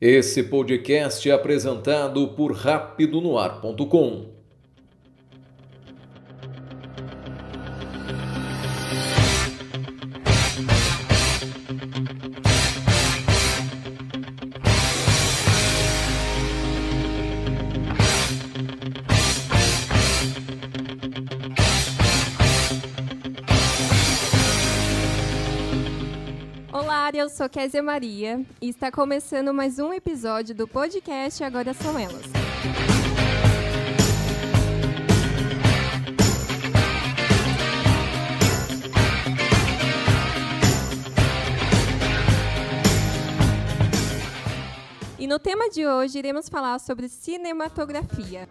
Esse 0.00 0.44
podcast 0.44 1.28
é 1.28 1.32
apresentado 1.32 2.28
por 2.28 2.52
rapidonoar.com. 2.52 4.37
sou 27.48 27.50
Kézia 27.50 27.82
Maria 27.82 28.44
e 28.60 28.68
está 28.68 28.92
começando 28.92 29.54
mais 29.54 29.78
um 29.78 29.92
episódio 29.92 30.54
do 30.54 30.68
podcast 30.68 31.42
Agora 31.42 31.72
São 31.72 31.98
Elas. 31.98 32.26
E 45.18 45.26
no 45.26 45.38
tema 45.38 45.70
de 45.70 45.86
hoje 45.86 46.18
iremos 46.18 46.50
falar 46.50 46.78
sobre 46.78 47.08
cinematografia. 47.08 48.46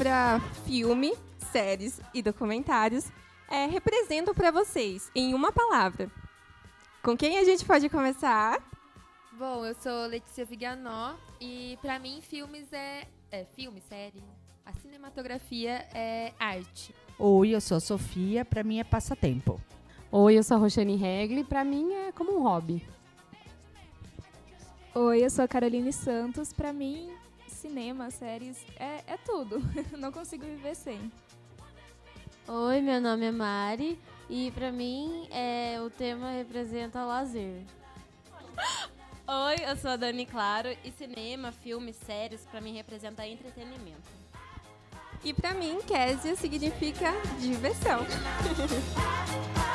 Palavra 0.00 0.40
filme, 0.64 1.12
séries 1.52 2.00
e 2.14 2.22
documentários 2.22 3.06
é, 3.50 3.66
representam 3.66 4.34
para 4.34 4.50
vocês 4.50 5.10
em 5.14 5.34
uma 5.34 5.52
palavra. 5.52 6.10
Com 7.02 7.14
quem 7.14 7.38
a 7.38 7.44
gente 7.44 7.66
pode 7.66 7.86
começar? 7.90 8.62
Bom, 9.38 9.64
eu 9.66 9.74
sou 9.74 10.06
Letícia 10.06 10.44
Viganó 10.46 11.14
e 11.38 11.78
pra 11.82 11.98
mim 11.98 12.22
filmes 12.22 12.72
é, 12.72 13.06
é 13.30 13.44
filme, 13.44 13.82
série. 13.90 14.22
A 14.64 14.72
cinematografia 14.72 15.86
é 15.92 16.32
arte. 16.38 16.94
Oi, 17.18 17.50
eu 17.50 17.60
sou 17.60 17.76
a 17.76 17.80
Sofia, 17.80 18.42
pra 18.42 18.64
mim 18.64 18.80
é 18.80 18.84
passatempo. 18.84 19.60
Oi, 20.10 20.38
eu 20.38 20.42
sou 20.42 20.56
a 20.56 20.60
Roxane 20.60 20.96
Regli. 20.96 21.44
Pra 21.44 21.62
mim 21.62 21.92
é 21.92 22.12
como 22.12 22.38
um 22.38 22.42
hobby. 22.42 22.86
Oi, 24.94 25.24
eu 25.24 25.30
sou 25.30 25.44
a 25.44 25.48
Caroline 25.48 25.92
Santos. 25.92 26.52
Pra 26.52 26.72
mim, 26.72 27.10
cinema, 27.60 28.10
séries, 28.10 28.56
é, 28.78 29.04
é 29.06 29.16
tudo. 29.18 29.60
Não 29.98 30.10
consigo 30.10 30.44
viver 30.44 30.74
sem. 30.74 31.12
Oi, 32.48 32.80
meu 32.80 33.00
nome 33.00 33.26
é 33.26 33.30
Mari 33.30 34.00
e 34.28 34.50
pra 34.52 34.72
mim 34.72 35.28
é, 35.30 35.78
o 35.80 35.90
tema 35.90 36.30
representa 36.30 37.04
lazer. 37.04 37.62
Oi, 39.28 39.56
eu 39.68 39.76
sou 39.76 39.90
a 39.90 39.96
Dani 39.96 40.26
Claro 40.26 40.68
e 40.82 40.90
cinema, 40.90 41.52
filmes, 41.52 41.96
séries 41.96 42.44
pra 42.50 42.60
mim 42.60 42.72
representa 42.72 43.26
entretenimento. 43.26 44.08
E 45.22 45.34
para 45.34 45.52
mim, 45.52 45.78
Késia 45.86 46.34
significa 46.34 47.12
diversão. 47.38 48.00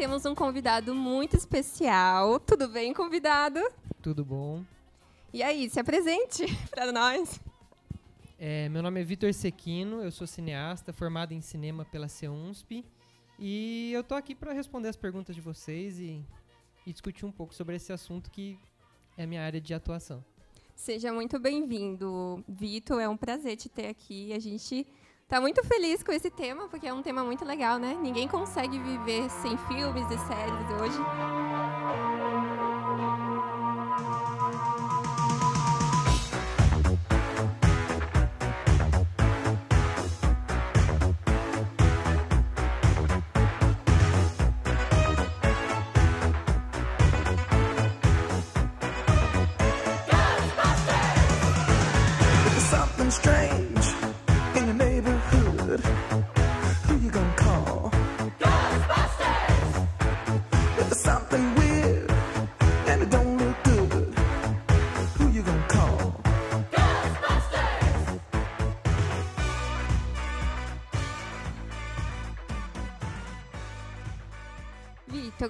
temos 0.00 0.24
um 0.24 0.34
convidado 0.34 0.94
muito 0.94 1.36
especial. 1.36 2.40
Tudo 2.40 2.66
bem, 2.66 2.94
convidado? 2.94 3.60
Tudo 4.00 4.24
bom? 4.24 4.64
E 5.30 5.42
aí, 5.42 5.68
se 5.68 5.78
apresente 5.78 6.46
para 6.72 6.90
nós. 6.90 7.38
É, 8.38 8.66
meu 8.70 8.82
nome 8.82 9.02
é 9.02 9.04
Vitor 9.04 9.34
Sequino, 9.34 10.02
eu 10.02 10.10
sou 10.10 10.26
cineasta, 10.26 10.90
formado 10.90 11.32
em 11.32 11.42
cinema 11.42 11.84
pela 11.84 12.08
CEUNSP. 12.08 12.82
E 13.38 13.92
eu 13.92 14.02
tô 14.02 14.14
aqui 14.14 14.34
para 14.34 14.54
responder 14.54 14.88
as 14.88 14.96
perguntas 14.96 15.36
de 15.36 15.42
vocês 15.42 16.00
e, 16.00 16.24
e 16.86 16.92
discutir 16.94 17.26
um 17.26 17.32
pouco 17.32 17.54
sobre 17.54 17.76
esse 17.76 17.92
assunto 17.92 18.30
que 18.30 18.58
é 19.18 19.24
a 19.24 19.26
minha 19.26 19.44
área 19.44 19.60
de 19.60 19.74
atuação. 19.74 20.24
Seja 20.74 21.12
muito 21.12 21.38
bem-vindo, 21.38 22.42
Vitor. 22.48 23.02
É 23.02 23.06
um 23.06 23.18
prazer 23.18 23.54
te 23.58 23.68
ter 23.68 23.88
aqui. 23.88 24.32
A 24.32 24.38
gente 24.38 24.86
tá 25.30 25.40
muito 25.40 25.62
feliz 25.64 26.02
com 26.02 26.10
esse 26.10 26.28
tema, 26.28 26.66
porque 26.68 26.88
é 26.88 26.92
um 26.92 27.02
tema 27.02 27.22
muito 27.22 27.44
legal, 27.44 27.78
né? 27.78 27.96
Ninguém 28.02 28.26
consegue 28.26 28.76
viver 28.80 29.30
sem 29.30 29.56
filmes 29.56 30.04
e 30.10 30.18
séries 30.26 30.70
hoje. 30.80 32.19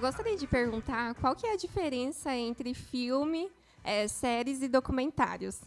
Gostaria 0.01 0.35
de 0.35 0.47
perguntar 0.47 1.13
qual 1.15 1.35
que 1.35 1.45
é 1.45 1.53
a 1.53 1.55
diferença 1.55 2.35
entre 2.35 2.73
filme, 2.73 3.51
eh, 3.83 4.07
séries 4.07 4.63
e 4.63 4.67
documentários. 4.67 5.61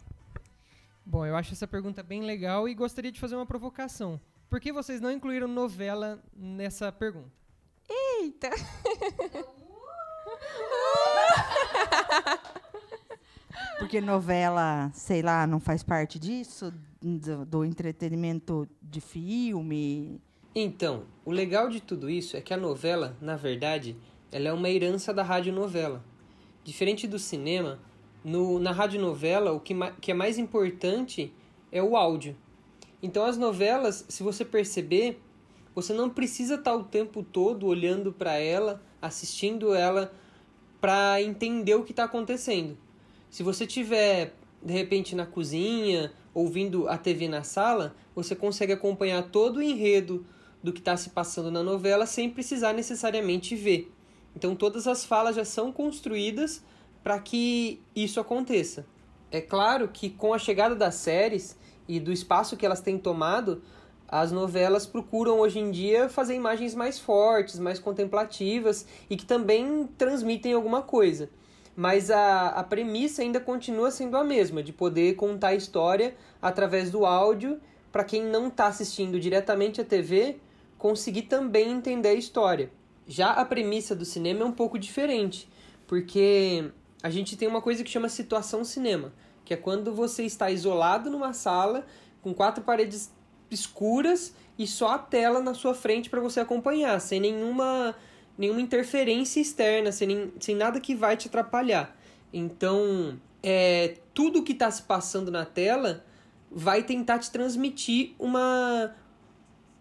Bom, 1.05 1.25
eu 1.25 1.37
acho 1.37 1.53
essa 1.53 1.65
pergunta 1.65 2.03
bem 2.03 2.21
legal 2.21 2.67
e 2.67 2.75
gostaria 2.75 3.13
de 3.13 3.19
fazer 3.19 3.35
uma 3.35 3.45
provocação. 3.45 4.19
Por 4.49 4.59
que 4.59 4.73
vocês 4.73 4.99
não 4.99 5.09
incluíram 5.09 5.47
novela 5.47 6.21
nessa 6.35 6.91
pergunta? 6.91 7.31
Eita! 7.89 8.49
Porque 13.79 14.01
novela, 14.01 14.91
sei 14.93 15.21
lá, 15.21 15.47
não 15.47 15.61
faz 15.61 15.81
parte 15.81 16.19
disso? 16.19 16.73
Do, 17.01 17.45
do 17.45 17.63
entretenimento 17.63 18.67
de 18.81 18.99
filme? 18.99 20.21
Então, 20.53 21.05
o 21.23 21.31
legal 21.31 21.69
de 21.69 21.81
tudo 21.81 22.09
isso 22.09 22.35
é 22.35 22.41
que 22.41 22.53
a 22.53 22.57
novela, 22.57 23.15
na 23.21 23.35
verdade, 23.35 23.95
ela 24.35 24.49
é 24.49 24.53
uma 24.53 24.69
herança 24.69 25.13
da 25.13 25.23
radionovela. 25.23 26.03
Diferente 26.61 27.07
do 27.07 27.17
cinema, 27.17 27.79
no, 28.21 28.59
na 28.59 28.73
radionovela 28.73 29.53
o 29.53 29.61
que, 29.61 29.73
que 30.01 30.11
é 30.11 30.13
mais 30.13 30.37
importante 30.37 31.31
é 31.71 31.81
o 31.81 31.95
áudio. 31.95 32.35
Então 33.01 33.23
as 33.23 33.37
novelas, 33.37 34.03
se 34.09 34.21
você 34.23 34.43
perceber, 34.43 35.21
você 35.73 35.93
não 35.93 36.09
precisa 36.09 36.55
estar 36.55 36.75
o 36.75 36.83
tempo 36.83 37.23
todo 37.23 37.65
olhando 37.65 38.11
para 38.11 38.33
ela, 38.37 38.83
assistindo 39.01 39.73
ela 39.73 40.13
para 40.81 41.21
entender 41.21 41.75
o 41.75 41.83
que 41.83 41.93
está 41.93 42.03
acontecendo. 42.03 42.77
Se 43.29 43.41
você 43.41 43.65
tiver 43.65 44.33
de 44.61 44.73
repente 44.73 45.15
na 45.15 45.25
cozinha, 45.25 46.11
ouvindo 46.33 46.89
a 46.89 46.97
TV 46.97 47.29
na 47.29 47.43
sala, 47.43 47.95
você 48.13 48.35
consegue 48.35 48.73
acompanhar 48.73 49.23
todo 49.29 49.57
o 49.57 49.63
enredo 49.63 50.25
do 50.61 50.73
que 50.73 50.79
está 50.79 50.97
se 50.97 51.11
passando 51.11 51.49
na 51.49 51.63
novela 51.63 52.05
sem 52.05 52.29
precisar 52.29 52.73
necessariamente 52.73 53.55
ver. 53.55 53.94
Então 54.35 54.55
todas 54.55 54.87
as 54.87 55.05
falas 55.05 55.35
já 55.35 55.45
são 55.45 55.71
construídas 55.71 56.63
para 57.03 57.19
que 57.19 57.81
isso 57.95 58.19
aconteça. 58.19 58.85
É 59.31 59.39
claro 59.41 59.87
que 59.87 60.09
com 60.09 60.33
a 60.33 60.39
chegada 60.39 60.75
das 60.75 60.95
séries 60.95 61.57
e 61.87 61.99
do 61.99 62.11
espaço 62.11 62.57
que 62.57 62.65
elas 62.65 62.81
têm 62.81 62.97
tomado, 62.97 63.61
as 64.07 64.31
novelas 64.31 64.85
procuram 64.85 65.39
hoje 65.39 65.59
em 65.59 65.71
dia 65.71 66.09
fazer 66.09 66.35
imagens 66.35 66.75
mais 66.75 66.99
fortes, 66.99 67.59
mais 67.59 67.79
contemplativas 67.79 68.85
e 69.09 69.15
que 69.17 69.25
também 69.25 69.87
transmitem 69.97 70.53
alguma 70.53 70.81
coisa. 70.81 71.29
Mas 71.75 72.09
a, 72.09 72.49
a 72.49 72.63
premissa 72.63 73.21
ainda 73.21 73.39
continua 73.39 73.91
sendo 73.91 74.15
a 74.15 74.23
mesma, 74.23 74.63
de 74.63 74.71
poder 74.71 75.15
contar 75.15 75.49
a 75.49 75.55
história 75.55 76.15
através 76.41 76.89
do 76.89 77.05
áudio, 77.05 77.59
para 77.91 78.03
quem 78.03 78.23
não 78.23 78.47
está 78.47 78.67
assistindo 78.67 79.19
diretamente 79.19 79.81
à 79.81 79.83
TV, 79.83 80.37
conseguir 80.77 81.23
também 81.23 81.71
entender 81.71 82.09
a 82.09 82.13
história. 82.13 82.71
Já 83.07 83.31
a 83.31 83.45
premissa 83.45 83.95
do 83.95 84.05
cinema 84.05 84.41
é 84.41 84.45
um 84.45 84.51
pouco 84.51 84.79
diferente, 84.79 85.47
porque 85.85 86.71
a 87.03 87.09
gente 87.09 87.37
tem 87.37 87.47
uma 87.47 87.61
coisa 87.61 87.83
que 87.83 87.89
chama 87.89 88.09
situação 88.09 88.63
cinema, 88.63 89.13
que 89.43 89.53
é 89.53 89.57
quando 89.57 89.93
você 89.93 90.23
está 90.23 90.49
isolado 90.49 91.09
numa 91.09 91.33
sala 91.33 91.85
com 92.21 92.33
quatro 92.33 92.63
paredes 92.63 93.13
escuras 93.51 94.33
e 94.57 94.65
só 94.65 94.93
a 94.93 94.97
tela 94.97 95.39
na 95.39 95.53
sua 95.53 95.73
frente 95.73 96.09
para 96.09 96.19
você 96.19 96.39
acompanhar, 96.39 96.99
sem 96.99 97.19
nenhuma 97.19 97.95
nenhuma 98.37 98.59
interferência 98.59 99.39
externa, 99.39 99.91
sem, 99.91 100.07
nem, 100.07 100.33
sem 100.39 100.55
nada 100.55 100.79
que 100.79 100.93
vai 100.93 101.15
te 101.15 101.27
atrapalhar. 101.27 101.95
Então, 102.33 103.19
é, 103.41 103.95
tudo 104.13 104.43
que 104.43 104.51
está 104.51 104.69
se 104.69 104.81
passando 104.81 105.31
na 105.31 105.45
tela 105.45 106.03
vai 106.51 106.83
tentar 106.83 107.19
te 107.19 107.31
transmitir 107.31 108.13
uma, 108.19 108.93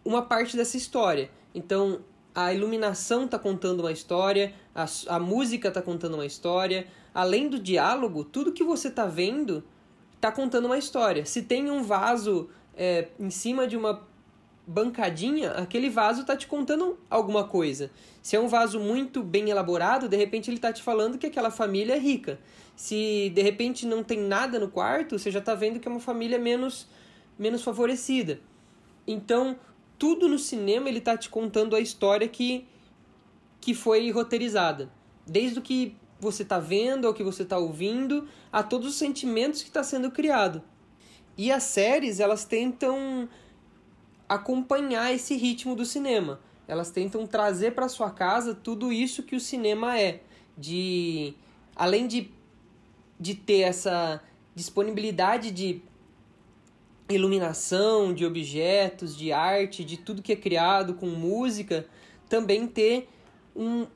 uma 0.04 0.22
parte 0.22 0.56
dessa 0.56 0.76
história. 0.76 1.30
Então, 1.54 2.00
a 2.34 2.52
iluminação 2.52 3.26
está 3.26 3.38
contando 3.38 3.80
uma 3.80 3.92
história, 3.92 4.52
a, 4.74 4.86
a 5.08 5.18
música 5.20 5.68
está 5.68 5.80
contando 5.80 6.14
uma 6.14 6.26
história. 6.26 6.86
Além 7.14 7.48
do 7.48 7.58
diálogo, 7.58 8.24
tudo 8.24 8.52
que 8.52 8.64
você 8.64 8.88
está 8.88 9.06
vendo 9.06 9.62
está 10.16 10.32
contando 10.32 10.64
uma 10.64 10.76
história. 10.76 11.24
Se 11.24 11.42
tem 11.42 11.70
um 11.70 11.82
vaso 11.82 12.48
é, 12.76 13.08
em 13.20 13.30
cima 13.30 13.68
de 13.68 13.76
uma 13.76 14.02
bancadinha, 14.66 15.50
aquele 15.52 15.90
vaso 15.90 16.22
está 16.22 16.36
te 16.36 16.46
contando 16.46 16.98
alguma 17.08 17.44
coisa. 17.44 17.90
Se 18.22 18.34
é 18.34 18.40
um 18.40 18.48
vaso 18.48 18.80
muito 18.80 19.22
bem 19.22 19.50
elaborado, 19.50 20.08
de 20.08 20.16
repente 20.16 20.50
ele 20.50 20.56
está 20.56 20.72
te 20.72 20.82
falando 20.82 21.18
que 21.18 21.26
aquela 21.26 21.50
família 21.50 21.94
é 21.94 21.98
rica. 21.98 22.40
Se 22.74 23.30
de 23.34 23.42
repente 23.42 23.86
não 23.86 24.02
tem 24.02 24.18
nada 24.18 24.58
no 24.58 24.68
quarto, 24.68 25.18
você 25.18 25.30
já 25.30 25.38
está 25.38 25.54
vendo 25.54 25.78
que 25.78 25.86
é 25.86 25.90
uma 25.90 26.00
família 26.00 26.38
menos, 26.38 26.88
menos 27.38 27.62
favorecida. 27.62 28.40
Então, 29.06 29.56
tudo 30.04 30.28
no 30.28 30.38
cinema 30.38 30.86
ele 30.86 30.98
está 30.98 31.16
te 31.16 31.30
contando 31.30 31.74
a 31.74 31.80
história 31.80 32.28
que, 32.28 32.66
que 33.58 33.72
foi 33.72 34.10
roteirizada. 34.10 34.92
Desde 35.26 35.58
o 35.58 35.62
que 35.62 35.96
você 36.20 36.42
está 36.42 36.58
vendo, 36.58 37.06
ao 37.06 37.14
que 37.14 37.22
você 37.22 37.42
está 37.42 37.56
ouvindo, 37.56 38.28
a 38.52 38.62
todos 38.62 38.86
os 38.86 38.96
sentimentos 38.96 39.62
que 39.62 39.68
está 39.68 39.82
sendo 39.82 40.10
criado. 40.10 40.62
E 41.38 41.50
as 41.50 41.62
séries, 41.62 42.20
elas 42.20 42.44
tentam 42.44 43.26
acompanhar 44.28 45.10
esse 45.10 45.38
ritmo 45.38 45.74
do 45.74 45.86
cinema. 45.86 46.38
Elas 46.68 46.90
tentam 46.90 47.26
trazer 47.26 47.74
para 47.74 47.88
sua 47.88 48.10
casa 48.10 48.54
tudo 48.54 48.92
isso 48.92 49.22
que 49.22 49.34
o 49.34 49.40
cinema 49.40 49.98
é, 49.98 50.20
de 50.54 51.32
além 51.74 52.06
de, 52.06 52.30
de 53.18 53.34
ter 53.34 53.60
essa 53.60 54.22
disponibilidade 54.54 55.50
de 55.50 55.80
iluminação, 57.08 58.14
de 58.14 58.24
objetos, 58.24 59.16
de 59.16 59.32
arte, 59.32 59.84
de 59.84 59.96
tudo 59.96 60.22
que 60.22 60.32
é 60.32 60.36
criado 60.36 60.94
com 60.94 61.06
música, 61.06 61.86
também 62.28 62.66
ter 62.66 63.08
um, 63.54 63.86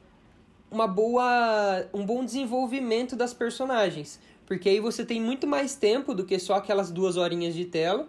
uma 0.71 0.87
boa, 0.87 1.89
um 1.95 2.05
bom 2.05 2.25
desenvolvimento 2.25 3.17
das 3.17 3.33
personagens. 3.33 4.21
Porque 4.47 4.69
aí 4.69 4.81
você 4.81 5.05
tem 5.05 5.21
muito 5.21 5.47
mais 5.47 5.75
tempo 5.75 6.15
do 6.15 6.25
que 6.25 6.39
só 6.39 6.55
aquelas 6.55 6.91
duas 6.91 7.17
horinhas 7.17 7.55
de 7.55 7.65
tela 7.65 8.09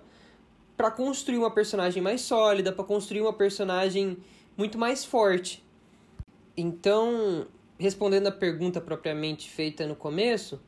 para 0.75 0.89
construir 0.89 1.37
uma 1.37 1.51
personagem 1.51 2.01
mais 2.01 2.21
sólida, 2.21 2.71
para 2.71 2.85
construir 2.85 3.21
uma 3.21 3.33
personagem 3.33 4.17
muito 4.55 4.77
mais 4.77 5.03
forte. 5.03 5.63
Então, 6.55 7.47
respondendo 7.77 8.27
a 8.27 8.31
pergunta 8.31 8.79
propriamente 8.79 9.49
feita 9.49 9.85
no 9.85 9.95
começo, 9.95 10.61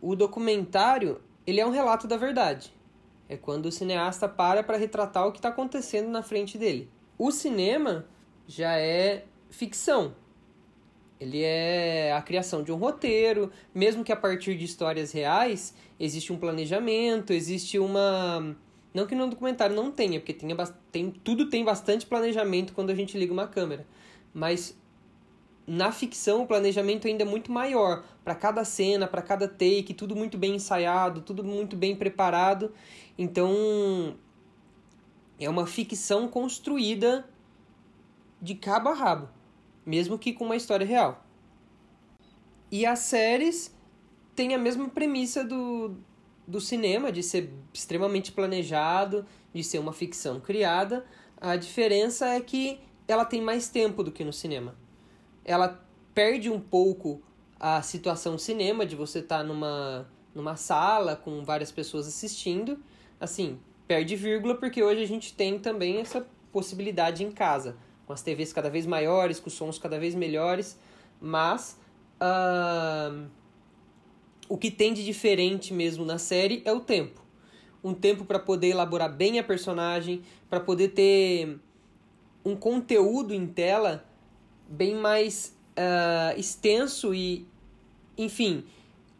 o 0.00 0.14
documentário 0.14 1.20
ele 1.46 1.60
é 1.60 1.66
um 1.66 1.70
relato 1.70 2.06
da 2.06 2.16
verdade. 2.16 2.72
É 3.32 3.36
quando 3.38 3.64
o 3.64 3.72
cineasta 3.72 4.28
para 4.28 4.62
para 4.62 4.76
retratar 4.76 5.26
o 5.26 5.32
que 5.32 5.38
está 5.38 5.48
acontecendo 5.48 6.10
na 6.10 6.22
frente 6.22 6.58
dele. 6.58 6.90
O 7.16 7.32
cinema 7.32 8.04
já 8.46 8.78
é 8.78 9.24
ficção. 9.48 10.14
Ele 11.18 11.40
é 11.42 12.12
a 12.12 12.20
criação 12.20 12.62
de 12.62 12.70
um 12.70 12.76
roteiro, 12.76 13.50
mesmo 13.74 14.04
que 14.04 14.12
a 14.12 14.16
partir 14.16 14.54
de 14.54 14.66
histórias 14.66 15.12
reais, 15.12 15.74
existe 15.98 16.30
um 16.30 16.36
planejamento, 16.36 17.32
existe 17.32 17.78
uma 17.78 18.54
não 18.92 19.06
que 19.06 19.14
no 19.14 19.26
documentário 19.26 19.74
não 19.74 19.90
tenha, 19.90 20.20
porque 20.20 20.34
tem, 20.34 20.54
tem, 20.90 21.10
tudo 21.10 21.48
tem 21.48 21.64
bastante 21.64 22.04
planejamento 22.04 22.74
quando 22.74 22.90
a 22.90 22.94
gente 22.94 23.16
liga 23.16 23.32
uma 23.32 23.48
câmera. 23.48 23.86
Mas 24.34 24.76
na 25.66 25.92
ficção 25.92 26.42
o 26.42 26.46
planejamento 26.46 27.06
ainda 27.06 27.22
é 27.22 27.26
muito 27.26 27.50
maior. 27.50 28.04
Para 28.24 28.34
cada 28.34 28.64
cena, 28.64 29.06
para 29.06 29.22
cada 29.22 29.48
take, 29.48 29.94
tudo 29.94 30.14
muito 30.14 30.36
bem 30.36 30.56
ensaiado, 30.56 31.20
tudo 31.20 31.42
muito 31.42 31.76
bem 31.76 31.96
preparado. 31.96 32.72
Então 33.16 34.16
é 35.38 35.48
uma 35.48 35.66
ficção 35.66 36.28
construída 36.28 37.28
de 38.40 38.54
cabo 38.54 38.88
a 38.88 38.94
rabo, 38.94 39.28
mesmo 39.84 40.18
que 40.18 40.32
com 40.32 40.44
uma 40.44 40.56
história 40.56 40.86
real. 40.86 41.24
E 42.70 42.86
as 42.86 43.00
séries 43.00 43.74
têm 44.34 44.54
a 44.54 44.58
mesma 44.58 44.88
premissa 44.88 45.44
do, 45.44 45.94
do 46.46 46.60
cinema, 46.60 47.12
de 47.12 47.22
ser 47.22 47.52
extremamente 47.72 48.32
planejado, 48.32 49.26
de 49.52 49.62
ser 49.62 49.78
uma 49.78 49.92
ficção 49.92 50.40
criada. 50.40 51.04
A 51.40 51.56
diferença 51.56 52.26
é 52.28 52.40
que 52.40 52.80
ela 53.06 53.24
tem 53.24 53.42
mais 53.42 53.68
tempo 53.68 54.02
do 54.02 54.10
que 54.10 54.24
no 54.24 54.32
cinema. 54.32 54.74
Ela 55.44 55.84
perde 56.14 56.50
um 56.50 56.60
pouco 56.60 57.22
a 57.58 57.80
situação 57.82 58.36
cinema, 58.38 58.84
de 58.84 58.96
você 58.96 59.20
estar 59.20 59.38
tá 59.38 59.44
numa, 59.44 60.08
numa 60.34 60.56
sala 60.56 61.14
com 61.14 61.44
várias 61.44 61.70
pessoas 61.70 62.08
assistindo. 62.08 62.82
Assim, 63.22 63.60
perde 63.86 64.16
vírgula 64.16 64.56
porque 64.56 64.82
hoje 64.82 65.00
a 65.00 65.06
gente 65.06 65.32
tem 65.32 65.56
também 65.56 65.98
essa 65.98 66.26
possibilidade 66.50 67.22
em 67.22 67.30
casa, 67.30 67.76
com 68.04 68.12
as 68.12 68.20
TVs 68.20 68.52
cada 68.52 68.68
vez 68.68 68.84
maiores, 68.84 69.38
com 69.38 69.46
os 69.46 69.52
sons 69.52 69.78
cada 69.78 69.96
vez 69.96 70.12
melhores, 70.12 70.76
mas. 71.20 71.78
Uh, 72.20 73.28
o 74.48 74.58
que 74.58 74.72
tem 74.72 74.92
de 74.92 75.04
diferente 75.04 75.72
mesmo 75.72 76.04
na 76.04 76.18
série 76.18 76.62
é 76.64 76.72
o 76.72 76.80
tempo. 76.80 77.22
Um 77.82 77.94
tempo 77.94 78.24
para 78.24 78.40
poder 78.40 78.70
elaborar 78.70 79.14
bem 79.14 79.38
a 79.38 79.44
personagem, 79.44 80.22
para 80.50 80.58
poder 80.58 80.88
ter 80.88 81.60
um 82.44 82.56
conteúdo 82.56 83.32
em 83.32 83.46
tela 83.46 84.04
bem 84.68 84.96
mais 84.96 85.56
uh, 85.78 86.38
extenso 86.38 87.14
e, 87.14 87.46
enfim, 88.18 88.64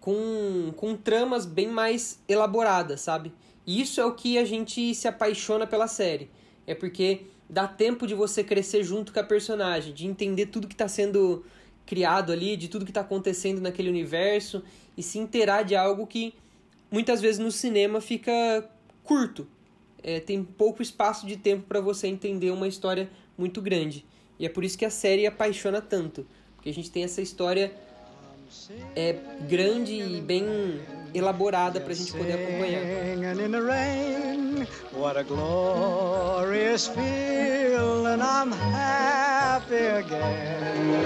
com, 0.00 0.72
com 0.76 0.96
tramas 0.96 1.46
bem 1.46 1.68
mais 1.68 2.20
elaboradas, 2.28 3.00
sabe? 3.00 3.32
Isso 3.66 4.00
é 4.00 4.04
o 4.04 4.14
que 4.14 4.38
a 4.38 4.44
gente 4.44 4.94
se 4.94 5.06
apaixona 5.06 5.66
pela 5.66 5.86
série. 5.86 6.30
É 6.66 6.74
porque 6.74 7.22
dá 7.48 7.66
tempo 7.68 8.06
de 8.06 8.14
você 8.14 8.42
crescer 8.42 8.82
junto 8.82 9.12
com 9.12 9.20
a 9.20 9.24
personagem, 9.24 9.92
de 9.92 10.06
entender 10.06 10.46
tudo 10.46 10.66
que 10.66 10.74
está 10.74 10.88
sendo 10.88 11.44
criado 11.84 12.32
ali, 12.32 12.56
de 12.56 12.68
tudo 12.68 12.84
que 12.84 12.90
está 12.90 13.02
acontecendo 13.02 13.60
naquele 13.60 13.88
universo 13.88 14.62
e 14.96 15.02
se 15.02 15.18
inteirar 15.18 15.62
de 15.62 15.74
algo 15.74 16.06
que 16.06 16.34
muitas 16.90 17.20
vezes 17.20 17.38
no 17.38 17.50
cinema 17.50 18.00
fica 18.00 18.68
curto. 19.04 19.46
É, 20.02 20.18
tem 20.18 20.42
pouco 20.42 20.82
espaço 20.82 21.26
de 21.26 21.36
tempo 21.36 21.64
para 21.68 21.80
você 21.80 22.08
entender 22.08 22.50
uma 22.50 22.66
história 22.66 23.10
muito 23.36 23.60
grande. 23.62 24.04
E 24.38 24.46
é 24.46 24.48
por 24.48 24.64
isso 24.64 24.76
que 24.76 24.84
a 24.84 24.90
série 24.90 25.26
apaixona 25.26 25.80
tanto. 25.80 26.26
Porque 26.56 26.68
a 26.68 26.74
gente 26.74 26.90
tem 26.90 27.04
essa 27.04 27.22
história 27.22 27.72
é, 28.96 29.12
grande 29.48 29.94
e 29.94 30.20
bem 30.20 30.44
elaborada 31.14 31.80
para 31.80 31.92
a 31.92 31.96
gente 31.96 32.12
poder 32.12 32.34
acompanhar. 32.34 32.82
Rain, 33.64 34.66
what 34.92 35.18
a 35.18 35.22
glorious 35.22 36.88
feeling. 36.88 38.20
I'm 38.20 38.52
happy 38.52 39.74
again. 39.74 41.02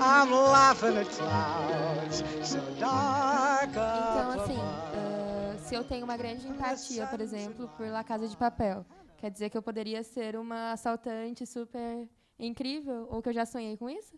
I'm 0.00 0.30
laughing 0.30 0.98
at 0.98 1.08
clouds 1.08 2.24
so 2.42 2.58
dark 2.78 3.70
Então, 3.70 4.40
assim, 4.40 4.58
ah, 4.58 5.56
se 5.58 5.74
eu 5.74 5.84
tenho 5.84 6.04
uma 6.04 6.16
grande 6.16 6.46
empatia, 6.46 7.06
por 7.06 7.20
exemplo, 7.20 7.68
por 7.76 7.86
La 7.88 8.04
Casa 8.04 8.28
de 8.28 8.36
Papel, 8.36 8.84
Quer 9.24 9.30
dizer 9.30 9.48
que 9.48 9.56
eu 9.56 9.62
poderia 9.62 10.02
ser 10.02 10.36
uma 10.36 10.72
assaltante 10.72 11.46
super 11.46 12.06
incrível? 12.38 13.06
Ou 13.10 13.22
que 13.22 13.30
eu 13.30 13.32
já 13.32 13.46
sonhei 13.46 13.74
com 13.74 13.88
isso? 13.88 14.14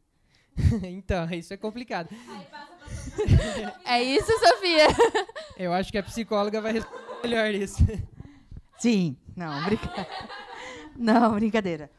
então, 0.83 1.31
isso 1.31 1.55
é 1.55 1.57
complicado. 1.57 2.09
É 3.85 4.03
isso, 4.03 4.31
Sofia? 4.39 4.87
Eu 5.57 5.73
acho 5.73 5.91
que 5.93 5.99
a 5.99 6.03
psicóloga 6.03 6.61
vai 6.61 6.73
responder 6.73 7.21
melhor 7.23 7.55
isso. 7.55 7.79
Sim, 8.79 9.17
não, 9.35 9.65
brincadeira. 9.65 10.09
Não, 10.97 11.35
brincadeira. 11.35 11.91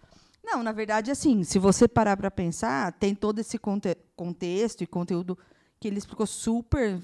Não, 0.43 0.63
na 0.63 0.71
verdade, 0.71 1.11
assim, 1.11 1.43
se 1.43 1.59
você 1.59 1.87
parar 1.87 2.15
para 2.15 2.31
pensar, 2.31 2.93
tem 2.93 3.13
todo 3.13 3.39
esse 3.39 3.57
conte 3.57 3.95
contexto 4.15 4.83
e 4.83 4.87
conteúdo 4.87 5.37
que 5.79 5.87
ele 5.87 5.97
explicou 5.97 6.25
super 6.25 6.99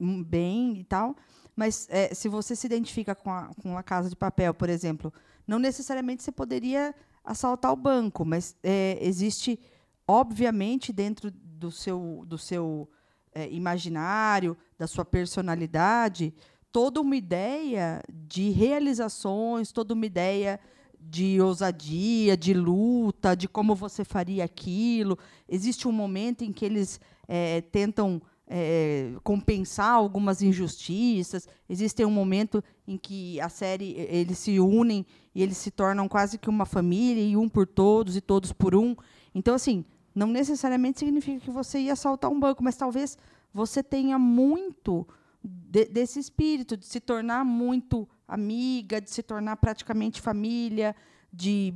hum, 0.00 0.22
bem 0.22 0.78
e 0.78 0.84
tal, 0.84 1.14
mas 1.54 1.86
é, 1.90 2.14
se 2.14 2.28
você 2.28 2.56
se 2.56 2.66
identifica 2.66 3.14
com 3.14 3.30
a, 3.30 3.50
com 3.62 3.76
a 3.76 3.82
Casa 3.82 4.08
de 4.08 4.16
Papel, 4.16 4.54
por 4.54 4.68
exemplo, 4.68 5.12
não 5.46 5.58
necessariamente 5.58 6.22
você 6.22 6.32
poderia 6.32 6.94
assaltar 7.24 7.72
o 7.72 7.76
banco, 7.76 8.24
mas 8.24 8.56
é, 8.62 8.98
existe, 9.00 9.60
obviamente, 10.06 10.92
dentro 10.92 11.30
do 11.30 11.70
seu, 11.70 12.24
do 12.26 12.38
seu 12.38 12.88
é, 13.34 13.48
imaginário, 13.50 14.56
da 14.78 14.86
sua 14.86 15.04
personalidade, 15.04 16.34
toda 16.72 17.00
uma 17.00 17.16
ideia 17.16 18.02
de 18.08 18.50
realizações, 18.50 19.72
toda 19.72 19.94
uma 19.94 20.06
ideia 20.06 20.60
de 21.00 21.40
ousadia, 21.40 22.36
de 22.36 22.52
luta, 22.52 23.34
de 23.34 23.48
como 23.48 23.74
você 23.74 24.04
faria 24.04 24.44
aquilo. 24.44 25.18
Existe 25.48 25.88
um 25.88 25.92
momento 25.92 26.44
em 26.44 26.52
que 26.52 26.64
eles 26.64 27.00
eh, 27.26 27.62
tentam 27.72 28.20
eh, 28.46 29.14
compensar 29.24 29.94
algumas 29.94 30.42
injustiças. 30.42 31.48
Existe 31.68 32.04
um 32.04 32.10
momento 32.10 32.62
em 32.86 32.98
que 32.98 33.40
a 33.40 33.48
série 33.48 33.92
eles 33.92 34.38
se 34.38 34.60
unem 34.60 35.06
e 35.34 35.42
eles 35.42 35.56
se 35.56 35.70
tornam 35.70 36.06
quase 36.06 36.36
que 36.36 36.50
uma 36.50 36.66
família 36.66 37.22
e 37.22 37.36
um 37.36 37.48
por 37.48 37.66
todos 37.66 38.16
e 38.16 38.20
todos 38.20 38.52
por 38.52 38.74
um. 38.74 38.94
Então 39.34 39.54
assim, 39.54 39.84
não 40.14 40.26
necessariamente 40.28 40.98
significa 40.98 41.40
que 41.40 41.50
você 41.50 41.78
ia 41.80 41.92
assaltar 41.92 42.30
um 42.30 42.38
banco, 42.38 42.62
mas 42.62 42.76
talvez 42.76 43.16
você 43.52 43.82
tenha 43.82 44.18
muito 44.18 45.06
de- 45.42 45.86
desse 45.86 46.18
espírito 46.18 46.76
de 46.76 46.86
se 46.86 47.00
tornar 47.00 47.44
muito 47.44 48.08
amiga, 48.26 49.00
de 49.00 49.10
se 49.10 49.22
tornar 49.22 49.56
praticamente 49.56 50.20
família, 50.20 50.94
de, 51.32 51.72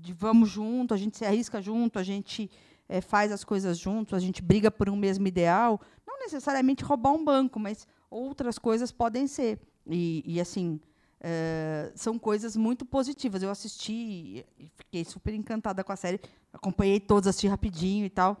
de 0.00 0.12
vamos 0.12 0.48
junto, 0.48 0.94
a 0.94 0.96
gente 0.96 1.16
se 1.16 1.24
arrisca 1.24 1.60
junto, 1.60 1.98
a 1.98 2.02
gente 2.02 2.50
eh, 2.88 3.00
faz 3.00 3.30
as 3.32 3.44
coisas 3.44 3.78
juntos, 3.78 4.14
a 4.14 4.18
gente 4.18 4.42
briga 4.42 4.70
por 4.70 4.88
um 4.88 4.96
mesmo 4.96 5.26
ideal. 5.26 5.80
Não 6.06 6.18
necessariamente 6.20 6.84
roubar 6.84 7.12
um 7.12 7.24
banco, 7.24 7.58
mas 7.60 7.86
outras 8.10 8.58
coisas 8.58 8.90
podem 8.92 9.26
ser. 9.26 9.58
E, 9.86 10.22
e, 10.26 10.40
assim, 10.40 10.80
eh, 11.26 11.90
são 11.94 12.18
coisas 12.18 12.54
muito 12.56 12.84
positivas. 12.84 13.42
Eu 13.42 13.50
assisti 13.50 14.44
fiquei 14.76 15.04
super 15.04 15.32
encantada 15.34 15.82
com 15.82 15.90
a 15.92 15.96
série, 15.96 16.20
acompanhei 16.52 17.00
todos, 17.00 17.26
assisti 17.26 17.48
rapidinho 17.48 18.04
e 18.04 18.10
tal. 18.10 18.36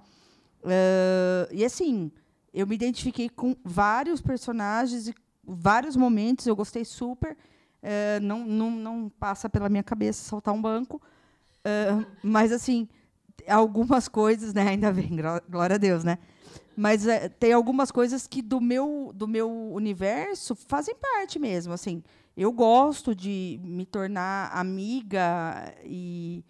Eh, 0.64 1.48
e 1.52 1.64
assim, 1.64 2.12
eu 2.52 2.66
me 2.66 2.74
identifiquei 2.74 3.28
com 3.30 3.56
vários 3.64 4.20
personagens 4.20 5.08
e 5.08 5.14
vários 5.42 5.96
momentos, 5.96 6.46
eu 6.46 6.54
gostei 6.54 6.84
super. 6.84 7.36
Eh, 7.82 8.20
não, 8.20 8.44
não, 8.46 8.70
não 8.70 9.08
passa 9.08 9.48
pela 9.48 9.68
minha 9.70 9.82
cabeça 9.82 10.28
soltar 10.28 10.52
um 10.52 10.60
banco. 10.60 11.00
Mas, 12.22 12.52
assim, 12.52 12.86
algumas 13.48 14.06
coisas, 14.08 14.52
né? 14.52 14.68
Ainda 14.68 14.92
bem, 14.92 15.16
gló- 15.16 15.40
glória 15.48 15.76
a 15.76 15.78
Deus, 15.78 16.04
né? 16.04 16.18
Mas 16.76 17.04
tem 17.38 17.52
algumas 17.52 17.90
coisas 17.90 18.26
que 18.26 18.42
do 18.42 18.60
meu, 18.60 19.12
do 19.14 19.26
meu 19.28 19.48
universo 19.72 20.54
fazem 20.54 20.94
parte 20.94 21.38
mesmo. 21.38 21.72
Assim, 21.72 22.02
eu 22.36 22.50
gosto 22.52 23.14
de 23.14 23.60
me 23.62 23.86
tornar 23.86 24.50
amiga 24.52 25.72
e, 25.84 26.44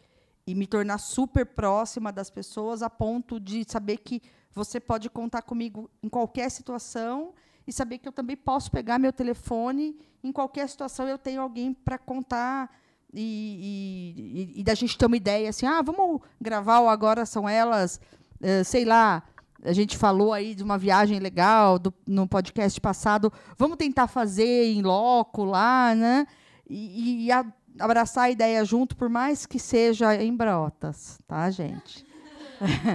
e 0.46 0.54
me 0.54 0.66
tornar 0.66 0.98
super 0.98 1.44
próxima 1.44 2.10
das 2.12 2.30
pessoas 2.30 2.82
a 2.82 2.88
ponto 2.88 3.38
de 3.38 3.64
saber 3.68 3.98
que 3.98 4.22
você 4.52 4.80
pode 4.80 5.10
contar 5.10 5.42
comigo 5.42 5.90
em 6.02 6.08
qualquer 6.08 6.50
situação 6.50 7.34
e 7.66 7.72
saber 7.72 7.98
que 7.98 8.08
eu 8.08 8.12
também 8.12 8.36
posso 8.36 8.70
pegar 8.70 8.98
meu 8.98 9.12
telefone. 9.12 9.96
Em 10.22 10.30
qualquer 10.32 10.68
situação 10.68 11.06
eu 11.08 11.18
tenho 11.18 11.40
alguém 11.42 11.72
para 11.72 11.98
contar 11.98 12.70
e, 13.12 14.52
e, 14.54 14.60
e- 14.60 14.64
da 14.64 14.74
gente 14.74 14.96
ter 14.98 15.06
uma 15.06 15.16
ideia 15.16 15.48
assim 15.50 15.66
ah 15.66 15.80
vamos 15.82 16.20
gravar 16.40 16.80
o 16.80 16.88
agora 16.88 17.24
são 17.24 17.48
elas 17.48 18.00
eh, 18.40 18.64
sei 18.64 18.84
lá 18.84 19.22
a 19.64 19.72
gente 19.72 19.96
falou 19.96 20.32
aí 20.32 20.54
de 20.54 20.62
uma 20.62 20.76
viagem 20.78 21.18
legal 21.18 21.78
do, 21.78 21.92
no 22.06 22.28
podcast 22.28 22.80
passado 22.80 23.32
vamos 23.56 23.76
tentar 23.76 24.06
fazer 24.06 24.66
em 24.72 24.82
loco 24.82 25.44
lá 25.44 25.94
né 25.94 26.26
e, 26.68 27.24
e 27.26 27.32
a- 27.32 27.44
abraçar 27.80 28.24
a 28.24 28.30
ideia 28.30 28.64
junto 28.64 28.94
por 28.96 29.08
mais 29.08 29.46
que 29.46 29.58
seja 29.58 30.14
em 30.22 30.36
brotas 30.36 31.18
tá 31.26 31.50
gente 31.50 32.04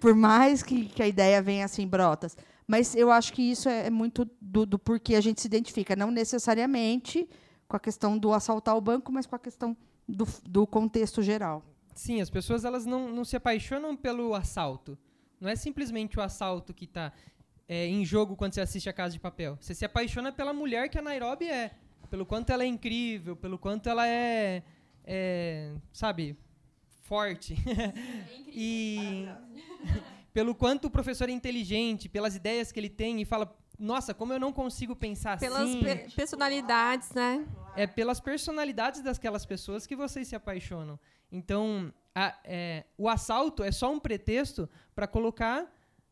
por 0.00 0.14
mais 0.14 0.62
que, 0.62 0.84
que 0.86 1.02
a 1.02 1.08
ideia 1.08 1.40
venha 1.40 1.64
assim 1.64 1.86
brotas. 1.86 2.36
Mas 2.66 2.94
eu 2.94 3.10
acho 3.10 3.32
que 3.32 3.42
isso 3.42 3.68
é, 3.68 3.86
é 3.86 3.90
muito 3.90 4.28
do, 4.40 4.66
do 4.66 4.78
porquê 4.78 5.14
a 5.14 5.20
gente 5.20 5.40
se 5.40 5.46
identifica, 5.46 5.96
não 5.96 6.10
necessariamente 6.10 7.28
com 7.66 7.76
a 7.76 7.80
questão 7.80 8.18
do 8.18 8.32
assaltar 8.32 8.76
o 8.76 8.80
banco, 8.80 9.10
mas 9.12 9.26
com 9.26 9.36
a 9.36 9.38
questão 9.38 9.76
do, 10.06 10.26
do 10.46 10.66
contexto 10.66 11.22
geral. 11.22 11.62
Sim, 11.94 12.20
as 12.20 12.28
pessoas 12.28 12.64
elas 12.64 12.84
não, 12.84 13.08
não 13.08 13.24
se 13.24 13.36
apaixonam 13.36 13.96
pelo 13.96 14.34
assalto. 14.34 14.98
Não 15.40 15.48
é 15.48 15.56
simplesmente 15.56 16.18
o 16.18 16.22
assalto 16.22 16.72
que 16.72 16.84
está 16.84 17.12
em 17.68 18.04
jogo 18.04 18.36
quando 18.36 18.52
você 18.54 18.60
assiste 18.60 18.88
a 18.88 18.92
Casa 18.92 19.14
de 19.14 19.20
Papel. 19.20 19.56
Você 19.60 19.74
se 19.74 19.84
apaixona 19.84 20.30
pela 20.32 20.52
mulher 20.52 20.88
que 20.88 20.98
a 20.98 21.02
Nairobi 21.02 21.48
é. 21.48 21.70
Pelo 22.10 22.26
quanto 22.26 22.50
ela 22.50 22.62
é 22.62 22.66
incrível, 22.66 23.34
pelo 23.34 23.58
quanto 23.58 23.88
ela 23.88 24.06
é, 24.06 24.62
é, 25.04 25.72
sabe, 25.92 26.36
forte. 27.02 27.56
e 28.48 29.26
pelo 30.32 30.54
quanto 30.54 30.86
o 30.86 30.90
professor 30.90 31.28
é 31.28 31.32
inteligente, 31.32 32.08
pelas 32.08 32.36
ideias 32.36 32.70
que 32.70 32.78
ele 32.78 32.90
tem 32.90 33.20
e 33.20 33.24
fala, 33.24 33.56
nossa, 33.78 34.12
como 34.14 34.32
eu 34.32 34.38
não 34.38 34.52
consigo 34.52 34.94
pensar 34.94 35.38
Pelas 35.38 35.62
assim. 35.62 35.80
pe- 35.82 36.10
personalidades, 36.14 37.10
né? 37.12 37.46
É 37.76 37.86
pelas 37.86 38.20
personalidades 38.20 39.00
daquelas 39.02 39.44
pessoas 39.44 39.86
que 39.86 39.96
vocês 39.96 40.28
se 40.28 40.36
apaixonam. 40.36 40.98
Então, 41.32 41.92
a- 42.14 42.38
é, 42.44 42.84
o 42.96 43.08
assalto 43.08 43.62
é 43.62 43.72
só 43.72 43.92
um 43.92 43.98
pretexto 43.98 44.68
para 44.94 45.06
colocar 45.06 45.70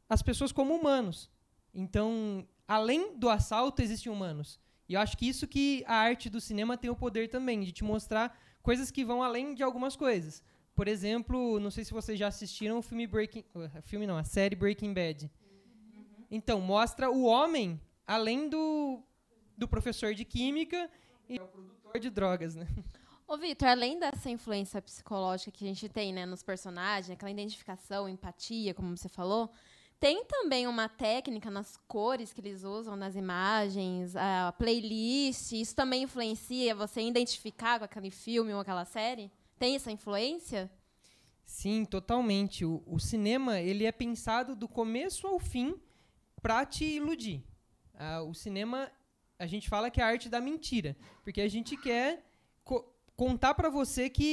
as 0.08 0.22
pessoas 0.22 0.52
como 0.52 0.74
humanos. 0.74 1.30
Então, 1.72 2.46
além 2.66 3.16
do 3.16 3.28
assalto, 3.28 3.80
existem 3.82 4.12
humanos. 4.12 4.60
E 4.88 4.94
eu 4.94 5.00
acho 5.00 5.16
que 5.16 5.28
isso 5.28 5.46
que 5.46 5.84
a 5.86 5.94
arte 5.94 6.28
do 6.28 6.40
cinema 6.40 6.76
tem 6.76 6.90
o 6.90 6.96
poder 6.96 7.28
também, 7.28 7.60
de 7.60 7.72
te 7.72 7.84
mostrar 7.84 8.38
coisas 8.62 8.90
que 8.90 9.04
vão 9.04 9.22
além 9.22 9.54
de 9.54 9.62
algumas 9.62 9.96
coisas. 9.96 10.42
Por 10.74 10.88
exemplo, 10.88 11.60
não 11.60 11.70
sei 11.70 11.84
se 11.84 11.92
vocês 11.92 12.18
já 12.18 12.28
assistiram 12.28 12.78
o 12.78 12.82
filme 12.82 13.06
Breaking... 13.06 13.44
uh, 13.54 13.82
filme 13.82 14.06
não, 14.06 14.16
a 14.16 14.24
série 14.24 14.56
Breaking 14.56 14.92
Bad. 14.92 15.30
Então, 16.30 16.60
mostra 16.60 17.10
o 17.10 17.24
homem 17.24 17.80
além 18.06 18.48
do, 18.48 19.02
do 19.56 19.68
professor 19.68 20.14
de 20.14 20.24
química 20.24 20.90
e 21.28 21.36
o 21.36 21.46
produtor 21.46 21.98
de 22.00 22.10
drogas, 22.10 22.54
né? 22.54 22.66
Ô, 23.32 23.38
Vitor, 23.38 23.68
além 23.68 23.98
dessa 23.98 24.28
influência 24.28 24.82
psicológica 24.82 25.50
que 25.50 25.64
a 25.64 25.66
gente 25.66 25.88
tem 25.88 26.12
né, 26.12 26.26
nos 26.26 26.42
personagens, 26.42 27.10
aquela 27.10 27.30
identificação, 27.30 28.06
empatia, 28.06 28.74
como 28.74 28.94
você 28.94 29.08
falou, 29.08 29.50
tem 29.98 30.22
também 30.26 30.66
uma 30.66 30.86
técnica 30.86 31.50
nas 31.50 31.78
cores 31.88 32.30
que 32.30 32.42
eles 32.42 32.62
usam 32.62 32.94
nas 32.94 33.16
imagens, 33.16 34.14
a 34.16 34.52
playlist. 34.52 35.52
Isso 35.52 35.74
também 35.74 36.02
influencia 36.02 36.74
você 36.74 37.00
identificar 37.00 37.78
com 37.78 37.86
aquele 37.86 38.10
filme 38.10 38.52
ou 38.52 38.60
aquela 38.60 38.84
série? 38.84 39.32
Tem 39.58 39.76
essa 39.76 39.90
influência? 39.90 40.70
Sim, 41.42 41.86
totalmente. 41.86 42.66
O, 42.66 42.82
o 42.86 43.00
cinema 43.00 43.58
ele 43.60 43.86
é 43.86 43.92
pensado 43.92 44.54
do 44.54 44.68
começo 44.68 45.26
ao 45.26 45.38
fim 45.38 45.74
para 46.42 46.66
te 46.66 46.84
iludir. 46.84 47.42
Ah, 47.94 48.20
o 48.20 48.34
cinema, 48.34 48.92
a 49.38 49.46
gente 49.46 49.70
fala 49.70 49.90
que 49.90 50.02
é 50.02 50.04
a 50.04 50.08
arte 50.08 50.28
da 50.28 50.38
mentira, 50.38 50.94
porque 51.24 51.40
a 51.40 51.48
gente 51.48 51.78
quer 51.78 52.30
contar 53.22 53.54
para 53.54 53.68
você 53.78 54.10
que 54.10 54.32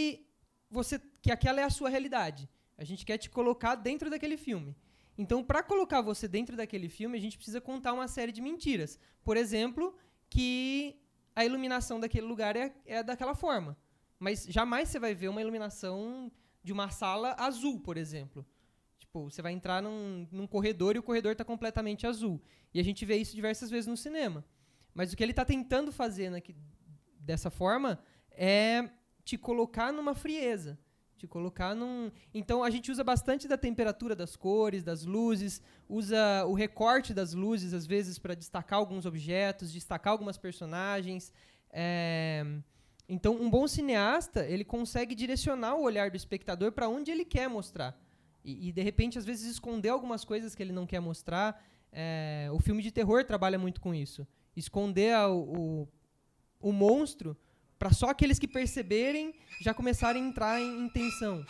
você 0.78 0.96
que 1.24 1.32
aquela 1.32 1.60
é 1.62 1.64
a 1.64 1.70
sua 1.70 1.90
realidade. 1.96 2.50
A 2.78 2.84
gente 2.90 3.06
quer 3.06 3.18
te 3.24 3.30
colocar 3.30 3.76
dentro 3.76 4.10
daquele 4.10 4.38
filme. 4.38 4.76
Então, 5.22 5.44
para 5.44 5.62
colocar 5.62 6.02
você 6.02 6.28
dentro 6.28 6.56
daquele 6.56 6.90
filme, 6.98 7.18
a 7.18 7.22
gente 7.22 7.38
precisa 7.38 7.60
contar 7.70 7.92
uma 7.94 8.08
série 8.08 8.32
de 8.32 8.42
mentiras. 8.42 8.92
Por 9.24 9.36
exemplo, 9.44 9.96
que 10.30 10.96
a 11.36 11.44
iluminação 11.50 12.00
daquele 12.00 12.26
lugar 12.26 12.56
é, 12.56 12.74
é 12.86 13.04
daquela 13.04 13.36
forma. 13.36 13.78
Mas 14.18 14.46
jamais 14.46 14.90
você 14.90 14.98
vai 14.98 15.14
ver 15.14 15.28
uma 15.28 15.42
iluminação 15.42 16.32
de 16.64 16.72
uma 16.72 16.90
sala 16.90 17.36
azul, 17.38 17.80
por 17.82 17.98
exemplo. 17.98 18.46
Tipo, 18.98 19.30
você 19.30 19.42
vai 19.42 19.52
entrar 19.52 19.84
num, 19.84 20.28
num 20.32 20.48
corredor 20.48 20.96
e 20.96 21.00
o 21.00 21.04
corredor 21.04 21.34
está 21.34 21.46
completamente 21.46 22.08
azul. 22.08 22.42
E 22.74 22.80
a 22.80 22.84
gente 22.84 23.06
vê 23.06 23.18
isso 23.18 23.36
diversas 23.36 23.70
vezes 23.70 23.88
no 23.88 23.98
cinema. 23.98 24.44
Mas 24.94 25.12
o 25.12 25.18
que 25.18 25.24
ele 25.24 25.34
está 25.34 25.46
tentando 25.46 25.92
fazer 25.92 26.30
naqui- 26.30 26.56
dessa 27.20 27.50
forma 27.50 28.00
é 28.42 28.90
te 29.26 29.38
colocar 29.38 29.92
numa 29.92 30.16
frieza. 30.16 30.80
Te 31.18 31.28
colocar 31.28 31.76
num. 31.76 32.10
Então 32.34 32.64
a 32.64 32.70
gente 32.70 32.90
usa 32.90 33.04
bastante 33.04 33.46
da 33.46 33.58
temperatura 33.58 34.16
das 34.16 34.38
cores, 34.38 34.82
das 34.84 35.04
luzes, 35.04 35.62
usa 35.90 36.46
o 36.46 36.54
recorte 36.54 37.14
das 37.14 37.34
luzes, 37.34 37.74
às 37.74 37.86
vezes, 37.86 38.18
para 38.18 38.34
destacar 38.34 38.80
alguns 38.80 39.06
objetos, 39.06 39.74
destacar 39.74 40.12
algumas 40.14 40.38
personagens. 40.38 41.34
É, 41.72 42.46
Então, 43.10 43.34
um 43.36 43.50
bom 43.50 43.68
cineasta, 43.68 44.46
ele 44.46 44.64
consegue 44.64 45.14
direcionar 45.14 45.76
o 45.76 45.82
olhar 45.82 46.10
do 46.10 46.16
espectador 46.16 46.72
para 46.72 46.88
onde 46.88 47.12
ele 47.12 47.26
quer 47.26 47.50
mostrar. 47.50 48.00
E, 48.46 48.70
e, 48.70 48.72
de 48.72 48.82
repente, 48.82 49.18
às 49.20 49.26
vezes, 49.26 49.52
esconder 49.52 49.90
algumas 49.90 50.24
coisas 50.24 50.56
que 50.56 50.64
ele 50.64 50.72
não 50.72 50.86
quer 50.88 51.02
mostrar. 51.02 51.62
É, 51.92 52.48
o 52.54 52.60
filme 52.60 52.82
de 52.82 52.92
terror 52.92 53.26
trabalha 53.26 53.60
muito 53.60 53.82
com 53.82 53.94
isso. 53.94 54.26
Esconder 54.56 55.14
a- 55.16 55.30
o, 55.30 55.88
o 56.62 56.72
monstro 56.72 57.36
para 57.80 57.94
só 57.94 58.10
aqueles 58.10 58.38
que 58.38 58.48
perceberem 58.48 59.34
já 59.62 59.74
começarem 59.74 60.22
a 60.22 60.28
entrar 60.28 60.60
em, 60.60 60.86
em 60.86 60.90
tensão. 60.90 61.46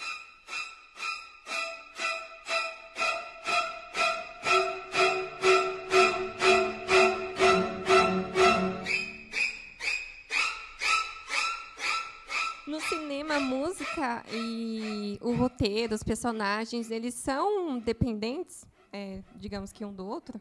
No 12.68 12.80
cinema, 12.82 13.38
a 13.38 13.40
música 13.40 14.24
e 14.32 15.18
o 15.22 15.34
roteiro, 15.34 15.96
os 15.96 16.04
personagens, 16.04 16.92
eles 16.92 17.16
são 17.16 17.80
dependentes, 17.80 18.64
é, 18.94 19.24
digamos 19.36 19.72
que 19.72 19.84
um 19.84 19.92
do 19.92 20.06
outro? 20.06 20.40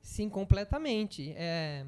Sim, 0.00 0.30
completamente. 0.30 1.34
É, 1.36 1.84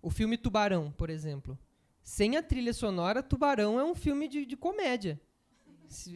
o 0.00 0.08
filme 0.08 0.38
Tubarão, 0.38 0.90
por 0.92 1.10
exemplo. 1.10 1.58
Sem 2.04 2.36
a 2.36 2.42
trilha 2.42 2.74
sonora, 2.74 3.22
Tubarão 3.22 3.80
é 3.80 3.84
um 3.84 3.94
filme 3.94 4.28
de, 4.28 4.44
de 4.44 4.56
comédia. 4.58 5.18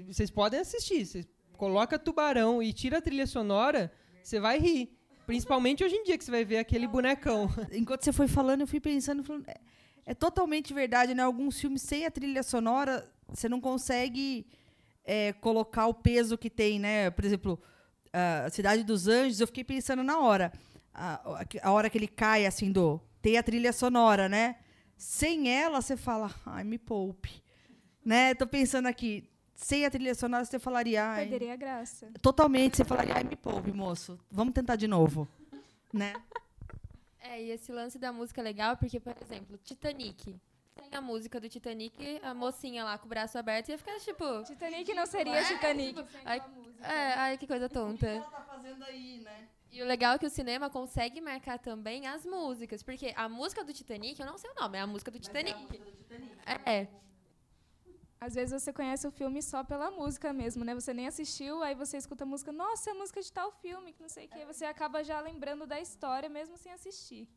Vocês 0.07 0.31
podem 0.31 0.61
assistir. 0.61 1.07
Você 1.07 1.27
coloca 1.57 1.99
Tubarão 1.99 2.63
e 2.63 2.75
tira 2.75 2.99
a 2.99 3.01
trilha 3.01 3.27
sonora, 3.27 3.91
você 4.23 4.39
vai 4.39 4.59
rir. 4.59 4.95
Principalmente 5.27 5.83
hoje 5.83 5.97
em 5.97 6.05
dia, 6.05 6.19
que 6.19 6.25
você 6.25 6.31
vai 6.31 6.45
ver 6.45 6.59
aquele 6.59 6.87
bonecão. 6.87 7.51
Enquanto 7.73 8.05
você 8.05 8.13
foi 8.13 8.29
falando, 8.29 8.61
eu 8.61 8.67
fui 8.67 8.81
pensando, 8.81 9.25
falando, 9.25 9.49
é, 9.49 9.57
é 10.05 10.15
totalmente 10.15 10.75
verdade, 10.75 11.15
né? 11.15 11.23
Alguns 11.23 11.59
filmes 11.59 11.81
sem 11.81 12.05
a 12.05 12.11
trilha 12.11 12.43
sonora, 12.43 13.11
você 13.27 13.49
não 13.49 13.61
consegue 13.61 14.47
é, 15.05 15.33
colocar 15.33 15.87
o 15.87 15.95
peso 15.95 16.37
que 16.37 16.51
tem, 16.51 16.79
né? 16.79 17.11
Por 17.11 17.25
exemplo, 17.25 17.59
a 18.13 18.51
Cidade 18.51 18.85
dos 18.85 19.09
Anjos, 19.09 19.41
eu 19.41 19.47
fiquei 19.47 19.65
pensando 19.65 20.03
na 20.03 20.19
hora. 20.19 20.53
A, 20.93 21.47
a 21.63 21.73
hora 21.73 21.89
que 21.89 21.97
ele 21.97 22.09
cai, 22.09 22.45
assim, 22.45 22.71
do... 22.71 23.01
Tem 23.23 23.39
a 23.39 23.43
trilha 23.43 23.73
sonora, 23.73 24.29
né? 24.29 24.57
Sem 24.99 25.49
ela, 25.49 25.81
você 25.81 25.97
fala, 25.97 26.29
ai, 26.45 26.65
me 26.65 26.77
poupe. 26.77 27.43
Né? 28.05 28.35
Tô 28.35 28.47
pensando 28.47 28.87
aqui, 28.87 29.31
sem 29.55 29.87
a 29.87 29.91
trilha 29.91 30.15
sonora, 30.15 30.45
você 30.45 30.59
falaria, 30.59 31.05
ai... 31.05 31.29
Perderia 31.29 31.53
a 31.53 31.57
graça. 31.57 32.11
Totalmente, 32.21 32.77
você 32.77 32.85
falaria, 32.85 33.15
ai, 33.15 33.23
me 33.23 33.37
poupe, 33.37 33.71
moço. 33.71 34.19
Vamos 34.29 34.53
tentar 34.53 34.75
de 34.75 34.89
novo. 34.89 35.29
Né? 35.93 36.15
É, 37.21 37.41
e 37.41 37.51
esse 37.51 37.71
lance 37.71 37.97
da 37.97 38.13
música 38.13 38.41
é 38.41 38.45
legal 38.45 38.77
porque, 38.77 38.99
por 38.99 39.15
exemplo, 39.23 39.57
Titanic. 39.59 40.35
Sem 40.75 40.89
a 40.93 41.01
música 41.01 41.41
do 41.41 41.49
Titanic, 41.49 42.21
a 42.23 42.35
mocinha 42.35 42.85
lá 42.85 42.99
com 42.99 43.07
o 43.07 43.09
braço 43.09 43.39
aberto 43.39 43.69
ia 43.69 43.79
ficar 43.79 43.99
tipo. 44.01 44.25
Titanic 44.45 44.93
não 44.95 45.07
seria 45.07 45.33
Ué? 45.33 45.45
Titanic. 45.45 46.05
Ai, 46.25 46.43
é, 46.83 47.13
ai, 47.15 47.39
que 47.39 47.47
coisa 47.47 47.69
tonta. 47.69 48.21
tá 48.31 48.47
fazendo 48.49 48.83
aí, 48.85 49.21
né? 49.21 49.49
E 49.71 49.83
o 49.83 49.87
legal 49.87 50.15
é 50.15 50.19
que 50.19 50.27
o 50.27 50.31
cinema 50.31 50.71
consegue 50.71 51.21
marcar 51.21 51.59
também 51.59 52.07
as 52.07 52.25
músicas. 52.25 52.83
Porque 52.83 53.13
a 53.17 53.29
música 53.29 53.63
do 53.65 53.73
Titanic, 53.73 54.19
eu 54.19 54.27
não 54.27 54.39
sei 54.39 54.51
o 54.51 54.55
nome, 54.55 54.79
é 54.79 54.81
a 54.81 54.87
música 54.87 55.11
do 55.11 55.19
Titanic. 55.19 55.59
É. 56.67 56.89
Às 58.21 58.35
vezes 58.35 58.61
você 58.61 58.73
conhece 58.73 59.07
o 59.07 59.13
filme 59.13 59.41
só 59.41 59.63
pela 59.63 59.91
música 59.91 60.33
mesmo, 60.33 60.65
né? 60.65 60.75
Você 60.75 60.93
nem 60.93 61.07
assistiu, 61.07 61.63
aí 61.63 61.75
você 61.75 61.97
escuta 61.97 62.25
a 62.25 62.27
música, 62.27 62.51
nossa, 62.51 62.91
é 62.91 62.93
a 62.93 62.97
música 62.97 63.23
de 63.23 63.33
tal 63.33 63.53
filme, 63.53 63.93
que 63.93 64.03
não 64.03 64.09
sei 64.09 64.27
o 64.27 64.29
quê. 64.29 64.45
Você 64.45 64.65
acaba 64.65 65.05
já 65.05 65.21
lembrando 65.21 65.67
da 65.67 65.81
história 65.81 66.29
mesmo 66.29 66.57
sem 66.57 66.73
assistir. 66.73 67.29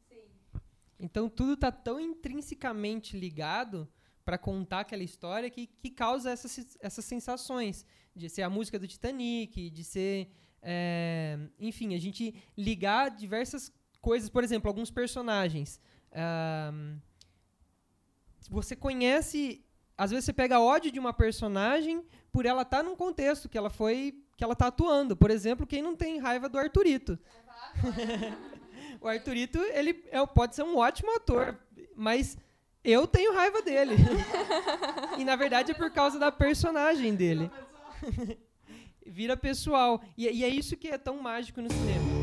Então 0.99 1.29
tudo 1.29 1.53
está 1.53 1.71
tão 1.71 1.99
intrinsecamente 1.99 3.15
ligado 3.15 3.87
para 4.25 4.37
contar 4.37 4.81
aquela 4.81 5.03
história 5.03 5.49
que, 5.49 5.67
que 5.67 5.89
causa 5.89 6.31
essas, 6.31 6.77
essas 6.79 7.05
sensações 7.05 7.85
de 8.15 8.29
ser 8.29 8.43
a 8.43 8.49
música 8.49 8.79
do 8.79 8.87
Titanic, 8.87 9.69
de 9.69 9.83
ser, 9.83 10.31
é, 10.61 11.37
enfim, 11.59 11.95
a 11.95 11.99
gente 11.99 12.35
ligar 12.57 13.09
diversas 13.11 13.71
coisas, 13.99 14.29
por 14.29 14.43
exemplo, 14.43 14.69
alguns 14.69 14.91
personagens. 14.91 15.79
Você 18.49 18.75
conhece, 18.75 19.63
às 19.97 20.11
vezes 20.11 20.25
você 20.25 20.33
pega 20.33 20.59
ódio 20.59 20.91
de 20.91 20.99
uma 20.99 21.13
personagem 21.13 22.03
por 22.31 22.45
ela 22.45 22.63
estar 22.63 22.83
num 22.83 22.95
contexto 22.95 23.47
que 23.47 23.57
ela 23.57 23.69
foi, 23.69 24.21
que 24.35 24.43
ela 24.43 24.55
tá 24.55 24.67
atuando. 24.67 25.15
Por 25.15 25.31
exemplo, 25.31 25.65
quem 25.65 25.81
não 25.81 25.95
tem 25.95 26.19
raiva 26.19 26.49
do 26.49 26.57
Arthurito? 26.57 27.17
O 29.01 29.07
Arthurito, 29.07 29.57
ele 29.57 30.03
é, 30.11 30.23
pode 30.27 30.55
ser 30.55 30.61
um 30.61 30.77
ótimo 30.77 31.15
ator, 31.15 31.57
mas 31.95 32.37
eu 32.83 33.07
tenho 33.07 33.33
raiva 33.33 33.61
dele. 33.61 33.95
e 35.17 35.25
na 35.25 35.35
verdade 35.35 35.71
é 35.71 35.73
por 35.73 35.89
causa 35.91 36.19
da 36.19 36.31
personagem 36.31 37.15
dele. 37.15 37.49
Vira 39.05 39.35
pessoal. 39.35 40.01
E, 40.17 40.27
e 40.27 40.43
é 40.43 40.49
isso 40.49 40.77
que 40.77 40.87
é 40.87 40.97
tão 40.97 41.21
mágico 41.21 41.61
no 41.61 41.71
cinema. 41.71 42.21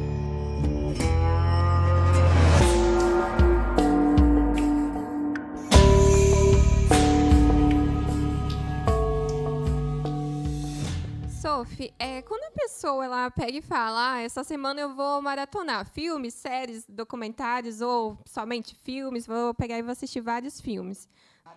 Sophie, 11.40 11.92
é, 11.98 12.22
quando 12.22 12.44
a 12.44 12.50
pessoa 12.50 13.04
ela 13.04 13.30
pega 13.30 13.58
e 13.58 13.62
fala, 13.62 14.12
ah, 14.12 14.20
essa 14.20 14.44
semana 14.44 14.80
eu 14.80 14.94
vou 14.94 15.20
maratonar 15.22 15.84
filmes, 15.86 16.34
séries, 16.34 16.84
documentários 16.88 17.80
ou 17.80 18.18
somente 18.24 18.76
filmes, 18.76 19.26
vou 19.26 19.54
pegar 19.54 19.78
e 19.78 19.82
vou 19.82 19.90
assistir 19.90 20.20
vários 20.20 20.60
filmes. 20.60 21.08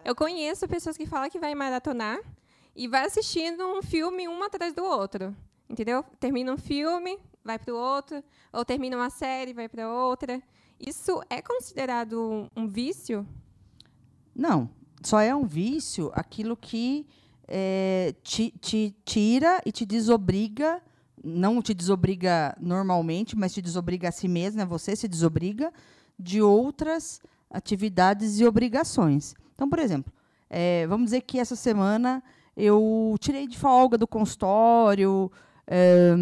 Eu 0.03 0.15
conheço 0.15 0.67
pessoas 0.67 0.97
que 0.97 1.05
falam 1.05 1.29
que 1.29 1.39
vai 1.39 1.53
maratonar 1.53 2.19
e 2.75 2.87
vai 2.87 3.05
assistindo 3.05 3.65
um 3.65 3.81
filme 3.81 4.27
um 4.27 4.41
atrás 4.43 4.73
do 4.73 4.83
outro, 4.83 5.35
entendeu? 5.69 6.03
Termina 6.19 6.53
um 6.53 6.57
filme, 6.57 7.17
vai 7.43 7.59
para 7.59 7.73
o 7.73 7.77
outro, 7.77 8.23
ou 8.51 8.63
termina 8.63 8.95
uma 8.95 9.09
série, 9.09 9.53
vai 9.53 9.67
para 9.67 9.91
outra. 9.91 10.41
Isso 10.79 11.21
é 11.29 11.41
considerado 11.41 12.49
um, 12.55 12.67
vício? 12.67 13.27
Não, 14.33 14.69
só 15.03 15.19
é 15.19 15.35
um 15.35 15.45
vício 15.45 16.11
aquilo 16.13 16.55
que 16.57 17.05
é, 17.47 18.15
te, 18.23 18.51
te 18.59 18.95
tira 19.05 19.61
e 19.65 19.71
te 19.71 19.85
desobriga, 19.85 20.81
não 21.23 21.61
te 21.61 21.73
desobriga 21.73 22.55
normalmente, 22.59 23.37
mas 23.37 23.53
te 23.53 23.61
desobriga 23.61 24.09
a 24.09 24.11
si 24.11 24.27
mesmo, 24.27 24.59
né? 24.59 24.65
você 24.65 24.95
se 24.95 25.07
desobriga 25.07 25.71
de 26.17 26.41
outras 26.41 27.21
atividades 27.49 28.39
e 28.39 28.45
obrigações. 28.45 29.35
Então, 29.53 29.69
por 29.69 29.79
exemplo, 29.79 30.11
é, 30.49 30.87
vamos 30.87 31.05
dizer 31.05 31.21
que 31.21 31.37
essa 31.37 31.55
semana 31.55 32.23
eu 32.55 33.15
tirei 33.19 33.47
de 33.47 33.57
folga 33.57 33.97
do 33.97 34.07
consultório, 34.07 35.31
é, 35.67 36.13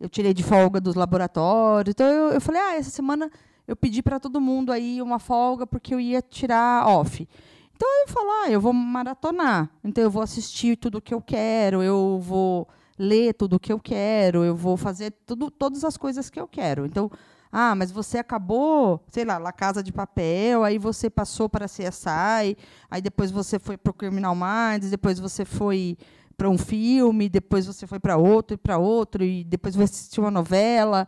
eu 0.00 0.08
tirei 0.08 0.32
de 0.32 0.42
folga 0.42 0.80
dos 0.80 0.94
laboratórios. 0.94 1.92
Então, 1.92 2.06
eu, 2.06 2.32
eu 2.32 2.40
falei, 2.40 2.60
ah, 2.60 2.74
essa 2.76 2.90
semana 2.90 3.30
eu 3.66 3.74
pedi 3.74 4.02
para 4.02 4.20
todo 4.20 4.40
mundo 4.40 4.72
aí 4.72 5.00
uma 5.00 5.18
folga 5.18 5.66
porque 5.66 5.94
eu 5.94 6.00
ia 6.00 6.20
tirar 6.20 6.86
off. 6.86 7.26
Então 7.74 7.88
eu 8.02 8.08
falo, 8.08 8.30
ah, 8.44 8.50
eu 8.50 8.60
vou 8.60 8.72
maratonar. 8.72 9.70
Então 9.82 10.04
eu 10.04 10.10
vou 10.10 10.22
assistir 10.22 10.76
tudo 10.76 10.98
o 10.98 11.02
que 11.02 11.12
eu 11.12 11.20
quero, 11.20 11.82
eu 11.82 12.18
vou 12.22 12.68
ler 12.98 13.34
tudo 13.34 13.56
o 13.56 13.60
que 13.60 13.72
eu 13.72 13.80
quero, 13.80 14.44
eu 14.44 14.54
vou 14.54 14.76
fazer 14.76 15.12
tudo, 15.26 15.50
todas 15.50 15.84
as 15.84 15.96
coisas 15.96 16.30
que 16.30 16.38
eu 16.38 16.46
quero. 16.46 16.86
Então, 16.86 17.10
ah, 17.56 17.72
mas 17.76 17.92
você 17.92 18.18
acabou, 18.18 19.00
sei 19.12 19.24
lá, 19.24 19.38
La 19.38 19.52
Casa 19.52 19.80
de 19.80 19.92
Papel, 19.92 20.64
aí 20.64 20.76
você 20.76 21.08
passou 21.08 21.48
para 21.48 21.66
CSI, 21.66 22.56
aí 22.90 23.00
depois 23.00 23.30
você 23.30 23.60
foi 23.60 23.76
para 23.76 23.92
o 23.92 23.94
Criminal 23.94 24.34
Minds, 24.34 24.90
depois 24.90 25.20
você 25.20 25.44
foi 25.44 25.96
para 26.36 26.50
um 26.50 26.58
filme, 26.58 27.28
depois 27.28 27.64
você 27.64 27.86
foi 27.86 28.00
para 28.00 28.16
outro 28.16 28.54
e 28.54 28.58
para 28.58 28.76
outro, 28.76 29.22
e 29.22 29.44
depois 29.44 29.76
você 29.76 29.84
assistiu 29.84 30.24
uma 30.24 30.32
novela. 30.32 31.06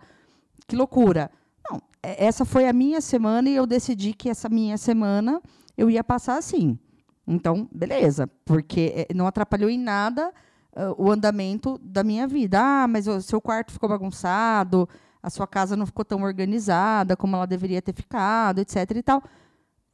Que 0.68 0.76
loucura. 0.76 1.32
Não, 1.68 1.82
é- 2.00 2.26
essa 2.26 2.44
foi 2.44 2.68
a 2.68 2.72
minha 2.72 3.00
semana 3.00 3.50
e 3.50 3.56
eu 3.56 3.66
decidi 3.66 4.12
que 4.14 4.30
essa 4.30 4.48
minha 4.48 4.78
semana 4.78 5.42
eu 5.76 5.90
ia 5.90 6.04
passar 6.04 6.38
assim. 6.38 6.78
Então, 7.26 7.68
beleza, 7.72 8.28
porque 8.44 8.92
eh, 9.10 9.12
não 9.12 9.26
atrapalhou 9.26 9.68
em 9.68 9.78
nada 9.78 10.32
ah, 10.76 10.94
o 10.96 11.10
andamento 11.10 11.76
da 11.82 12.04
minha 12.04 12.28
vida. 12.28 12.60
Ah, 12.60 12.86
mas 12.86 13.08
o 13.08 13.20
seu 13.20 13.40
quarto 13.40 13.72
ficou 13.72 13.88
bagunçado, 13.88 14.88
a 15.26 15.30
sua 15.30 15.44
casa 15.46 15.74
não 15.76 15.84
ficou 15.86 16.04
tão 16.04 16.22
organizada 16.22 17.16
como 17.16 17.34
ela 17.34 17.48
deveria 17.48 17.82
ter 17.82 17.92
ficado, 17.92 18.60
etc. 18.60 18.76
e 18.94 19.02
tal. 19.02 19.20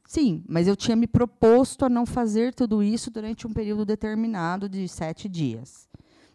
Sim, 0.05 0.43
mas 0.47 0.67
eu 0.67 0.75
tinha 0.75 0.95
me 0.95 1.07
proposto 1.07 1.85
a 1.85 1.89
não 1.89 2.05
fazer 2.05 2.53
tudo 2.53 2.83
isso 2.83 3.09
durante 3.09 3.47
um 3.47 3.51
período 3.51 3.83
determinado 3.83 4.69
de 4.69 4.87
sete 4.87 5.27
dias. 5.27 5.89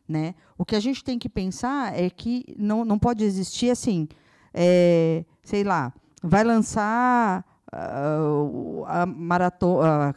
Né? 0.09 0.35
O 0.57 0.65
que 0.65 0.75
a 0.75 0.81
gente 0.81 1.05
tem 1.05 1.17
que 1.17 1.29
pensar 1.29 1.97
é 1.97 2.11
que 2.11 2.45
não, 2.59 2.85
não 2.85 2.99
pode 2.99 3.23
existir 3.23 3.71
assim, 3.71 4.09
é, 4.53 5.25
sei 5.45 5.63
lá, 5.63 5.93
vai 6.21 6.43
lançar 6.43 7.45
o- 8.51 8.85
a, 8.87 9.07
marato- 9.07 9.79
a 9.81 10.13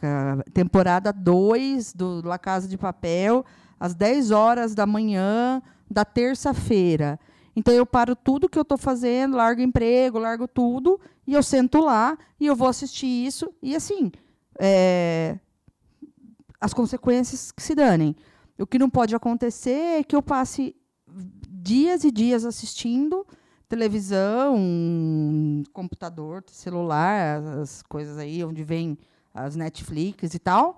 temporada 0.52 1.12
2 1.12 1.92
do 1.92 2.20
La 2.26 2.38
Casa 2.38 2.66
de 2.66 2.76
Papel 2.76 3.44
às 3.78 3.94
10 3.94 4.32
horas 4.32 4.74
da 4.74 4.86
manhã 4.86 5.62
da 5.88 6.04
terça-feira. 6.04 7.20
Então 7.54 7.72
eu 7.74 7.84
paro 7.84 8.16
tudo 8.16 8.48
que 8.48 8.58
eu 8.58 8.62
estou 8.62 8.78
fazendo, 8.78 9.36
largo 9.36 9.60
emprego, 9.60 10.18
largo 10.18 10.48
tudo, 10.48 11.00
e 11.26 11.34
eu 11.34 11.42
sento 11.42 11.80
lá 11.80 12.16
e 12.40 12.46
eu 12.46 12.56
vou 12.56 12.68
assistir 12.68 13.06
isso. 13.06 13.52
E 13.62 13.76
assim, 13.76 14.10
é, 14.58 15.38
as 16.60 16.72
consequências 16.72 17.52
que 17.52 17.62
se 17.62 17.74
danem. 17.74 18.16
O 18.58 18.66
que 18.66 18.78
não 18.78 18.88
pode 18.88 19.14
acontecer 19.14 19.98
é 19.98 20.04
que 20.04 20.14
eu 20.14 20.22
passe 20.22 20.74
dias 21.48 22.04
e 22.04 22.10
dias 22.10 22.44
assistindo 22.44 23.26
televisão, 23.68 24.54
computador, 25.72 26.44
celular, 26.48 27.42
as 27.60 27.82
coisas 27.82 28.18
aí 28.18 28.44
onde 28.44 28.62
vem 28.62 28.98
as 29.32 29.56
Netflix 29.56 30.34
e 30.34 30.38
tal, 30.38 30.76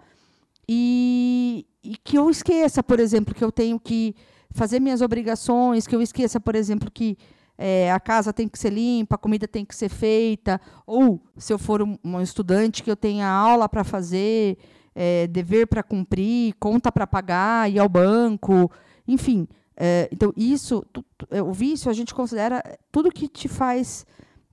e, 0.69 1.67
e 1.83 1.97
que 1.97 2.17
eu 2.17 2.31
esqueça, 2.31 2.83
por 2.83 3.01
exemplo, 3.01 3.35
que 3.35 3.43
eu 3.43 3.51
tenho 3.51 3.81
que 3.81 4.15
fazer 4.55 4.81
minhas 4.81 5.03
obrigações, 5.03 5.87
que 5.87 5.95
eu 5.95 6.01
esqueça, 6.01 6.38
por 6.38 6.55
exemplo, 6.55 6.90
que 6.90 7.19
é, 7.59 7.93
a 7.93 7.99
casa 7.99 8.33
tem 8.33 8.49
que 8.49 8.59
ser 8.59 8.73
limpa, 8.73 9.17
a 9.17 9.19
comida 9.19 9.49
tem 9.49 9.64
que 9.64 9.75
ser 9.75 9.88
feita, 9.88 10.61
ou 10.87 11.21
se 11.37 11.53
eu 11.53 11.59
for 11.59 11.83
um, 11.83 11.99
um 12.05 12.21
estudante 12.21 12.83
que 12.83 12.90
eu 12.90 12.97
tenha 12.97 13.29
aula 13.29 13.69
para 13.69 13.83
fazer, 13.83 14.57
é, 14.95 15.27
dever 15.27 15.67
para 15.67 15.83
cumprir, 15.83 16.55
conta 16.59 16.90
para 16.93 17.07
pagar, 17.07 17.71
ir 17.71 17.81
ao 17.81 17.88
banco, 17.88 18.71
enfim. 19.07 19.49
É, 19.77 20.09
então, 20.12 20.33
isso, 20.37 20.87
tu, 20.93 21.05
é, 21.31 21.43
o 21.43 21.53
vício, 21.53 21.90
a 21.90 21.95
gente 21.95 22.14
considera 22.14 22.62
tudo 22.93 23.11
que 23.11 23.27
te 23.27 23.49
faz 23.49 24.07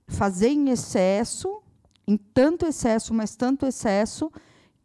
fazer 0.08 0.48
em 0.48 0.70
excesso, 0.70 1.62
em 2.08 2.16
tanto 2.16 2.66
excesso, 2.66 3.14
mas 3.14 3.36
tanto 3.36 3.64
excesso, 3.64 4.32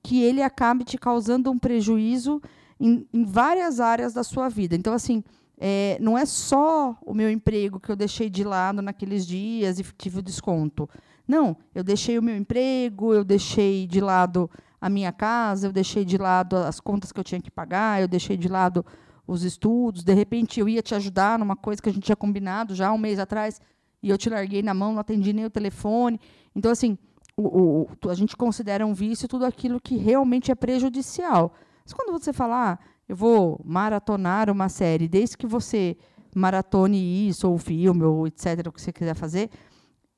que 0.04 0.22
ele 0.22 0.44
acabe 0.44 0.84
te 0.84 0.96
causando 0.96 1.50
um 1.50 1.58
prejuízo 1.58 2.40
em, 2.80 3.08
em 3.14 3.24
várias 3.24 3.80
áreas 3.80 4.14
da 4.14 4.24
sua 4.24 4.50
vida. 4.50 4.76
Então, 4.76 4.94
assim, 4.94 5.24
é, 5.60 5.98
não 6.00 6.18
é 6.18 6.26
só 6.26 6.98
o 7.06 7.14
meu 7.14 7.30
emprego 7.30 7.80
que 7.80 7.92
eu 7.92 7.96
deixei 7.96 8.30
de 8.30 8.44
lado 8.44 8.82
naqueles 8.82 9.26
dias 9.26 9.80
e 9.80 9.84
tive 9.98 10.20
o 10.20 10.22
desconto. 10.22 10.90
Não, 11.28 11.58
eu 11.74 11.84
deixei 11.84 12.18
o 12.18 12.24
meu 12.24 12.38
emprego, 12.38 13.14
eu 13.14 13.24
deixei 13.24 13.86
de 13.88 14.00
lado 14.00 14.50
a 14.80 14.90
minha 14.90 15.12
casa, 15.12 15.68
eu 15.68 15.72
deixei 15.72 16.06
de 16.06 16.18
lado 16.18 16.56
as 16.56 16.80
contas 16.80 17.12
que 17.12 17.20
eu 17.20 17.24
tinha 17.24 17.42
que 17.42 17.52
pagar, 17.52 18.02
eu 18.02 18.08
deixei 18.08 18.38
de 18.38 18.48
lado 18.48 18.86
os 19.26 19.44
estudos. 19.44 20.04
De 20.04 20.14
repente, 20.14 20.60
eu 20.60 20.70
ia 20.70 20.82
te 20.82 20.96
ajudar 20.96 21.38
numa 21.38 21.56
coisa 21.56 21.82
que 21.82 21.90
a 21.90 21.92
gente 21.92 22.04
tinha 22.04 22.16
combinado 22.16 22.76
já 22.76 22.94
um 22.94 22.98
mês 22.98 23.20
atrás 23.20 23.60
e 24.02 24.10
eu 24.10 24.18
te 24.18 24.30
larguei 24.30 24.62
na 24.62 24.74
mão, 24.74 24.94
não 24.94 25.00
atendi 25.00 25.34
nem 25.34 25.44
o 25.44 25.50
telefone. 25.50 26.20
Então, 26.56 26.72
assim, 26.72 26.98
o, 27.36 27.88
o, 28.04 28.10
a 28.10 28.14
gente 28.14 28.38
considera 28.38 28.86
um 28.86 28.94
vício 28.94 29.28
tudo 29.28 29.46
aquilo 29.46 29.82
que 29.82 29.98
realmente 29.98 30.52
é 30.52 30.56
prejudicial. 30.56 31.54
Mas 31.88 31.94
quando 31.94 32.12
você 32.12 32.34
fala, 32.34 32.74
ah, 32.74 32.80
eu 33.08 33.16
vou 33.16 33.62
maratonar 33.64 34.50
uma 34.50 34.68
série, 34.68 35.08
desde 35.08 35.38
que 35.38 35.48
você 35.48 35.96
maratone 36.36 37.30
isso, 37.30 37.50
ou 37.50 37.58
filme, 37.58 38.04
ou 38.04 38.28
etc., 38.28 38.68
o 38.68 38.74
que 38.74 38.82
você 38.82 38.92
quiser 38.92 39.16
fazer, 39.16 39.50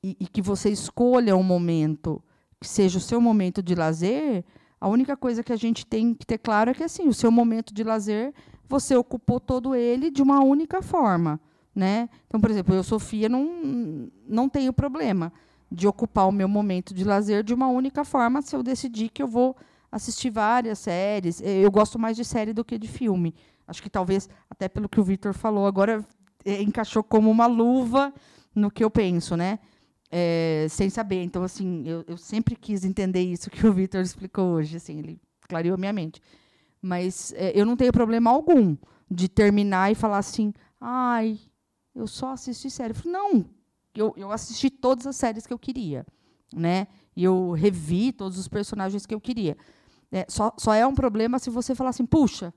e, 0.02 0.16
e 0.18 0.26
que 0.26 0.42
você 0.42 0.68
escolha 0.68 1.36
um 1.36 1.44
momento 1.44 2.20
que 2.60 2.66
seja 2.66 2.98
o 2.98 3.00
seu 3.00 3.20
momento 3.20 3.62
de 3.62 3.76
lazer, 3.76 4.44
a 4.80 4.88
única 4.88 5.16
coisa 5.16 5.44
que 5.44 5.52
a 5.52 5.56
gente 5.56 5.86
tem 5.86 6.12
que 6.12 6.26
ter 6.26 6.38
claro 6.38 6.70
é 6.70 6.74
que 6.74 6.82
assim, 6.82 7.06
o 7.06 7.14
seu 7.14 7.30
momento 7.30 7.72
de 7.72 7.84
lazer, 7.84 8.34
você 8.68 8.96
ocupou 8.96 9.38
todo 9.38 9.72
ele 9.72 10.10
de 10.10 10.22
uma 10.22 10.42
única 10.42 10.82
forma. 10.82 11.40
Né? 11.72 12.08
Então, 12.26 12.40
por 12.40 12.50
exemplo, 12.50 12.74
eu, 12.74 12.82
Sofia, 12.82 13.28
não, 13.28 14.10
não 14.26 14.48
tenho 14.48 14.72
problema 14.72 15.32
de 15.70 15.86
ocupar 15.86 16.26
o 16.26 16.32
meu 16.32 16.48
momento 16.48 16.92
de 16.92 17.04
lazer 17.04 17.44
de 17.44 17.54
uma 17.54 17.68
única 17.68 18.04
forma 18.04 18.42
se 18.42 18.56
eu 18.56 18.62
decidir 18.62 19.08
que 19.08 19.22
eu 19.22 19.28
vou 19.28 19.56
assistir 19.90 20.30
várias 20.30 20.78
séries. 20.78 21.40
Eu 21.40 21.70
gosto 21.70 21.98
mais 21.98 22.16
de 22.16 22.24
série 22.24 22.52
do 22.52 22.64
que 22.64 22.78
de 22.78 22.88
filme. 22.88 23.34
Acho 23.66 23.82
que 23.82 23.90
talvez, 23.90 24.28
até 24.48 24.68
pelo 24.68 24.88
que 24.88 25.00
o 25.00 25.04
Victor 25.04 25.32
falou, 25.32 25.66
agora 25.66 26.04
eh, 26.44 26.62
encaixou 26.62 27.02
como 27.02 27.30
uma 27.30 27.46
luva 27.46 28.12
no 28.54 28.70
que 28.70 28.82
eu 28.82 28.90
penso, 28.90 29.36
né? 29.36 29.58
É, 30.10 30.66
sem 30.68 30.90
saber. 30.90 31.22
Então, 31.22 31.42
assim, 31.42 31.86
eu, 31.86 32.04
eu 32.06 32.16
sempre 32.16 32.56
quis 32.56 32.84
entender 32.84 33.22
isso 33.22 33.48
que 33.50 33.64
o 33.66 33.72
Victor 33.72 34.00
explicou 34.00 34.46
hoje. 34.54 34.76
Assim, 34.76 34.98
ele 34.98 35.20
clareou 35.48 35.74
a 35.74 35.78
minha 35.78 35.92
mente. 35.92 36.20
Mas 36.82 37.32
é, 37.36 37.52
eu 37.54 37.64
não 37.64 37.76
tenho 37.76 37.92
problema 37.92 38.30
algum 38.30 38.76
de 39.10 39.28
terminar 39.28 39.90
e 39.90 39.94
falar 39.94 40.18
assim, 40.18 40.52
ai, 40.80 41.38
eu 41.94 42.06
só 42.06 42.32
assisti 42.32 42.70
série. 42.70 42.90
Eu 42.92 42.96
falei, 42.96 43.12
não, 43.12 43.44
eu, 43.94 44.14
eu 44.16 44.32
assisti 44.32 44.70
todas 44.70 45.06
as 45.06 45.16
séries 45.16 45.46
que 45.46 45.52
eu 45.52 45.58
queria, 45.58 46.06
né? 46.54 46.86
E 47.16 47.24
eu 47.24 47.50
revi 47.50 48.12
todos 48.12 48.38
os 48.38 48.48
personagens 48.48 49.04
que 49.04 49.14
eu 49.14 49.20
queria. 49.20 49.56
É, 50.12 50.26
só, 50.28 50.52
só 50.58 50.74
é 50.74 50.86
um 50.86 50.94
problema 50.94 51.38
se 51.38 51.50
você 51.50 51.74
falar 51.74 51.90
assim, 51.90 52.04
puxa, 52.04 52.52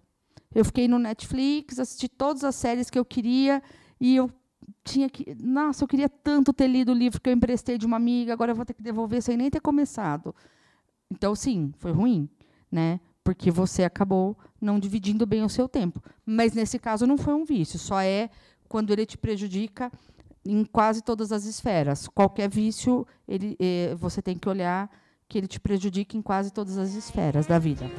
eu 0.54 0.66
fiquei 0.66 0.88
no 0.88 1.00
Netflix, 1.00 1.80
assisti 1.80 2.08
todas 2.08 2.44
as 2.44 2.56
séries 2.56 2.90
que 2.90 2.98
eu 2.98 3.06
queria 3.06 3.62
e 4.00 4.16
eu 4.16 4.30
tinha 4.84 5.10
que. 5.10 5.36
Nossa, 5.40 5.84
eu 5.84 5.88
queria 5.88 6.10
tanto 6.10 6.54
ter 6.54 6.68
lido 6.68 6.92
o 6.92 6.96
livro 6.96 7.20
que 7.22 7.30
eu 7.30 7.34
emprestei 7.34 7.78
de 7.78 7.86
uma 7.86 7.98
amiga, 7.98 8.34
agora 8.34 8.52
eu 8.52 8.56
vou 8.56 8.66
ter 8.66 8.74
que 8.74 8.84
devolver 8.84 9.22
sem 9.22 9.38
nem 9.38 9.50
ter 9.50 9.60
começado. 9.60 10.34
Então, 11.12 11.36
sim, 11.36 11.74
foi 11.78 11.92
ruim, 11.92 12.30
né? 12.72 13.00
Porque 13.24 13.52
você 13.52 13.84
acabou 13.84 14.38
não 14.60 14.80
dividindo 14.80 15.26
bem 15.26 15.44
o 15.44 15.50
seu 15.50 15.68
tempo. 15.68 16.02
Mas 16.26 16.54
nesse 16.54 16.80
caso 16.80 17.06
não 17.06 17.18
foi 17.18 17.34
um 17.34 17.46
vício, 17.46 17.78
só 17.80 18.02
é 18.02 18.30
quando 18.68 18.92
ele 18.92 19.06
te 19.06 19.18
prejudica 19.18 19.92
em 20.46 20.66
quase 20.66 21.02
todas 21.02 21.32
as 21.32 21.46
esferas. 21.46 22.08
Qualquer 22.08 22.50
vício, 22.50 23.08
ele, 23.28 23.56
eh, 23.60 23.96
você 23.96 24.22
tem 24.22 24.38
que 24.38 24.50
olhar 24.50 24.90
que 25.34 25.40
ele 25.40 25.48
te 25.48 25.60
prejudica 25.60 26.16
em 26.16 26.22
quase 26.22 26.54
todas 26.54 26.78
as 26.78 26.94
esferas 26.94 27.48
da 27.48 27.58
vida. 27.58 27.90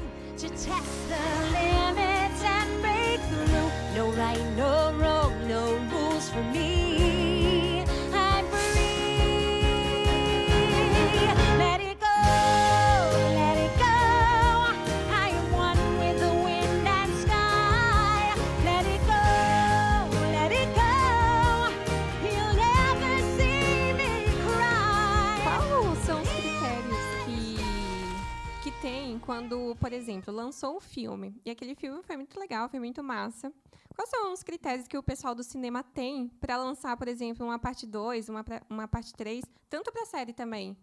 Quando, 29.24 29.74
por 29.76 29.90
exemplo, 29.90 30.32
lançou 30.32 30.76
um 30.76 30.80
filme 30.80 31.40
e 31.46 31.50
aquele 31.50 31.74
filme 31.74 32.02
foi 32.02 32.14
muito 32.14 32.38
legal, 32.38 32.68
foi 32.68 32.78
muito 32.78 33.02
massa? 33.02 33.50
Quais 33.94 34.10
são 34.10 34.32
os 34.34 34.42
critérios 34.42 34.86
que 34.86 34.98
o 34.98 35.02
pessoal 35.02 35.34
do 35.34 35.42
cinema 35.42 35.82
tem 35.82 36.28
para 36.28 36.58
lançar, 36.58 36.94
por 36.96 37.08
exemplo, 37.08 37.46
uma 37.46 37.58
parte 37.58 37.86
2, 37.86 38.28
uma, 38.28 38.44
uma 38.68 38.86
parte 38.86 39.14
3, 39.14 39.42
tanto 39.70 39.90
para 39.90 40.04
série 40.04 40.34
também? 40.34 40.76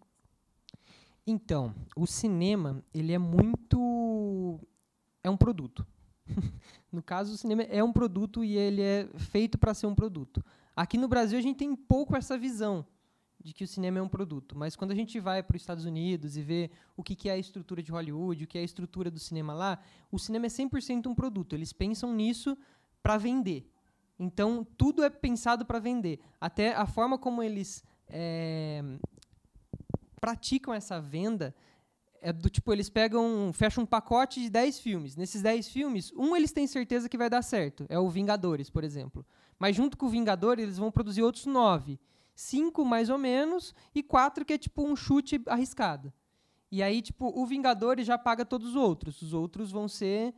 Então, 1.24 1.72
o 1.94 2.04
cinema, 2.04 2.84
ele 2.92 3.12
é 3.12 3.18
muito. 3.18 4.58
É 5.22 5.30
um 5.30 5.36
produto. 5.36 5.86
no 6.90 7.00
caso, 7.00 7.34
o 7.34 7.36
cinema 7.36 7.62
é 7.62 7.84
um 7.84 7.92
produto 7.92 8.42
e 8.42 8.56
ele 8.56 8.82
é 8.82 9.08
feito 9.18 9.56
para 9.56 9.72
ser 9.72 9.86
um 9.86 9.94
produto. 9.94 10.44
Aqui 10.74 10.98
no 10.98 11.06
Brasil, 11.06 11.38
a 11.38 11.42
gente 11.42 11.58
tem 11.58 11.76
pouco 11.76 12.16
essa 12.16 12.36
visão 12.36 12.84
de 13.42 13.52
que 13.52 13.64
o 13.64 13.68
cinema 13.68 13.98
é 13.98 14.02
um 14.02 14.08
produto. 14.08 14.56
Mas 14.56 14.76
quando 14.76 14.92
a 14.92 14.94
gente 14.94 15.18
vai 15.18 15.42
para 15.42 15.56
os 15.56 15.62
Estados 15.62 15.84
Unidos 15.84 16.36
e 16.36 16.42
vê 16.42 16.70
o 16.96 17.02
que 17.02 17.14
que 17.14 17.28
é 17.28 17.32
a 17.32 17.38
estrutura 17.38 17.82
de 17.82 17.90
Hollywood, 17.90 18.44
o 18.44 18.46
que 18.46 18.58
é 18.58 18.60
a 18.60 18.64
estrutura 18.64 19.10
do 19.10 19.18
cinema 19.18 19.52
lá, 19.52 19.78
o 20.10 20.18
cinema 20.18 20.46
é 20.46 20.48
100% 20.48 21.06
um 21.06 21.14
produto. 21.14 21.54
Eles 21.54 21.72
pensam 21.72 22.12
nisso 22.12 22.56
para 23.02 23.18
vender. 23.18 23.68
Então, 24.18 24.66
tudo 24.76 25.02
é 25.02 25.10
pensado 25.10 25.66
para 25.66 25.78
vender. 25.78 26.20
Até 26.40 26.74
a 26.74 26.86
forma 26.86 27.18
como 27.18 27.42
eles 27.42 27.82
eh, 28.08 28.82
praticam 30.20 30.72
essa 30.72 31.00
venda 31.00 31.54
é 32.22 32.32
do 32.32 32.48
tipo, 32.48 32.72
eles 32.72 32.88
pegam, 32.88 33.50
fecham 33.52 33.82
um 33.82 33.86
pacote 33.86 34.40
de 34.40 34.48
10 34.48 34.78
filmes. 34.78 35.16
Nesses 35.16 35.42
10 35.42 35.68
filmes, 35.68 36.12
um 36.12 36.36
eles 36.36 36.52
têm 36.52 36.68
certeza 36.68 37.08
que 37.08 37.18
vai 37.18 37.28
dar 37.28 37.42
certo. 37.42 37.84
É 37.88 37.98
o 37.98 38.08
Vingadores, 38.08 38.70
por 38.70 38.84
exemplo. 38.84 39.26
Mas 39.58 39.74
junto 39.74 39.96
com 39.96 40.06
o 40.06 40.08
Vingadores, 40.08 40.62
eles 40.62 40.78
vão 40.78 40.92
produzir 40.92 41.22
outros 41.22 41.46
nove. 41.46 41.98
Cinco, 42.42 42.84
mais 42.84 43.08
ou 43.08 43.18
menos, 43.18 43.72
e 43.94 44.02
quatro 44.02 44.44
que 44.44 44.54
é 44.54 44.58
tipo 44.58 44.82
um 44.82 44.96
chute 44.96 45.40
arriscado. 45.46 46.12
E 46.72 46.82
aí, 46.82 47.00
tipo, 47.00 47.32
o 47.40 47.46
Vingadores 47.46 48.04
já 48.04 48.18
paga 48.18 48.44
todos 48.44 48.70
os 48.70 48.76
outros. 48.76 49.22
Os 49.22 49.32
outros 49.32 49.70
vão 49.70 49.86
ser 49.86 50.34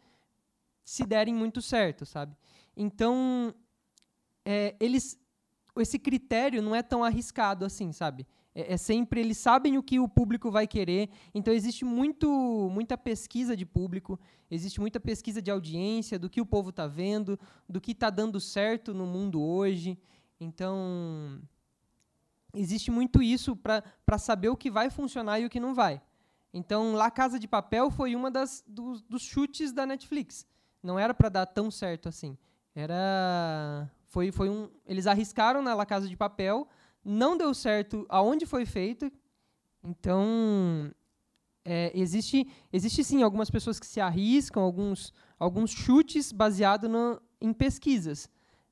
se 0.85 1.07
derem 1.07 1.35
muito 1.35 1.63
certo, 1.63 2.05
sabe? 2.05 2.37
Então, 2.77 3.55
é, 4.45 4.77
eles 4.79 5.19
esse 5.77 5.99
critério 5.99 6.61
não 6.61 6.75
é 6.75 6.83
tão 6.83 7.03
arriscado 7.03 7.65
assim, 7.65 7.91
sabe? 7.91 8.27
É, 8.55 8.75
é 8.75 8.77
sempre 8.77 9.21
eles 9.21 9.39
sabem 9.39 9.79
o 9.79 9.83
que 9.83 9.99
o 9.99 10.09
público 10.09 10.51
vai 10.51 10.67
querer. 10.67 11.09
Então 11.35 11.55
existe 11.55 11.87
muito 11.87 12.29
muita 12.71 12.99
pesquisa 12.99 13.57
de 13.57 13.65
público, 13.65 14.21
existe 14.51 14.79
muita 14.79 15.01
pesquisa 15.01 15.41
de 15.41 15.51
audiência 15.51 16.19
do 16.19 16.29
que 16.29 16.41
o 16.41 16.47
povo 16.47 16.69
está 16.69 16.87
vendo, 16.87 17.39
do 17.67 17.81
que 17.81 17.93
está 17.93 18.11
dando 18.11 18.39
certo 18.39 18.93
no 18.93 19.07
mundo 19.07 19.43
hoje. 19.43 19.99
Então 20.39 21.41
existe 22.55 22.91
muito 22.91 23.23
isso 23.23 23.57
para 23.57 24.19
saber 24.19 24.49
o 24.49 24.57
que 24.57 24.71
vai 24.71 24.91
funcionar 24.91 25.41
e 25.41 25.47
o 25.47 25.51
que 25.51 25.61
não 25.61 25.75
vai. 25.75 26.01
Então, 26.53 26.95
La 26.95 27.11
Casa 27.11 27.39
de 27.39 27.49
Papel 27.49 27.91
foi 27.91 28.15
uma 28.15 28.31
das 28.31 28.63
dos, 28.67 29.03
dos 29.03 29.23
chutes 29.23 29.73
da 29.73 29.85
Netflix. 29.85 30.47
Não 30.83 30.99
era 30.99 31.13
para 31.13 31.29
dar 31.29 31.47
tão 31.47 31.71
certo 31.71 32.09
assim. 32.09 32.39
Era 32.75 33.91
foi 34.07 34.31
foi 34.31 34.49
um 34.49 34.71
eles 34.87 35.07
arriscaram 35.07 35.63
na 35.63 35.75
La 35.75 35.85
Casa 35.85 36.09
de 36.09 36.17
Papel, 36.17 36.69
não 37.05 37.37
deu 37.37 37.53
certo 37.53 38.07
aonde 38.09 38.47
foi 38.47 38.65
feito. 38.65 39.11
Então, 39.83 40.91
é, 41.65 41.91
existe, 41.95 42.47
existe 42.73 43.03
sim 43.03 43.23
algumas 43.23 43.51
pessoas 43.51 43.81
que 43.81 43.87
se 43.87 44.01
arriscam, 44.01 44.63
alguns, 44.63 45.13
alguns 45.39 45.71
chutes 45.71 46.31
baseados 46.31 46.91
em 47.41 47.53
pesquisas, 47.53 48.29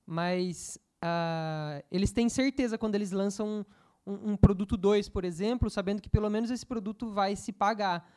mas 0.07 0.79
ah, 1.03 1.83
eles 1.91 2.12
têm 2.12 2.29
certeza 2.29 2.79
quando 2.79 2.95
eles 2.95 3.11
lançam 3.11 3.67
um, 4.07 4.12
um, 4.12 4.33
um 4.33 4.37
produto 4.37 4.77
2, 4.77 5.09
por 5.09 5.25
exemplo, 5.25 5.69
sabendo 5.69 6.01
que 6.01 6.09
pelo 6.09 6.31
menos 6.31 6.51
esse 6.51 6.65
produto 6.65 7.11
vai 7.11 7.35
se 7.35 7.53
pagar. 7.53 8.09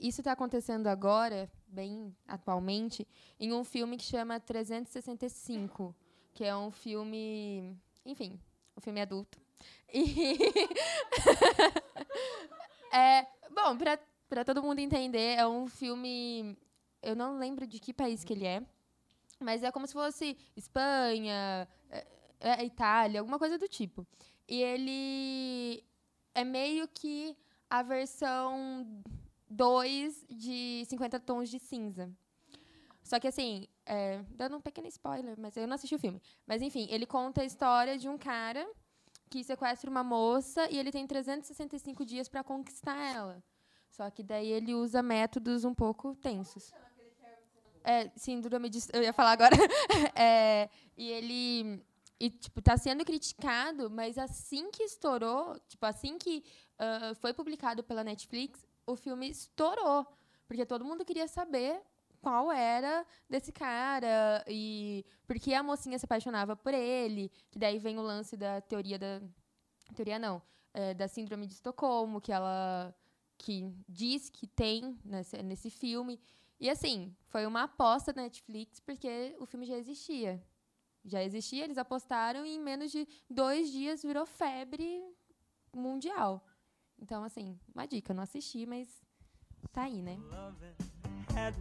Isso 0.00 0.22
está 0.22 0.32
acontecendo 0.32 0.86
agora, 0.86 1.50
bem 1.68 2.16
atualmente, 2.26 3.06
em 3.38 3.52
um 3.52 3.62
filme 3.62 3.98
que 3.98 4.02
chama 4.02 4.40
365, 4.40 5.94
que 6.32 6.42
é 6.42 6.56
um 6.56 6.70
filme, 6.70 7.76
enfim, 8.04 8.40
um 8.76 8.80
filme 8.80 9.02
adulto. 9.02 9.38
E 9.92 10.38
é, 12.92 13.26
bom, 13.50 13.76
para 14.28 14.44
todo 14.44 14.62
mundo 14.62 14.78
entender, 14.78 15.38
é 15.38 15.46
um 15.46 15.68
filme, 15.68 16.56
eu 17.02 17.14
não 17.14 17.38
lembro 17.38 17.66
de 17.66 17.78
que 17.78 17.92
país 17.92 18.24
que 18.24 18.32
ele 18.32 18.46
é, 18.46 18.62
mas 19.38 19.62
é 19.62 19.70
como 19.70 19.86
se 19.86 19.92
fosse 19.92 20.36
Espanha, 20.56 21.68
é, 21.90 22.06
é, 22.42 22.64
Itália, 22.64 23.20
alguma 23.20 23.38
coisa 23.38 23.56
do 23.56 23.68
tipo. 23.68 24.06
E 24.48 24.60
ele 24.60 25.84
é 26.34 26.44
meio 26.44 26.86
que 26.88 27.36
a 27.70 27.82
versão 27.82 28.86
2 29.48 30.26
de 30.28 30.84
50 30.86 31.20
tons 31.20 31.48
de 31.48 31.58
cinza. 31.58 32.10
Só 33.02 33.18
que 33.18 33.28
assim, 33.28 33.66
é, 33.86 34.22
dando 34.30 34.56
um 34.56 34.60
pequeno 34.60 34.88
spoiler, 34.88 35.38
mas 35.38 35.56
eu 35.56 35.66
não 35.66 35.74
assisti 35.74 35.94
o 35.94 35.98
filme. 35.98 36.20
Mas 36.46 36.62
enfim, 36.62 36.86
ele 36.90 37.06
conta 37.06 37.42
a 37.42 37.44
história 37.44 37.96
de 37.96 38.08
um 38.08 38.18
cara 38.18 38.66
que 39.30 39.42
sequestra 39.42 39.90
uma 39.90 40.04
moça 40.04 40.68
e 40.70 40.78
ele 40.78 40.92
tem 40.92 41.06
365 41.06 42.04
dias 42.04 42.28
para 42.28 42.44
conquistar 42.44 42.96
ela. 43.14 43.42
Só 43.88 44.10
que 44.10 44.22
daí 44.22 44.50
ele 44.50 44.74
usa 44.74 45.02
métodos 45.02 45.64
um 45.64 45.74
pouco 45.74 46.14
tensos. 46.16 46.72
É, 47.84 48.10
síndrome 48.16 48.68
de. 48.68 48.78
Eu 48.92 49.02
ia 49.02 49.12
falar 49.12 49.32
agora. 49.32 49.56
é, 50.14 50.68
e 50.96 51.10
ele. 51.10 51.84
E, 52.22 52.30
tipo, 52.30 52.62
tá 52.62 52.76
sendo 52.76 53.04
criticado, 53.04 53.90
mas 53.90 54.16
assim 54.16 54.70
que 54.70 54.84
estourou, 54.84 55.58
tipo, 55.68 55.84
assim 55.84 56.16
que 56.18 56.44
uh, 56.78 57.16
foi 57.16 57.34
publicado 57.34 57.82
pela 57.82 58.04
Netflix, 58.04 58.64
o 58.86 58.94
filme 58.94 59.28
estourou. 59.28 60.06
Porque 60.46 60.64
todo 60.64 60.84
mundo 60.84 61.04
queria 61.04 61.26
saber 61.26 61.82
qual 62.20 62.52
era 62.52 63.04
desse 63.28 63.50
cara 63.50 64.44
e 64.46 65.04
por 65.26 65.36
que 65.40 65.52
a 65.52 65.64
mocinha 65.64 65.98
se 65.98 66.04
apaixonava 66.04 66.54
por 66.54 66.72
ele. 66.72 67.28
Que 67.50 67.58
daí 67.58 67.80
vem 67.80 67.98
o 67.98 68.02
lance 68.02 68.36
da 68.36 68.60
teoria 68.60 69.00
da. 69.00 69.20
Teoria 69.96 70.16
não. 70.16 70.40
É, 70.72 70.94
da 70.94 71.08
síndrome 71.08 71.48
de 71.48 71.54
Estocolmo, 71.54 72.20
que 72.20 72.30
ela 72.30 72.94
que 73.36 73.74
diz 73.88 74.30
que 74.30 74.46
tem 74.46 74.96
nesse, 75.04 75.42
nesse 75.42 75.70
filme. 75.70 76.20
E 76.60 76.70
assim, 76.70 77.16
foi 77.26 77.46
uma 77.46 77.64
aposta 77.64 78.12
da 78.12 78.22
Netflix, 78.22 78.78
porque 78.78 79.34
o 79.40 79.44
filme 79.44 79.66
já 79.66 79.76
existia. 79.76 80.40
Já 81.04 81.22
existia, 81.22 81.64
eles 81.64 81.78
apostaram 81.78 82.46
e 82.46 82.54
em 82.54 82.60
menos 82.60 82.90
de 82.90 83.06
dois 83.28 83.70
dias 83.70 84.02
virou 84.02 84.24
febre 84.24 85.02
mundial. 85.74 86.46
Então, 86.98 87.24
assim, 87.24 87.58
uma 87.74 87.86
dica, 87.86 88.14
não 88.14 88.22
assisti, 88.22 88.64
mas 88.66 88.88
tá 89.72 89.82
aí, 89.82 90.00
né? 90.00 90.16
Had 91.34 91.58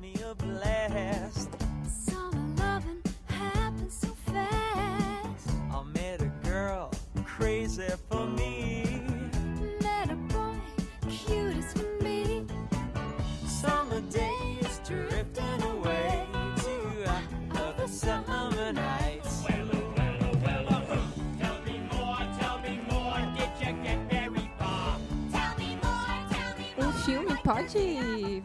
pode 27.54 28.42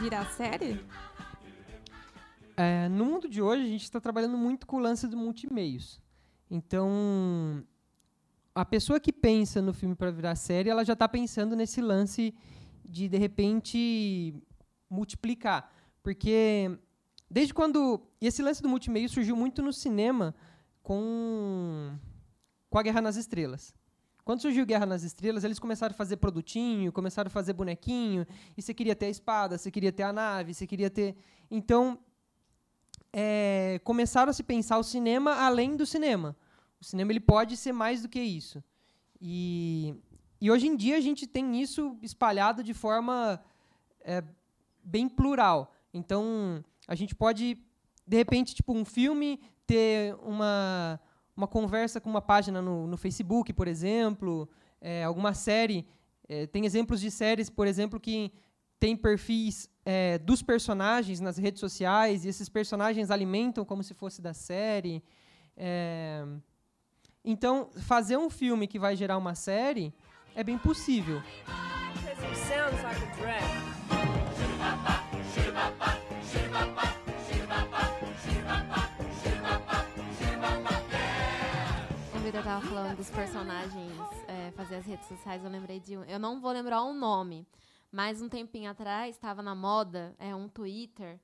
virar 0.00 0.26
série? 0.32 0.84
É, 2.56 2.88
no 2.88 3.04
mundo 3.04 3.28
de 3.28 3.40
hoje, 3.40 3.62
a 3.62 3.66
gente 3.66 3.84
está 3.84 4.00
trabalhando 4.00 4.36
muito 4.36 4.66
com 4.66 4.76
o 4.76 4.80
lance 4.80 5.06
do 5.06 5.16
multimeios. 5.16 6.00
Então, 6.50 7.64
a 8.52 8.64
pessoa 8.64 8.98
que 8.98 9.12
pensa 9.12 9.62
no 9.62 9.72
filme 9.72 9.94
para 9.94 10.10
virar 10.10 10.34
série, 10.34 10.68
ela 10.68 10.84
já 10.84 10.94
está 10.94 11.08
pensando 11.08 11.54
nesse 11.54 11.80
lance 11.80 12.34
de, 12.84 13.08
de 13.08 13.16
repente, 13.16 14.34
multiplicar. 14.90 15.72
Porque, 16.02 16.76
desde 17.30 17.54
quando. 17.54 18.02
E 18.20 18.26
esse 18.26 18.42
lance 18.42 18.60
do 18.60 18.68
multimeio 18.68 19.08
surgiu 19.08 19.36
muito 19.36 19.62
no 19.62 19.72
cinema 19.72 20.34
com, 20.82 21.96
com 22.68 22.78
a 22.78 22.82
Guerra 22.82 23.00
nas 23.00 23.14
Estrelas. 23.14 23.72
Quando 24.30 24.42
surgiu 24.42 24.64
Guerra 24.64 24.86
nas 24.86 25.02
Estrelas, 25.02 25.42
eles 25.42 25.58
começaram 25.58 25.92
a 25.92 25.96
fazer 25.96 26.16
produtinho, 26.18 26.92
começaram 26.92 27.26
a 27.26 27.30
fazer 27.30 27.52
bonequinho, 27.52 28.24
e 28.56 28.62
você 28.62 28.72
queria 28.72 28.94
ter 28.94 29.06
a 29.06 29.10
espada, 29.10 29.58
você 29.58 29.72
queria 29.72 29.90
ter 29.90 30.04
a 30.04 30.12
nave, 30.12 30.54
você 30.54 30.68
queria 30.68 30.88
ter. 30.88 31.16
Então, 31.50 31.98
é, 33.12 33.80
começaram 33.82 34.30
a 34.30 34.32
se 34.32 34.44
pensar 34.44 34.78
o 34.78 34.84
cinema 34.84 35.34
além 35.34 35.74
do 35.74 35.84
cinema. 35.84 36.36
O 36.80 36.84
cinema 36.84 37.10
ele 37.10 37.18
pode 37.18 37.56
ser 37.56 37.72
mais 37.72 38.02
do 38.02 38.08
que 38.08 38.20
isso. 38.20 38.62
E, 39.20 39.96
e 40.40 40.48
hoje 40.48 40.68
em 40.68 40.76
dia 40.76 40.96
a 40.96 41.00
gente 41.00 41.26
tem 41.26 41.60
isso 41.60 41.98
espalhado 42.00 42.62
de 42.62 42.72
forma 42.72 43.42
é, 44.00 44.22
bem 44.84 45.08
plural. 45.08 45.74
Então, 45.92 46.64
a 46.86 46.94
gente 46.94 47.16
pode, 47.16 47.58
de 48.06 48.16
repente, 48.16 48.54
tipo, 48.54 48.72
um 48.72 48.84
filme 48.84 49.40
ter 49.66 50.14
uma, 50.22 51.00
uma 51.40 51.48
conversa 51.48 52.00
com 52.00 52.10
uma 52.10 52.20
página 52.20 52.60
no, 52.60 52.86
no 52.86 52.96
Facebook, 52.98 53.52
por 53.52 53.66
exemplo, 53.66 54.48
é, 54.80 55.04
alguma 55.04 55.32
série. 55.32 55.86
é, 56.28 56.46
tem 56.46 56.66
exemplos 56.66 57.00
de 57.00 57.10
séries, 57.10 57.48
por 57.48 57.66
exemplo, 57.66 57.98
que 57.98 58.30
tem 58.78 58.94
perfis 58.94 59.68
é, 59.84 60.18
dos 60.18 60.42
personagens 60.42 61.18
nas 61.20 61.38
redes 61.38 61.60
sociais 61.60 62.24
e 62.24 62.28
esses 62.28 62.48
personagens 62.48 63.10
alimentam 63.10 63.64
como 63.64 63.82
se 63.82 63.94
fosse 63.94 64.20
da 64.20 64.34
série. 64.34 65.02
É, 65.56 66.24
então, 67.24 67.70
fazer 67.82 68.16
um 68.16 68.28
filme 68.28 68.66
que 68.66 68.78
vai 68.78 68.94
gerar 68.96 69.16
uma 69.16 69.34
série 69.34 69.94
é 70.34 70.44
bem 70.44 70.58
possível. 70.58 71.22
Sounds 72.48 73.69
Vitor 82.30 82.44
tava 82.44 82.64
falando 82.64 82.96
dos 82.96 83.10
personagens 83.10 83.92
é, 84.28 84.52
fazer 84.52 84.76
as 84.76 84.86
redes 84.86 85.04
sociais, 85.08 85.42
eu 85.42 85.50
lembrei 85.50 85.80
de 85.80 85.98
um. 85.98 86.04
Eu 86.04 86.16
não 86.16 86.40
vou 86.40 86.52
lembrar 86.52 86.80
o 86.82 86.94
nome, 86.94 87.44
mas 87.90 88.22
um 88.22 88.28
tempinho 88.28 88.70
atrás 88.70 89.16
estava 89.16 89.42
na 89.42 89.52
moda 89.52 90.14
é 90.16 90.32
um 90.32 90.48
Twitter. 90.48 91.18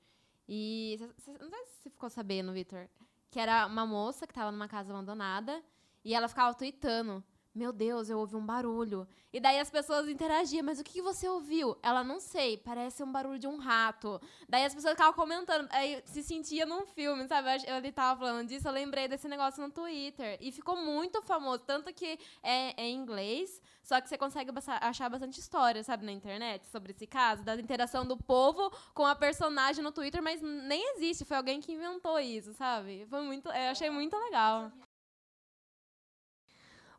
E 0.49 0.99
não 0.99 1.49
sei 1.49 1.65
se 1.65 1.83
você 1.83 1.91
ficou 1.91 2.11
sabendo, 2.11 2.53
Vitor, 2.53 2.89
que 3.31 3.39
era 3.39 3.69
uma 3.69 3.87
moça 3.87 4.27
que 4.27 4.33
estava 4.33 4.51
numa 4.51 4.67
casa 4.67 4.93
abandonada 4.93 5.63
e 6.05 6.13
ela 6.13 6.27
ficava 6.27 6.53
tweetando. 6.55 7.23
Meu 7.57 7.73
Deus, 7.73 8.11
eu 8.11 8.19
ouvi 8.19 8.37
um 8.37 8.45
barulho. 8.45 9.09
E 9.33 9.41
daí 9.41 9.59
as 9.59 9.71
pessoas 9.71 10.07
interagiam, 10.11 10.63
mas 10.63 10.79
o 10.79 10.85
que 10.85 11.01
você 11.01 11.27
ouviu? 11.27 11.75
Ela, 11.83 12.05
não 12.05 12.21
sei, 12.21 12.59
parece 12.59 13.03
um 13.03 13.11
barulho 13.11 13.39
de 13.39 13.47
um 13.47 13.57
rato. 13.57 14.21
Daí 14.47 14.67
as 14.67 14.75
pessoas 14.75 14.93
ficavam 14.93 15.15
comentando, 15.15 15.67
aí 15.71 16.03
se 16.05 16.23
sentia 16.23 16.67
num 16.67 16.85
filme, 16.85 17.27
sabe? 17.27 17.49
Eu 17.67 17.77
Ele 17.77 17.91
tava 17.91 18.21
falando 18.21 18.47
disso, 18.47 18.69
eu 18.69 18.73
lembrei 18.73 19.09
desse 19.09 19.27
negócio 19.27 19.63
no 19.63 19.71
Twitter. 19.71 20.37
E 20.39 20.53
ficou 20.53 20.77
muito 20.77 21.23
famoso, 21.23 21.65
tanto 21.67 21.95
que 21.95 22.19
é, 22.43 22.79
é 22.79 22.89
em 22.89 22.95
inglês, 22.95 23.63
só 23.83 24.03
que 24.03 24.09
você 24.11 24.19
consegue 24.19 24.51
achar 24.83 25.09
bastante 25.09 25.41
história, 25.41 25.83
sabe, 25.83 26.05
na 26.05 26.13
internet, 26.13 26.67
sobre 26.67 26.93
esse 26.93 27.07
caso, 27.07 27.43
da 27.43 27.55
interação 27.57 28.05
do 28.05 28.19
povo 28.19 28.71
com 28.93 29.07
a 29.07 29.15
personagem 29.15 29.83
no 29.83 29.93
Twitter, 29.93 30.23
mas 30.23 30.43
nem 30.43 30.95
existe, 30.97 31.25
foi 31.25 31.39
alguém 31.39 31.63
que 31.63 31.73
inventou 31.73 32.21
isso, 32.21 32.53
sabe? 32.53 33.07
Foi 33.09 33.23
muito, 33.23 33.49
eu 33.49 33.71
achei 33.71 33.89
muito 33.89 34.15
legal. 34.15 34.71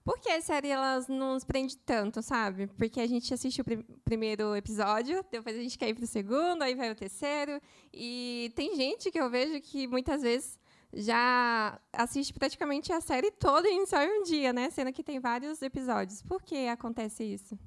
Por 0.07 0.19
que 0.19 0.29
a 0.29 0.39
série 0.39 0.69
elas 0.69 1.09
não 1.09 1.33
nos 1.33 1.43
prende 1.43 1.75
tanto, 1.75 2.21
sabe? 2.21 2.67
Porque 2.67 3.01
a 3.01 3.05
gente 3.05 3.33
assiste 3.33 3.59
o 3.59 3.65
prim- 3.65 3.83
primeiro 4.05 4.55
episódio, 4.55 5.21
depois 5.29 5.53
a 5.57 5.61
gente 5.61 5.77
quer 5.77 5.89
ir 5.89 5.95
pro 5.95 6.07
segundo, 6.07 6.61
aí 6.61 6.73
vai 6.75 6.89
o 6.89 6.95
terceiro. 6.95 7.59
E 7.93 8.49
tem 8.55 8.73
gente 8.73 9.11
que 9.11 9.19
eu 9.19 9.29
vejo 9.29 9.59
que 9.59 9.85
muitas 9.85 10.21
vezes 10.21 10.57
já 10.93 11.77
assiste 11.91 12.31
praticamente 12.33 12.93
a 12.93 13.01
série 13.01 13.31
toda 13.31 13.67
em 13.67 13.85
só 13.85 13.97
um 14.01 14.23
dia, 14.23 14.53
né? 14.53 14.69
Sendo 14.69 14.93
que 14.93 15.03
tem 15.03 15.19
vários 15.19 15.61
episódios. 15.61 16.21
Por 16.21 16.41
que 16.41 16.69
acontece 16.69 17.25
isso? 17.25 17.59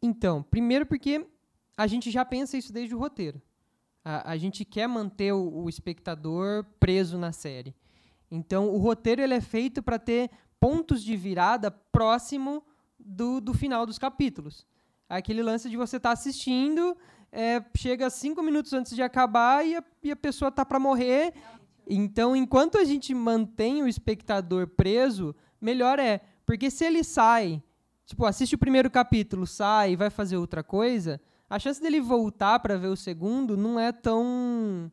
Então, 0.00 0.42
primeiro 0.42 0.86
porque 0.86 1.26
a 1.76 1.86
gente 1.86 2.10
já 2.10 2.24
pensa 2.24 2.56
isso 2.56 2.72
desde 2.72 2.94
o 2.94 2.98
roteiro. 2.98 3.42
A, 4.02 4.30
a 4.30 4.36
gente 4.38 4.64
quer 4.64 4.86
manter 4.86 5.32
o, 5.34 5.64
o 5.64 5.68
espectador 5.68 6.64
preso 6.80 7.18
na 7.18 7.32
série. 7.32 7.76
Então, 8.30 8.70
o 8.70 8.78
roteiro 8.78 9.20
ele 9.20 9.34
é 9.34 9.40
feito 9.42 9.82
para 9.82 9.98
ter 9.98 10.30
pontos 10.60 11.02
de 11.02 11.16
virada 11.16 11.70
próximo 11.70 12.62
do, 12.98 13.40
do 13.40 13.54
final 13.54 13.86
dos 13.86 13.98
capítulos. 13.98 14.66
Aquele 15.08 15.42
lance 15.42 15.70
de 15.70 15.76
você 15.76 15.98
estar 15.98 16.10
assistindo, 16.10 16.96
é, 17.30 17.62
chega 17.76 18.10
cinco 18.10 18.42
minutos 18.42 18.72
antes 18.72 18.94
de 18.94 19.02
acabar 19.02 19.64
e 19.64 19.76
a, 19.76 19.84
e 20.02 20.10
a 20.10 20.16
pessoa 20.16 20.50
tá 20.50 20.64
para 20.64 20.80
morrer. 20.80 21.34
Então, 21.86 22.34
enquanto 22.34 22.78
a 22.78 22.84
gente 22.84 23.14
mantém 23.14 23.82
o 23.82 23.88
espectador 23.88 24.66
preso, 24.66 25.34
melhor 25.60 25.98
é. 25.98 26.20
Porque 26.44 26.70
se 26.70 26.84
ele 26.84 27.04
sai, 27.04 27.62
tipo, 28.04 28.24
assiste 28.24 28.54
o 28.54 28.58
primeiro 28.58 28.90
capítulo, 28.90 29.46
sai 29.46 29.92
e 29.92 29.96
vai 29.96 30.10
fazer 30.10 30.36
outra 30.36 30.62
coisa, 30.64 31.20
a 31.48 31.58
chance 31.58 31.80
dele 31.80 32.00
voltar 32.00 32.58
para 32.58 32.76
ver 32.76 32.88
o 32.88 32.96
segundo 32.96 33.56
não 33.56 33.78
é 33.78 33.92
tão 33.92 34.90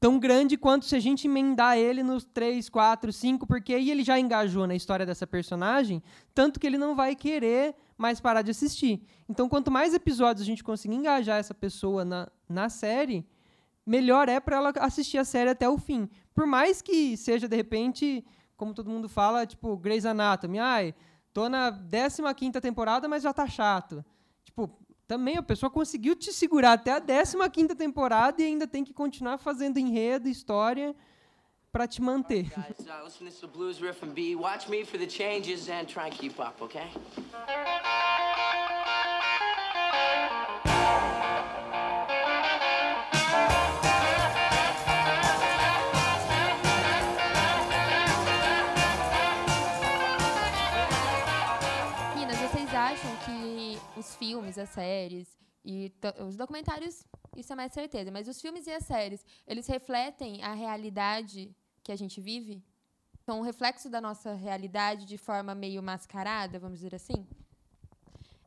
tão 0.00 0.18
grande 0.18 0.56
quanto 0.56 0.86
se 0.86 0.96
a 0.96 1.00
gente 1.00 1.28
emendar 1.28 1.76
ele 1.76 2.02
nos 2.02 2.24
3, 2.24 2.70
4, 2.70 3.12
5, 3.12 3.46
porque 3.46 3.74
aí 3.74 3.90
ele 3.90 4.02
já 4.02 4.18
engajou 4.18 4.66
na 4.66 4.74
história 4.74 5.04
dessa 5.04 5.26
personagem, 5.26 6.02
tanto 6.34 6.58
que 6.58 6.66
ele 6.66 6.78
não 6.78 6.96
vai 6.96 7.14
querer 7.14 7.76
mais 7.98 8.18
parar 8.18 8.40
de 8.40 8.50
assistir. 8.50 9.06
Então, 9.28 9.46
quanto 9.46 9.70
mais 9.70 9.92
episódios 9.92 10.42
a 10.42 10.46
gente 10.46 10.64
conseguir 10.64 10.94
engajar 10.94 11.38
essa 11.38 11.52
pessoa 11.52 12.02
na, 12.02 12.28
na 12.48 12.70
série, 12.70 13.26
melhor 13.84 14.26
é 14.30 14.40
para 14.40 14.56
ela 14.56 14.72
assistir 14.78 15.18
a 15.18 15.24
série 15.24 15.50
até 15.50 15.68
o 15.68 15.76
fim. 15.76 16.08
Por 16.34 16.46
mais 16.46 16.80
que 16.80 17.14
seja, 17.18 17.46
de 17.46 17.54
repente, 17.54 18.24
como 18.56 18.72
todo 18.72 18.88
mundo 18.88 19.06
fala, 19.06 19.44
tipo, 19.44 19.76
Grey's 19.76 20.06
Anatomy, 20.06 20.58
ai, 20.58 20.94
tô 21.30 21.50
na 21.50 21.70
15ª 21.70 22.58
temporada, 22.58 23.06
mas 23.06 23.22
já 23.22 23.34
tá 23.34 23.46
chato. 23.46 24.02
Tipo, 24.44 24.70
também 25.10 25.36
a 25.36 25.42
pessoa 25.42 25.68
conseguiu 25.68 26.14
te 26.14 26.32
segurar 26.32 26.74
até 26.74 26.92
a 26.92 27.00
15ª 27.00 27.74
temporada 27.74 28.40
e 28.40 28.44
ainda 28.44 28.64
tem 28.64 28.84
que 28.84 28.92
continuar 28.92 29.38
fazendo 29.38 29.76
enredo, 29.76 30.28
história 30.28 30.94
para 31.72 31.84
te 31.88 32.00
manter. 32.00 32.44
Guys, 32.44 32.86
uh, 32.86 33.48
blues 33.48 33.80
riff? 33.80 34.06
Filmes, 54.20 54.56
as 54.58 54.68
séries 54.68 55.28
e 55.64 55.92
os 56.26 56.36
documentários, 56.36 57.04
isso 57.36 57.52
é 57.52 57.56
mais 57.56 57.72
certeza, 57.72 58.10
mas 58.10 58.28
os 58.28 58.40
filmes 58.40 58.66
e 58.66 58.72
as 58.78 58.84
séries, 58.84 59.24
eles 59.46 59.66
refletem 59.66 60.42
a 60.42 60.52
realidade 60.54 61.54
que 61.82 61.92
a 61.92 61.96
gente 61.96 62.20
vive? 62.20 62.62
São 63.26 63.38
um 63.40 63.42
reflexo 63.42 63.88
da 63.90 64.00
nossa 64.00 64.34
realidade 64.34 65.04
de 65.12 65.18
forma 65.18 65.54
meio 65.54 65.82
mascarada, 65.82 66.58
vamos 66.58 66.78
dizer 66.78 66.94
assim? 66.94 67.26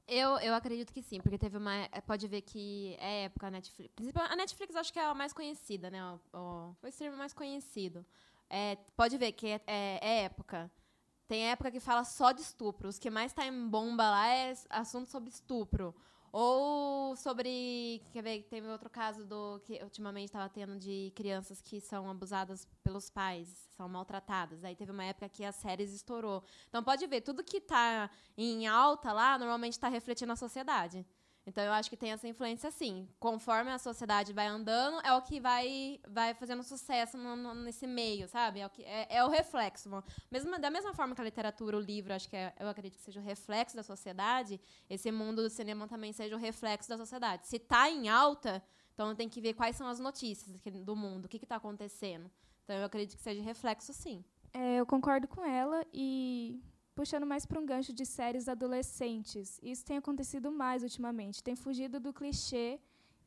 Eu, 0.07 0.31
eu 0.39 0.53
acredito 0.53 0.91
que 0.93 1.01
sim, 1.01 1.19
porque 1.21 1.37
teve 1.37 1.57
uma. 1.57 1.73
é, 1.91 2.01
Pode 2.01 2.27
ver 2.27 2.41
que 2.41 2.95
é 2.99 3.23
época 3.25 3.47
a 3.47 3.51
Netflix. 3.51 3.93
A 4.31 4.35
Netflix 4.35 4.75
acho 4.75 4.91
que 4.93 4.99
é 4.99 5.05
a 5.05 5.13
mais 5.13 5.31
conhecida, 5.33 5.89
né? 5.89 5.99
O, 6.03 6.19
o, 6.37 6.75
o 6.81 7.17
mais 7.17 7.33
conhecido. 7.33 8.05
É, 8.49 8.75
pode 8.97 9.17
ver 9.17 9.31
que 9.31 9.47
é, 9.47 9.61
é- 9.65 9.99
é 10.01 10.23
época. 10.25 10.69
Tem 11.27 11.49
época 11.51 11.71
que 11.71 11.79
fala 11.79 12.03
só 12.03 12.31
de 12.31 12.41
estupro. 12.41 12.89
Os 12.89 12.99
que 12.99 13.09
mais 13.09 13.33
tá 13.33 13.45
em 13.45 13.67
bomba 13.67 14.09
lá 14.09 14.27
é 14.27 14.53
assunto 14.69 15.09
sobre 15.09 15.29
estupro. 15.29 15.95
Ou 16.31 17.15
sobre. 17.15 18.01
Quer 18.11 18.23
ver, 18.23 18.41
teve 18.49 18.67
outro 18.67 18.89
caso 18.89 19.23
do 19.23 19.59
que 19.59 19.81
ultimamente 19.83 20.25
estava 20.25 20.49
tendo 20.49 20.75
de 20.79 21.13
crianças 21.15 21.61
que 21.61 21.79
são 21.79 22.09
abusadas 22.09 22.67
pelos 22.83 23.07
pais, 23.07 23.69
são 23.77 23.87
maltratadas. 23.87 24.63
Aí 24.63 24.75
teve 24.75 24.91
uma 24.91 25.03
época 25.03 25.29
que 25.29 25.45
as 25.45 25.55
séries 25.55 25.93
estourou. 25.93 26.43
Então 26.67 26.83
pode 26.83 27.05
ver, 27.05 27.21
tudo 27.21 27.43
que 27.43 27.61
tá 27.61 28.09
em 28.35 28.65
alta 28.65 29.13
lá, 29.13 29.37
normalmente 29.37 29.73
está 29.73 29.87
refletindo 29.87 30.31
a 30.33 30.35
sociedade. 30.35 31.05
Então 31.45 31.61
eu 31.63 31.73
acho 31.73 31.89
que 31.89 31.97
tem 31.97 32.11
essa 32.13 32.27
influência 32.27 32.71
sim. 32.71 33.07
Conforme 33.19 33.69
a 33.69 33.77
sociedade 33.77 34.31
vai 34.31 34.47
andando, 34.47 35.01
é 35.05 35.13
o 35.13 35.21
que 35.21 35.39
vai, 35.41 35.99
vai 36.07 36.33
fazendo 36.33 36.63
sucesso 36.63 37.17
no- 37.17 37.35
no- 37.35 37.53
nesse 37.55 37.85
meio, 37.85 38.27
sabe? 38.29 38.61
É 38.61 38.65
o, 38.65 38.69
que, 38.69 38.81
é, 38.83 39.07
é 39.17 39.23
o 39.25 39.29
reflexo. 39.29 39.89
Mesmo, 40.31 40.57
da 40.57 40.69
mesma 40.69 40.93
forma 40.93 41.13
que 41.13 41.19
a 41.19 41.23
literatura, 41.25 41.75
o 41.75 41.81
livro, 41.81 42.13
acho 42.13 42.29
que 42.29 42.35
é- 42.37 42.53
eu 42.59 42.69
acredito 42.69 42.95
que 42.97 43.03
seja 43.03 43.19
o 43.19 43.23
reflexo 43.23 43.75
da 43.75 43.83
sociedade, 43.83 44.59
esse 44.89 45.11
mundo 45.11 45.43
do 45.43 45.49
cinema 45.49 45.85
também 45.87 46.13
seja 46.13 46.33
o 46.33 46.39
reflexo 46.39 46.87
da 46.89 46.97
sociedade. 46.97 47.45
Se 47.45 47.57
está 47.57 47.89
em 47.89 48.07
alta, 48.07 48.63
então 48.93 49.13
tem 49.13 49.27
que 49.27 49.41
ver 49.41 49.53
quais 49.53 49.75
são 49.75 49.87
as 49.87 49.99
notícias 49.99 50.55
do 50.85 50.95
mundo, 50.95 51.25
o 51.25 51.27
que 51.29 51.37
está 51.37 51.57
acontecendo. 51.57 52.31
Então 52.63 52.77
eu 52.77 52.85
acredito 52.85 53.17
que 53.17 53.21
seja 53.23 53.41
reflexo 53.41 53.91
sim. 53.91 54.23
É, 54.53 54.75
eu 54.79 54.85
concordo 54.85 55.27
com 55.27 55.43
ela 55.43 55.85
e 55.91 56.61
puxando 56.95 57.25
mais 57.25 57.45
para 57.45 57.59
um 57.59 57.65
gancho 57.65 57.91
de 57.93 58.05
séries 58.05 58.47
adolescentes. 58.47 59.59
Isso 59.61 59.85
tem 59.85 59.97
acontecido 59.97 60.51
mais 60.51 60.83
ultimamente. 60.83 61.43
Tem 61.43 61.55
fugido 61.55 61.99
do 61.99 62.13
clichê 62.13 62.79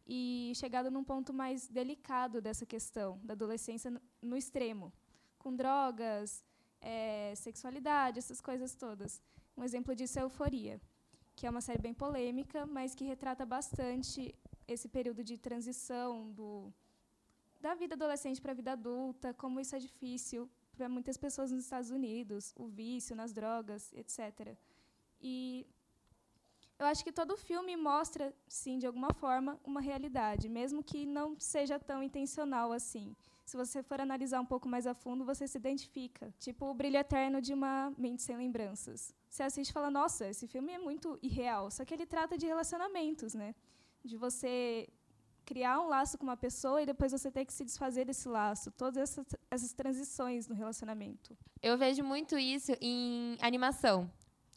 e 0.07 0.53
chegado 0.55 0.91
num 0.91 1.03
ponto 1.03 1.33
mais 1.33 1.67
delicado 1.67 2.41
dessa 2.41 2.65
questão 2.65 3.21
da 3.25 3.33
adolescência 3.35 3.91
no, 4.23 4.37
extremo, 4.37 4.93
com 5.39 5.55
drogas, 5.55 6.45
é, 6.81 7.35
sexualidade, 7.35 8.19
essas 8.19 8.41
coisas 8.41 8.75
todas. 8.75 9.21
Um 9.57 9.65
exemplo 9.65 9.95
disso 9.95 10.19
é 10.19 10.23
Euforia, 10.23 10.81
que 11.35 11.47
é 11.47 11.51
uma 11.51 11.61
série 11.61 11.83
bem 11.83 11.95
polêmica, 11.95 12.67
mas 12.67 12.95
que 12.95 13.05
retrata 13.05 13.45
bastante 13.45 14.35
esse 14.69 14.89
período 14.89 15.25
de 15.25 15.37
transição 15.39 16.31
do 16.33 16.73
da 17.59 17.75
vida 17.75 17.95
adolescente 17.95 18.41
para 18.41 18.53
a 18.53 18.55
vida 18.55 18.73
adulta, 18.73 19.33
como 19.35 19.59
isso 19.59 19.75
é 19.75 19.79
difícil 19.79 20.49
para 20.77 20.89
muitas 20.89 21.17
pessoas 21.17 21.51
nos 21.51 21.65
Estados 21.65 21.91
Unidos, 21.91 22.55
o 22.57 22.67
vício 22.67 23.17
nas 23.17 23.33
drogas, 23.33 23.93
etc. 23.95 24.57
E 25.21 25.67
eu 26.79 26.87
acho 26.87 27.03
que 27.03 27.13
todo 27.13 27.37
filme 27.37 27.75
mostra, 27.77 28.35
sim, 28.47 28.79
de 28.79 28.87
alguma 28.87 29.13
forma, 29.15 29.59
uma 29.65 29.81
realidade, 29.81 30.49
mesmo 30.49 30.83
que 30.85 31.07
não 31.07 31.29
seja 31.39 31.79
tão 31.79 32.03
intencional 32.03 32.71
assim. 32.71 33.17
Se 33.47 33.57
você 33.57 33.83
for 33.83 34.01
analisar 34.01 34.41
um 34.41 34.45
pouco 34.45 34.69
mais 34.69 34.87
a 34.87 34.95
fundo, 34.95 35.25
você 35.25 35.49
se 35.49 35.57
identifica. 35.57 36.35
Tipo 36.39 36.67
o 36.67 36.75
brilho 36.75 36.99
eterno 36.99 37.41
de 37.41 37.55
uma 37.55 37.93
mente 37.97 38.23
sem 38.23 38.37
lembranças. 38.37 39.15
Você 39.31 39.43
assiste 39.43 39.71
e 39.71 39.73
fala, 39.73 39.91
nossa, 39.91 40.29
esse 40.29 40.47
filme 40.47 40.73
é 40.73 40.79
muito 40.79 41.19
irreal. 41.23 41.71
Só 41.71 41.85
que 41.85 41.95
ele 41.95 42.05
trata 42.05 42.37
de 42.37 42.45
relacionamentos, 42.45 43.35
né? 43.35 43.55
De 44.05 44.17
você 44.17 44.89
criar 45.47 45.81
um 45.81 45.89
laço 45.89 46.19
com 46.19 46.25
uma 46.25 46.37
pessoa 46.37 46.83
e 46.83 46.87
depois 46.87 47.13
você 47.13 47.31
ter 47.31 47.45
que 47.47 47.53
se 47.53 47.65
desfazer 47.65 48.05
desse 48.05 48.29
laço. 48.29 48.71
Todas 48.73 48.97
essas, 48.97 49.25
essas 49.51 49.73
transições 49.73 50.49
no 50.49 50.55
relacionamento. 50.55 51.39
Eu 51.63 51.79
vejo 51.79 52.03
muito 52.03 52.37
isso 52.37 52.73
em 52.81 53.39
animação. 53.41 54.11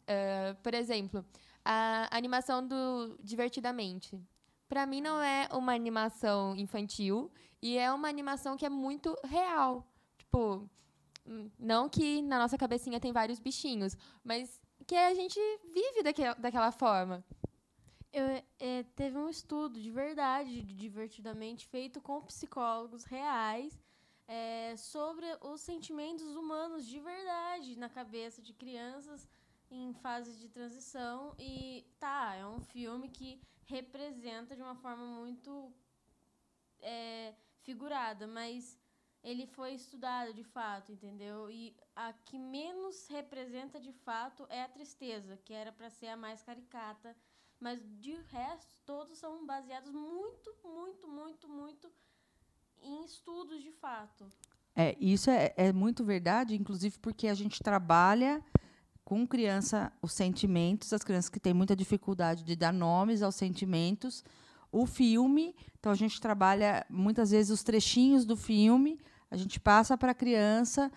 Eh, 0.06 0.54
por 0.62 0.74
exemplo, 0.74 1.24
a 1.64 2.08
animação 2.10 2.66
do 2.66 3.16
Divertidamente. 3.22 4.20
Pra 4.68 4.84
mim 4.84 5.00
não 5.00 5.22
é 5.22 5.48
uma 5.52 5.72
animação 5.72 6.56
infantil 6.56 7.30
e 7.62 7.78
é 7.78 7.92
uma 7.92 8.08
animação 8.08 8.56
que 8.56 8.66
é 8.66 8.68
muito 8.68 9.16
real. 9.24 9.86
Tipo, 10.18 10.68
hum, 11.26 11.48
não 11.58 11.88
que 11.88 12.22
na 12.22 12.38
nossa 12.38 12.58
cabecinha 12.58 13.00
tem 13.00 13.12
vários 13.12 13.38
bichinhos, 13.38 13.96
mas 14.24 14.60
que 14.86 14.96
a 14.96 15.14
gente 15.14 15.38
vive 15.72 16.02
daquela, 16.02 16.34
daquela 16.34 16.72
forma. 16.72 17.24
Eu, 18.12 18.24
é, 18.58 18.82
teve 18.96 19.16
um 19.16 19.28
estudo 19.28 19.80
de 19.80 19.90
verdade, 19.90 20.62
de 20.62 20.74
divertidamente, 20.74 21.66
feito 21.66 22.00
com 22.00 22.20
psicólogos 22.22 23.04
reais 23.04 23.80
é, 24.26 24.74
sobre 24.76 25.26
os 25.40 25.60
sentimentos 25.60 26.34
humanos 26.34 26.86
de 26.86 26.98
verdade 26.98 27.76
na 27.76 27.88
cabeça 27.88 28.42
de 28.42 28.52
crianças 28.52 29.28
em 29.70 29.94
fase 29.94 30.36
de 30.38 30.48
transição. 30.48 31.36
E 31.38 31.86
tá, 32.00 32.34
é 32.34 32.44
um 32.44 32.60
filme 32.60 33.08
que 33.08 33.40
representa 33.64 34.56
de 34.56 34.62
uma 34.62 34.74
forma 34.74 35.04
muito 35.04 35.72
é, 36.80 37.32
figurada, 37.62 38.26
mas 38.26 38.76
ele 39.22 39.46
foi 39.46 39.74
estudado 39.74 40.34
de 40.34 40.42
fato, 40.42 40.90
entendeu? 40.90 41.48
E 41.48 41.76
a 41.94 42.12
que 42.12 42.38
menos 42.38 43.06
representa 43.06 43.78
de 43.78 43.92
fato 43.92 44.46
é 44.48 44.62
a 44.62 44.68
tristeza, 44.68 45.36
que 45.44 45.52
era 45.52 45.70
para 45.70 45.90
ser 45.90 46.08
a 46.08 46.16
mais 46.16 46.42
caricata 46.42 47.16
mas 47.60 47.80
de 48.00 48.14
resto 48.30 48.74
todos 48.86 49.18
são 49.18 49.46
baseados 49.46 49.92
muito, 49.92 50.54
muito, 50.64 51.06
muito, 51.06 51.48
muito 51.48 51.92
em 52.82 53.04
estudos 53.04 53.62
de 53.62 53.70
fato. 53.72 54.26
É, 54.74 54.96
isso 54.98 55.30
é, 55.30 55.52
é 55.56 55.72
muito 55.72 56.04
verdade, 56.04 56.56
inclusive 56.56 56.98
porque 56.98 57.28
a 57.28 57.34
gente 57.34 57.62
trabalha 57.62 58.42
com 59.04 59.26
criança 59.26 59.92
os 60.00 60.12
sentimentos, 60.12 60.92
as 60.92 61.02
crianças 61.02 61.28
que 61.28 61.40
têm 61.40 61.52
muita 61.52 61.76
dificuldade 61.76 62.44
de 62.44 62.56
dar 62.56 62.72
nomes 62.72 63.22
aos 63.22 63.34
sentimentos. 63.34 64.24
O 64.72 64.86
filme, 64.86 65.54
então 65.78 65.90
a 65.90 65.96
gente 65.96 66.20
trabalha 66.20 66.86
muitas 66.88 67.30
vezes 67.30 67.50
os 67.50 67.62
trechinhos 67.62 68.24
do 68.24 68.36
filme, 68.36 69.00
a 69.30 69.36
gente 69.36 69.58
passa 69.60 69.98
para 69.98 70.12
a 70.12 70.14
criança 70.14 70.90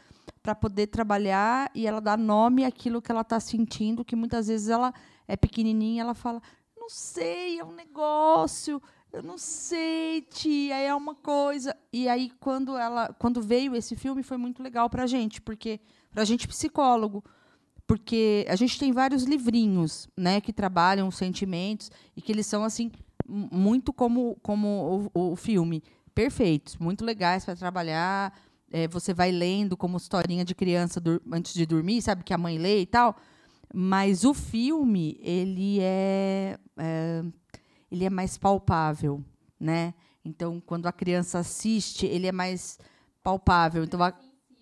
para 0.43 0.53
poder 0.53 0.87
trabalhar 0.87 1.71
e 1.73 1.87
ela 1.87 2.01
dá 2.01 2.17
nome 2.17 2.65
àquilo 2.65 3.01
que 3.01 3.09
ela 3.09 3.21
está 3.21 3.39
sentindo, 3.39 4.03
que 4.03 4.15
muitas 4.15 4.47
vezes 4.47 4.67
ela 4.67 4.93
é 5.25 5.37
pequenininha, 5.37 6.01
ela 6.01 6.13
fala, 6.13 6.41
não 6.77 6.89
sei, 6.89 7.59
é 7.59 7.63
um 7.63 7.71
negócio, 7.71 8.81
eu 9.13 9.23
não 9.23 9.37
sei, 9.37 10.21
tia, 10.23 10.77
é 10.77 10.93
uma 10.93 11.15
coisa. 11.15 11.73
E 11.93 12.09
aí 12.09 12.29
quando 12.41 12.75
ela, 12.75 13.13
quando 13.17 13.41
veio 13.41 13.73
esse 13.73 13.95
filme 13.95 14.21
foi 14.21 14.35
muito 14.35 14.61
legal 14.61 14.89
para 14.89 15.03
a 15.03 15.07
gente, 15.07 15.41
porque 15.41 15.79
para 16.11 16.23
a 16.23 16.25
gente 16.25 16.45
psicólogo, 16.45 17.23
porque 17.87 18.45
a 18.49 18.55
gente 18.57 18.77
tem 18.77 18.91
vários 18.91 19.23
livrinhos, 19.23 20.09
né, 20.17 20.41
que 20.41 20.51
trabalham 20.51 21.07
os 21.07 21.15
sentimentos 21.15 21.89
e 22.17 22.21
que 22.21 22.33
eles 22.33 22.45
são 22.45 22.65
assim 22.65 22.91
muito 23.25 23.93
como 23.93 24.35
como 24.41 25.09
o, 25.13 25.31
o 25.31 25.35
filme, 25.37 25.81
perfeitos, 26.13 26.75
muito 26.77 27.05
legais 27.05 27.45
para 27.45 27.55
trabalhar. 27.55 28.37
É, 28.75 28.87
você 28.87 29.13
vai 29.13 29.31
lendo 29.31 29.77
como 29.77 29.97
historinha 29.97 30.43
de 30.43 30.55
criança 30.55 30.99
antes 31.31 31.53
de 31.53 31.63
dormir, 31.63 32.01
sabe 32.01 32.23
que 32.23 32.33
a 32.33 32.37
mãe 32.39 32.57
lê 32.57 32.81
e 32.81 32.85
tal. 32.87 33.15
Mas 33.71 34.23
o 34.23 34.33
filme 34.33 35.17
ele 35.21 35.77
é, 35.79 36.57
é 36.77 37.21
ele 37.91 38.03
é 38.05 38.09
mais 38.09 38.35
palpável, 38.35 39.23
né? 39.59 39.93
Então, 40.25 40.59
quando 40.59 40.87
a 40.87 40.91
criança 40.91 41.37
assiste, 41.37 42.07
ele 42.07 42.25
é 42.25 42.31
mais 42.31 42.79
palpável. 43.21 43.83
Então, 43.83 44.01
a- 44.01 44.13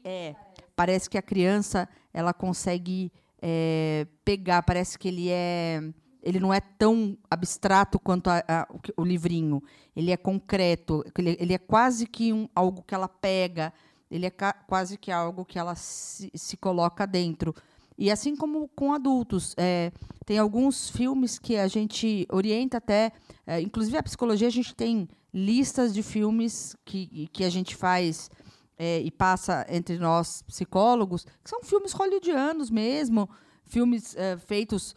é, 0.03 0.35
parece 0.75 1.09
que 1.09 1.17
a 1.17 1.21
criança 1.21 1.87
ela 2.13 2.33
consegue 2.33 3.11
é, 3.41 4.05
pegar. 4.25 4.61
Parece 4.63 4.99
que 4.99 5.07
ele 5.07 5.29
é 5.29 5.81
ele 6.23 6.39
não 6.39 6.53
é 6.53 6.59
tão 6.59 7.17
abstrato 7.29 7.97
quanto 7.97 8.27
a- 8.29 8.43
a- 8.47 8.67
o, 8.97 9.01
o 9.01 9.05
livrinho. 9.05 9.63
Ele 9.95 10.11
é 10.11 10.17
concreto. 10.17 11.03
Ele, 11.17 11.35
ele 11.39 11.53
é 11.53 11.57
quase 11.57 12.05
que 12.05 12.31
um, 12.33 12.47
algo 12.53 12.83
que 12.83 12.93
ela 12.93 13.07
pega. 13.07 13.73
Ele 14.11 14.25
é 14.25 14.31
quase 14.67 14.97
que 14.97 15.11
algo 15.11 15.45
que 15.45 15.57
ela 15.57 15.73
se, 15.73 16.29
se 16.35 16.57
coloca 16.57 17.07
dentro. 17.07 17.55
E 17.97 18.11
assim 18.11 18.35
como 18.35 18.67
com 18.75 18.93
adultos, 18.93 19.55
é, 19.57 19.91
tem 20.25 20.37
alguns 20.37 20.89
filmes 20.89 21.39
que 21.39 21.55
a 21.55 21.67
gente 21.67 22.27
orienta 22.31 22.77
até, 22.77 23.11
é, 23.47 23.61
inclusive 23.61 23.97
a 23.97 24.03
psicologia, 24.03 24.47
a 24.47 24.51
gente 24.51 24.75
tem 24.75 25.07
listas 25.33 25.93
de 25.93 26.03
filmes 26.03 26.75
que, 26.83 27.27
que 27.31 27.43
a 27.43 27.49
gente 27.49 27.75
faz 27.75 28.29
é, 28.77 28.99
e 28.99 29.11
passa 29.11 29.65
entre 29.69 29.97
nós 29.97 30.41
psicólogos, 30.41 31.25
que 31.43 31.49
são 31.49 31.63
filmes 31.63 31.93
hollywoodianos 31.93 32.69
mesmo, 32.69 33.29
filmes 33.65 34.15
é, 34.15 34.35
feitos 34.37 34.95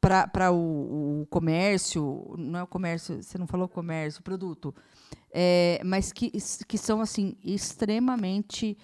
para 0.00 0.52
o, 0.52 1.22
o 1.22 1.26
comércio, 1.26 2.34
não 2.38 2.60
é 2.60 2.62
o 2.62 2.66
comércio, 2.66 3.22
você 3.22 3.38
não 3.38 3.46
falou 3.46 3.66
comércio, 3.66 4.22
produto, 4.22 4.74
é, 5.36 5.80
mas 5.84 6.12
que, 6.12 6.30
que 6.68 6.78
são 6.78 7.00
assim 7.00 7.36
extremamente 7.42 8.78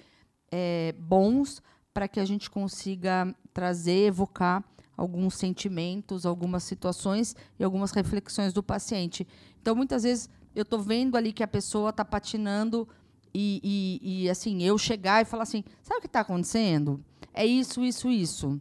é, 0.50 0.92
bons 0.98 1.62
para 1.94 2.08
que 2.08 2.18
a 2.18 2.24
gente 2.24 2.50
consiga 2.50 3.32
trazer, 3.54 4.08
evocar 4.08 4.64
alguns 4.96 5.36
sentimentos, 5.36 6.26
algumas 6.26 6.64
situações 6.64 7.36
e 7.56 7.62
algumas 7.62 7.92
reflexões 7.92 8.52
do 8.52 8.64
paciente. 8.64 9.24
Então, 9.62 9.76
muitas 9.76 10.02
vezes 10.02 10.28
eu 10.52 10.62
estou 10.62 10.80
vendo 10.80 11.16
ali 11.16 11.32
que 11.32 11.44
a 11.44 11.48
pessoa 11.48 11.90
está 11.90 12.04
patinando 12.04 12.88
e, 13.32 13.60
e, 14.02 14.24
e, 14.24 14.30
assim 14.30 14.64
eu 14.64 14.76
chegar 14.76 15.22
e 15.22 15.24
falar 15.24 15.44
assim, 15.44 15.62
sabe 15.84 15.98
o 15.98 16.00
que 16.00 16.08
está 16.08 16.20
acontecendo? 16.20 17.00
É 17.32 17.46
isso, 17.46 17.84
isso, 17.84 18.10
isso. 18.10 18.60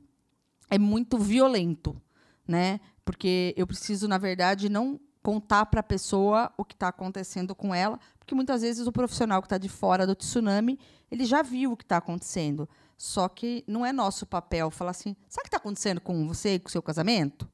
É 0.69 0.77
muito 0.77 1.17
violento, 1.17 1.99
né? 2.47 2.79
Porque 3.03 3.51
eu 3.57 3.65
preciso, 3.65 4.07
na 4.07 4.19
verdade, 4.19 4.69
não 4.69 4.99
contar 5.21 5.65
para 5.65 5.81
a 5.81 5.83
pessoa 5.83 6.51
o 6.57 6.63
que 6.63 6.73
está 6.73 6.87
acontecendo 6.87 7.53
com 7.53 7.73
ela, 7.73 7.99
porque 8.17 8.33
muitas 8.33 8.61
vezes 8.61 8.87
o 8.87 8.91
profissional 8.91 9.41
que 9.41 9.47
está 9.47 9.57
de 9.57 9.69
fora 9.69 10.07
do 10.07 10.15
tsunami, 10.15 10.79
ele 11.11 11.25
já 11.25 11.41
viu 11.41 11.73
o 11.73 11.77
que 11.77 11.83
está 11.83 11.97
acontecendo. 11.97 12.67
Só 12.97 13.29
que 13.29 13.63
não 13.67 13.85
é 13.85 13.93
nosso 13.93 14.25
papel 14.25 14.69
falar 14.69 14.91
assim, 14.91 15.15
sabe 15.27 15.41
o 15.41 15.43
que 15.43 15.47
está 15.47 15.57
acontecendo 15.57 16.01
com 16.01 16.27
você 16.27 16.55
e 16.55 16.59
com 16.59 16.67
o 16.67 16.71
seu 16.71 16.81
casamento? 16.81 17.49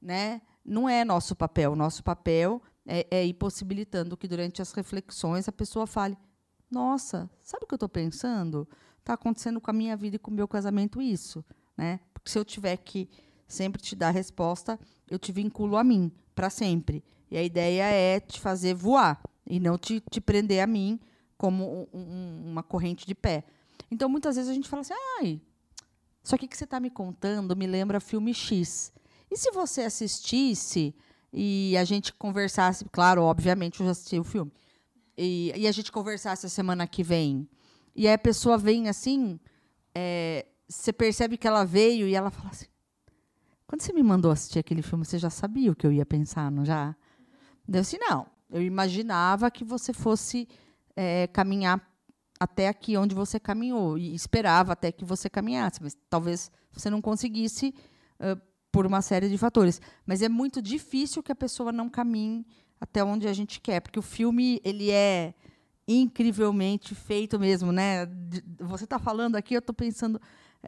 Né? 0.00 0.42
Não 0.64 0.88
é 0.88 1.04
nosso 1.04 1.34
papel. 1.34 1.74
Nosso 1.74 2.04
papel 2.04 2.62
é, 2.86 3.06
é 3.10 3.24
ir 3.24 3.34
possibilitando 3.34 4.16
que 4.16 4.28
durante 4.28 4.60
as 4.60 4.72
reflexões 4.72 5.48
a 5.48 5.52
pessoa 5.52 5.86
fale, 5.86 6.16
nossa, 6.70 7.30
sabe 7.42 7.64
o 7.64 7.66
que 7.66 7.74
eu 7.74 7.76
estou 7.76 7.88
pensando? 7.88 8.68
Está 8.98 9.14
acontecendo 9.14 9.60
com 9.60 9.70
a 9.70 9.74
minha 9.74 9.96
vida 9.96 10.16
e 10.16 10.18
com 10.18 10.30
o 10.30 10.34
meu 10.34 10.46
casamento 10.46 11.00
isso. 11.00 11.44
Né? 11.76 12.00
Porque 12.12 12.30
se 12.30 12.38
eu 12.38 12.44
tiver 12.44 12.76
que 12.76 13.08
sempre 13.46 13.80
te 13.80 13.94
dar 13.94 14.10
resposta, 14.10 14.78
eu 15.10 15.18
te 15.18 15.32
vinculo 15.32 15.76
a 15.76 15.84
mim, 15.84 16.10
para 16.34 16.50
sempre. 16.50 17.02
E 17.30 17.36
a 17.36 17.42
ideia 17.42 17.84
é 17.84 18.20
te 18.20 18.40
fazer 18.40 18.74
voar 18.74 19.20
e 19.46 19.58
não 19.60 19.76
te, 19.78 20.00
te 20.10 20.20
prender 20.20 20.62
a 20.62 20.66
mim 20.66 20.98
como 21.36 21.86
um- 21.92 21.98
um- 21.98 22.42
uma 22.52 22.62
corrente 22.62 23.06
de 23.06 23.14
pé. 23.14 23.44
Então, 23.90 24.08
muitas 24.08 24.36
vezes 24.36 24.50
a 24.50 24.54
gente 24.54 24.68
fala 24.68 24.80
assim, 24.82 24.94
ai, 25.20 25.40
isso 26.22 26.34
aqui 26.34 26.48
que 26.48 26.56
você 26.56 26.64
está 26.64 26.80
me 26.80 26.90
contando 26.90 27.54
me 27.54 27.66
lembra 27.66 28.00
filme 28.00 28.32
X. 28.34 28.92
E 29.30 29.36
se 29.36 29.50
você 29.52 29.82
assistisse 29.82 30.94
e 31.32 31.76
a 31.76 31.84
gente 31.84 32.12
conversasse, 32.14 32.84
claro, 32.86 33.22
obviamente 33.22 33.80
eu 33.80 33.86
já 33.86 33.92
assisti 33.92 34.18
o 34.18 34.24
filme, 34.24 34.52
e, 35.16 35.52
e 35.56 35.66
a 35.68 35.72
gente 35.72 35.90
conversasse 35.92 36.46
a 36.46 36.48
semana 36.48 36.86
que 36.86 37.02
vem, 37.02 37.48
e 37.94 38.06
aí 38.08 38.14
a 38.14 38.18
pessoa 38.18 38.56
vem 38.58 38.88
assim, 38.88 39.38
é, 39.94 40.46
você 40.68 40.92
percebe 40.92 41.36
que 41.36 41.46
ela 41.46 41.64
veio 41.64 42.06
e 42.08 42.14
ela 42.14 42.30
fala 42.30 42.50
assim, 42.50 42.66
quando 43.66 43.82
você 43.82 43.92
me 43.92 44.02
mandou 44.02 44.30
assistir 44.30 44.58
aquele 44.58 44.82
filme, 44.82 45.04
você 45.04 45.18
já 45.18 45.30
sabia 45.30 45.72
o 45.72 45.74
que 45.74 45.86
eu 45.86 45.92
ia 45.92 46.06
pensar, 46.06 46.50
não 46.50 46.64
já? 46.64 46.94
Eu 47.66 47.80
disse, 47.80 47.98
não, 47.98 48.26
eu 48.50 48.62
imaginava 48.62 49.50
que 49.50 49.64
você 49.64 49.92
fosse 49.92 50.48
é, 50.94 51.26
caminhar 51.26 51.80
até 52.38 52.68
aqui 52.68 52.96
onde 52.96 53.14
você 53.14 53.40
caminhou 53.40 53.98
e 53.98 54.14
esperava 54.14 54.72
até 54.72 54.92
que 54.92 55.04
você 55.04 55.28
caminhasse, 55.28 55.82
mas 55.82 55.96
talvez 56.08 56.50
você 56.70 56.88
não 56.90 57.00
conseguisse 57.00 57.74
ãh, 58.20 58.40
por 58.70 58.86
uma 58.86 59.00
série 59.00 59.28
de 59.28 59.38
fatores. 59.38 59.80
Mas 60.04 60.22
é 60.22 60.28
muito 60.28 60.60
difícil 60.60 61.22
que 61.22 61.32
a 61.32 61.36
pessoa 61.36 61.72
não 61.72 61.88
caminhe 61.88 62.46
até 62.80 63.02
onde 63.02 63.26
a 63.26 63.32
gente 63.32 63.60
quer, 63.60 63.80
porque 63.80 63.98
o 63.98 64.02
filme 64.02 64.60
ele 64.62 64.90
é 64.90 65.34
incrivelmente 65.88 66.94
feito 66.94 67.38
mesmo, 67.38 67.72
né? 67.72 68.06
Você 68.60 68.84
está 68.84 68.98
falando 68.98 69.36
aqui, 69.36 69.54
eu 69.54 69.60
estou 69.60 69.74
pensando 69.74 70.20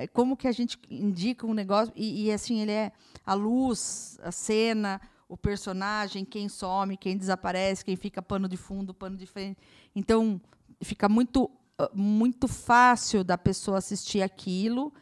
como 0.07 0.37
que 0.37 0.47
a 0.47 0.53
gente 0.53 0.79
indica 0.91 1.47
um 1.47 1.55
negócio 1.55 1.93
e, 1.97 2.27
e, 2.27 2.33
assim 2.33 2.61
ele 2.61 2.73
é 2.73 2.93
a 3.27 3.35
luz, 3.35 4.19
a 4.23 4.31
cena, 4.31 5.01
o 5.29 5.37
personagem, 5.37 6.25
quem 6.25 6.49
some, 6.49 6.97
quem 6.97 7.17
desaparece, 7.17 7.85
quem 7.85 7.97
fica 7.97 8.23
pano 8.23 8.49
de 8.49 8.57
fundo, 8.57 8.95
pano 8.95 9.17
de 9.17 9.27
frente. 9.27 9.59
Então 9.95 10.41
fica 10.81 11.09
muito 11.09 11.51
ah, 11.79 11.91
muito 11.95 12.49
fácil 12.49 13.23
da 13.23 13.37
pessoa 13.39 13.79
assistir 13.79 14.23
aquilo 14.23 14.93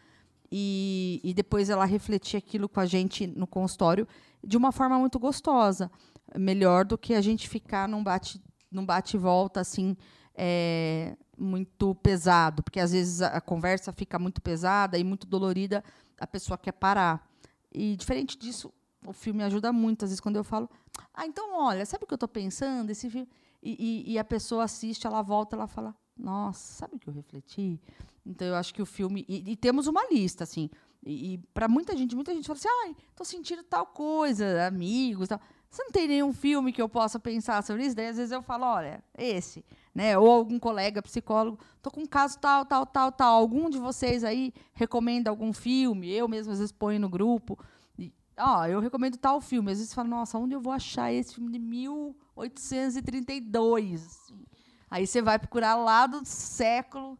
e, 0.50 1.20
e 1.24 1.34
depois 1.34 1.70
ela 1.70 1.84
refletir 1.84 2.36
aquilo 2.36 2.68
com 2.68 2.80
a 2.80 2.86
gente 2.86 3.26
no 3.26 3.46
consultório 3.46 4.06
de 4.44 4.56
uma 4.56 4.70
forma 4.70 4.98
muito 4.98 5.18
gostosa, 5.18 5.90
melhor 6.36 6.84
do 6.84 6.96
que 6.96 7.14
a 7.14 7.20
gente 7.20 7.48
ficar 7.48 7.88
num 7.88 8.02
bate 8.02 8.40
num 8.70 8.84
bate 8.84 9.16
volta 9.16 9.60
assim 9.60 9.96
é, 10.34 11.16
muito 11.38 11.94
pesado, 11.96 12.62
porque 12.62 12.80
às 12.80 12.92
vezes 12.92 13.22
a, 13.22 13.40
conversa 13.40 13.92
fica 13.92 14.18
muito 14.18 14.40
pesada 14.40 14.98
e 14.98 15.04
muito 15.04 15.26
dolorida, 15.26 15.82
a 16.18 16.26
pessoa 16.26 16.56
quer 16.56 16.72
parar. 16.72 17.28
E 17.72 17.96
diferente 17.96 18.38
disso, 18.38 18.72
o 19.06 19.12
filme 19.12 19.42
ajuda 19.42 19.72
muito. 19.72 20.04
Às 20.04 20.10
vezes 20.10 20.20
quando 20.20 20.36
eu 20.36 20.44
falo, 20.44 20.68
ah, 21.12 21.26
então 21.26 21.54
olha, 21.58 21.84
sabe 21.84 22.04
o 22.04 22.06
que 22.06 22.14
eu 22.14 22.16
estou 22.16 22.28
pensando? 22.28 22.90
Esse 22.90 23.10
filme 23.10 23.28
e, 23.62 24.04
e- 24.10 24.12
e 24.12 24.18
a 24.18 24.24
pessoa 24.24 24.64
assiste, 24.64 25.06
ela 25.06 25.22
volta, 25.22 25.56
ela 25.56 25.66
fala, 25.66 25.94
nossa, 26.16 26.74
sabe 26.74 26.96
o 26.96 26.98
que 26.98 27.08
eu 27.08 27.12
refleti? 27.14 27.80
Então 28.24 28.46
eu 28.48 28.54
acho 28.56 28.72
que 28.74 28.82
o 28.82 28.86
filme 28.86 29.24
e, 29.28 29.52
e 29.52 29.56
temos 29.56 29.86
uma 29.86 30.06
lista 30.10 30.44
assim. 30.44 30.70
E, 31.08 31.38
para 31.54 31.68
muita 31.68 31.96
gente, 31.96 32.16
muita 32.16 32.34
gente 32.34 32.46
fala 32.46 32.58
assim, 32.58 32.68
ai, 32.84 32.96
tô 33.14 33.24
sentindo 33.24 33.62
tal 33.62 33.86
coisa, 33.86 34.66
amigos, 34.66 35.28
tal. 35.28 35.40
Você 35.70 35.82
não 35.82 35.90
tem 35.90 36.08
nenhum 36.08 36.32
filme 36.32 36.72
que 36.72 36.80
eu 36.80 36.88
possa 36.88 37.18
pensar 37.18 37.62
sobre 37.62 37.84
isso? 37.84 37.94
Daí 37.96 38.06
às 38.08 38.16
vezes 38.16 38.32
eu 38.32 38.40
falo, 38.42 38.64
olha, 38.64 39.04
esse, 39.16 39.64
né? 39.94 40.16
Ou 40.16 40.30
algum 40.30 40.58
colega 40.58 41.02
psicólogo, 41.02 41.58
tô 41.82 41.90
com 41.90 42.00
um 42.02 42.06
caso 42.06 42.38
tal, 42.38 42.64
tal, 42.64 42.86
tal, 42.86 43.12
tal. 43.12 43.40
Algum 43.40 43.68
de 43.68 43.78
vocês 43.78 44.24
aí 44.24 44.54
recomenda 44.72 45.28
algum 45.30 45.52
filme? 45.52 46.10
Eu 46.10 46.28
mesmo 46.28 46.52
às 46.52 46.58
vezes 46.58 46.72
ponho 46.72 47.00
no 47.00 47.08
grupo. 47.08 47.58
E, 47.98 48.12
ó, 48.38 48.64
eu 48.66 48.80
recomendo 48.80 49.16
tal 49.16 49.40
filme. 49.40 49.72
Às 49.72 49.78
vezes 49.78 49.92
fala, 49.92 50.08
nossa, 50.08 50.38
onde 50.38 50.54
eu 50.54 50.60
vou 50.60 50.72
achar 50.72 51.12
esse 51.12 51.34
filme 51.34 51.50
de 51.52 51.58
1832? 51.58 54.06
assim? 54.06 54.46
Aí 54.90 55.06
você 55.06 55.20
vai 55.20 55.38
procurar 55.38 55.74
lá 55.74 56.06
do 56.06 56.24
século, 56.24 57.18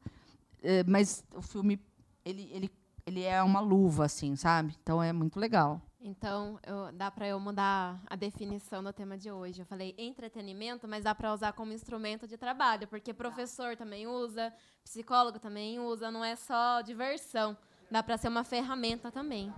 eh, 0.63 0.85
mas 0.87 1.23
o 1.35 1.43
filme 1.43 1.79
ele, 2.25 2.49
ele, 2.53 2.71
ele 3.07 3.23
é 3.23 3.43
uma 3.43 3.61
luva, 3.61 4.07
assim, 4.07 4.35
sabe? 4.35 4.75
Então 4.83 5.03
é 5.03 5.13
muito 5.13 5.39
legal. 5.39 5.83
Então, 6.11 6.57
eu- 6.65 6.93
dá 6.93 7.11
para 7.11 7.27
eu 7.27 7.41
mudar 7.41 8.01
a 8.07 8.15
definição 8.15 8.81
do 8.81 8.93
tema 8.93 9.19
de 9.19 9.29
hoje. 9.29 9.63
Eu 9.63 9.67
falei 9.67 9.93
entretenimento, 9.99 10.87
mas 10.87 11.03
dá 11.03 11.13
para 11.13 11.33
usar 11.35 11.53
como 11.53 11.73
instrumento 11.73 12.29
de 12.29 12.37
trabalho, 12.37 12.87
porque 12.87 13.13
professor 13.13 13.75
também 13.77 14.07
usa, 14.07 14.53
psicólogo 14.85 15.41
também 15.41 15.81
usa, 15.81 16.09
não 16.09 16.25
é 16.25 16.37
só 16.37 16.81
diversão. 16.81 17.57
Dá 17.91 18.05
para 18.05 18.17
ser 18.17 18.29
uma 18.29 18.45
ferramenta 18.45 19.11
também. 19.11 19.53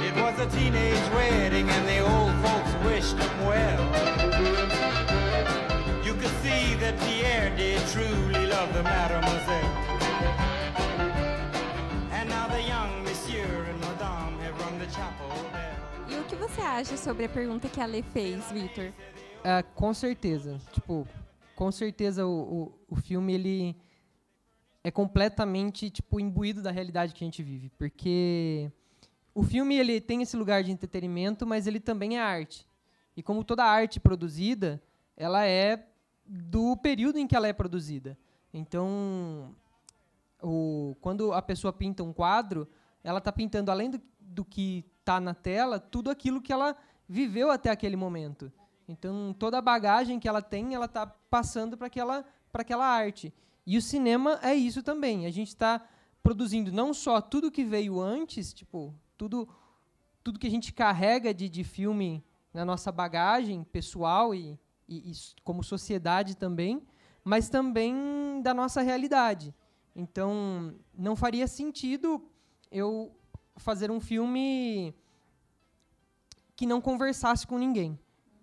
It 0.00 0.20
was 0.20 0.40
a 0.40 0.46
teenage 0.50 1.10
wedding 1.14 1.68
and 1.70 1.86
the 1.86 2.02
old 2.02 2.32
folks 2.42 2.74
wished 2.84 3.16
him 3.16 3.46
well. 3.46 3.82
You 6.04 6.14
could 6.14 6.34
see 6.42 6.74
that 6.80 6.98
Pierre 7.06 7.54
did 7.54 7.78
truly 7.92 8.46
love 8.48 8.72
the 8.72 8.82
mademoiselle. 8.82 9.81
Que 16.32 16.36
você 16.36 16.62
acha 16.62 16.96
sobre 16.96 17.26
a 17.26 17.28
pergunta 17.28 17.68
que 17.68 17.78
a 17.78 17.84
Lê 17.84 18.02
fez, 18.02 18.50
Vitor? 18.50 18.90
Ah, 19.44 19.62
com 19.62 19.92
certeza. 19.92 20.58
Tipo, 20.72 21.06
com 21.54 21.70
certeza 21.70 22.24
o, 22.24 22.30
o, 22.30 22.78
o 22.88 22.96
filme 22.96 23.34
ele 23.34 23.76
é 24.82 24.90
completamente 24.90 25.90
tipo 25.90 26.18
imbuído 26.18 26.62
da 26.62 26.70
realidade 26.70 27.12
que 27.12 27.22
a 27.22 27.26
gente 27.26 27.42
vive, 27.42 27.68
porque 27.76 28.72
o 29.34 29.42
filme 29.42 29.76
ele 29.76 30.00
tem 30.00 30.22
esse 30.22 30.34
lugar 30.34 30.62
de 30.62 30.72
entretenimento, 30.72 31.46
mas 31.46 31.66
ele 31.66 31.78
também 31.78 32.16
é 32.16 32.20
arte. 32.22 32.66
E 33.14 33.22
como 33.22 33.44
toda 33.44 33.62
arte 33.62 34.00
produzida, 34.00 34.82
ela 35.14 35.44
é 35.44 35.86
do 36.26 36.78
período 36.78 37.18
em 37.18 37.26
que 37.26 37.36
ela 37.36 37.46
é 37.46 37.52
produzida. 37.52 38.16
Então, 38.54 39.54
o, 40.42 40.96
quando 40.98 41.34
a 41.34 41.42
pessoa 41.42 41.74
pinta 41.74 42.02
um 42.02 42.12
quadro, 42.12 42.66
ela 43.04 43.18
está 43.18 43.30
pintando 43.30 43.70
além 43.70 43.90
do, 43.90 44.00
do 44.18 44.46
que 44.46 44.82
está 45.02 45.20
na 45.20 45.34
tela, 45.34 45.78
tudo 45.78 46.10
aquilo 46.10 46.40
que 46.40 46.52
ela 46.52 46.76
viveu 47.08 47.50
até 47.50 47.70
aquele 47.70 47.96
momento. 47.96 48.50
Então, 48.88 49.34
toda 49.38 49.58
a 49.58 49.62
bagagem 49.62 50.18
que 50.18 50.28
ela 50.28 50.40
tem, 50.40 50.74
ela 50.74 50.86
está 50.86 51.06
passando 51.06 51.76
para 51.76 51.88
aquela, 51.88 52.24
para 52.50 52.62
aquela 52.62 52.86
arte. 52.86 53.32
E 53.66 53.76
o 53.76 53.82
cinema 53.82 54.38
é 54.42 54.54
isso 54.54 54.82
também. 54.82 55.26
A 55.26 55.30
gente 55.30 55.48
está 55.48 55.84
produzindo 56.22 56.72
não 56.72 56.94
só 56.94 57.20
tudo 57.20 57.50
que 57.50 57.64
veio 57.64 58.00
antes, 58.00 58.52
tipo, 58.52 58.94
tudo, 59.16 59.48
tudo 60.22 60.38
que 60.38 60.46
a 60.46 60.50
gente 60.50 60.72
carrega 60.72 61.34
de, 61.34 61.48
de 61.48 61.64
filme 61.64 62.24
na 62.54 62.64
nossa 62.64 62.92
bagagem 62.92 63.64
pessoal 63.64 64.34
e, 64.34 64.58
e, 64.88 65.10
e 65.10 65.14
como 65.42 65.64
sociedade 65.64 66.36
também, 66.36 66.82
mas 67.24 67.48
também 67.48 68.40
da 68.42 68.54
nossa 68.54 68.82
realidade. 68.82 69.54
Então, 69.94 70.74
não 70.96 71.16
faria 71.16 71.46
sentido 71.46 72.22
eu 72.70 73.14
fazer 73.56 73.90
um 73.90 74.00
filme 74.00 74.94
que 76.56 76.66
não 76.66 76.80
conversasse 76.80 77.46
com 77.46 77.58
ninguém. 77.58 77.98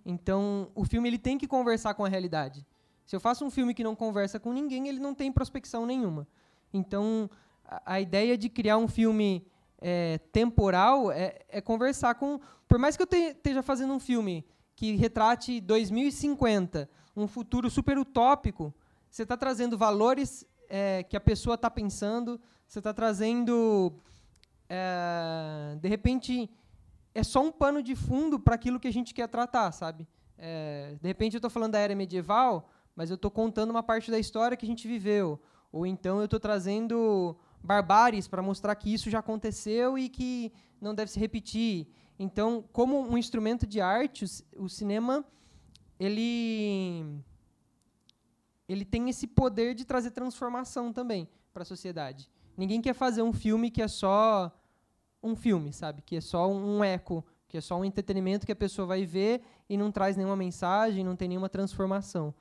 Então, 0.05 0.71
o 0.73 0.83
filme 0.85 1.09
ele 1.09 1.17
tem 1.17 1.37
que 1.37 1.47
conversar 1.47 1.93
com 1.93 2.03
a 2.03 2.09
realidade. 2.09 2.65
Se 3.05 3.15
eu 3.15 3.19
faço 3.19 3.45
um 3.45 3.49
filme 3.49 3.73
que 3.73 3.83
não 3.83 3.95
conversa 3.95 4.39
com 4.39 4.53
ninguém, 4.53 4.87
ele 4.87 4.99
não 4.99 5.13
tem 5.13 5.31
prospecção 5.31 5.85
nenhuma. 5.85 6.27
Então, 6.73 7.29
a, 7.65 7.93
a 7.93 8.01
ideia 8.01 8.37
de 8.37 8.49
criar 8.49 8.77
um 8.77 8.87
filme 8.87 9.45
é, 9.81 10.17
temporal 10.31 11.11
é, 11.11 11.39
é 11.49 11.61
conversar 11.61 12.15
com. 12.15 12.39
Por 12.67 12.77
mais 12.77 12.95
que 12.95 13.03
eu 13.03 13.07
te- 13.07 13.31
esteja 13.31 13.61
fazendo 13.63 13.93
um 13.93 13.99
filme 13.99 14.45
que 14.75 14.95
retrate 14.95 15.59
2050, 15.61 16.89
um 17.15 17.27
futuro 17.27 17.69
super 17.69 17.97
utópico, 17.97 18.73
você 19.09 19.23
está 19.23 19.35
trazendo 19.35 19.77
valores 19.77 20.45
é, 20.69 21.03
que 21.03 21.17
a 21.17 21.19
pessoa 21.19 21.55
está 21.55 21.69
pensando, 21.69 22.39
você 22.67 22.79
está 22.79 22.93
trazendo. 22.93 23.93
É, 24.69 25.75
de 25.81 25.89
repente, 25.89 26.49
é 27.13 27.23
só 27.23 27.41
um 27.41 27.51
pano 27.51 27.81
de 27.81 27.95
fundo 27.95 28.39
para 28.39 28.55
aquilo 28.55 28.79
que 28.79 28.87
a 28.87 28.93
gente 28.93 29.13
quer 29.13 29.27
tratar, 29.27 29.71
sabe? 29.71 30.07
É, 30.37 30.95
de 31.01 31.07
repente, 31.07 31.33
eu 31.33 31.39
estou 31.39 31.49
falando 31.49 31.71
da 31.71 31.79
era 31.79 31.95
medieval, 31.95 32.69
mas 32.95 33.09
eu 33.09 33.15
estou 33.15 33.31
contando 33.31 33.71
uma 33.71 33.81
parte 33.81 34.11
da 34.11 34.19
história 34.19 34.55
que 34.55 34.65
a 34.65 34.69
gente 34.69 34.87
viveu. 34.87 35.41
Ou 35.71 35.85
então 35.85 36.19
eu 36.19 36.25
estou 36.25 36.39
trazendo 36.39 37.35
barbáries 37.63 38.27
para 38.27 38.41
mostrar 38.41 38.75
que 38.75 38.93
isso 38.93 39.09
já 39.09 39.19
aconteceu 39.19 39.97
e 39.97 40.07
que 40.07 40.51
não 40.79 40.93
deve 40.93 41.11
se 41.11 41.19
repetir. 41.19 41.87
Então, 42.17 42.63
como 42.71 42.99
um 42.99 43.17
instrumento 43.17 43.65
de 43.65 43.81
arte, 43.81 44.25
o 44.25 44.65
o 44.65 44.69
cinema 44.69 45.25
ele 45.99 47.21
ele 48.67 48.85
tem 48.85 49.09
esse 49.09 49.25
poder 49.25 49.73
de 49.73 49.83
trazer 49.83 50.11
transformação 50.11 50.93
também 50.93 51.27
para 51.51 51.63
a 51.63 51.65
sociedade. 51.65 52.29
Ninguém 52.55 52.81
quer 52.81 52.93
fazer 52.93 53.21
um 53.21 53.33
filme 53.33 53.71
que 53.71 53.81
é 53.81 53.87
só 53.87 54.51
um 55.21 55.35
filme, 55.35 55.73
sabe? 55.73 56.01
Que 56.01 56.17
é 56.17 56.21
só 56.21 56.49
um 56.49 56.83
eco, 56.83 57.25
que 57.47 57.57
é 57.57 57.61
só 57.61 57.79
um 57.79 57.85
entretenimento 57.85 58.45
que 58.45 58.51
a 58.51 58.55
pessoa 58.55 58.85
vai 58.85 59.05
ver 59.05 59.41
e 59.69 59.77
não 59.77 59.91
traz 59.91 60.15
nenhuma 60.15 60.35
mensagem, 60.35 61.03
não 61.03 61.15
tem 61.15 61.27
nenhuma 61.27 61.49
transformação. 61.49 62.33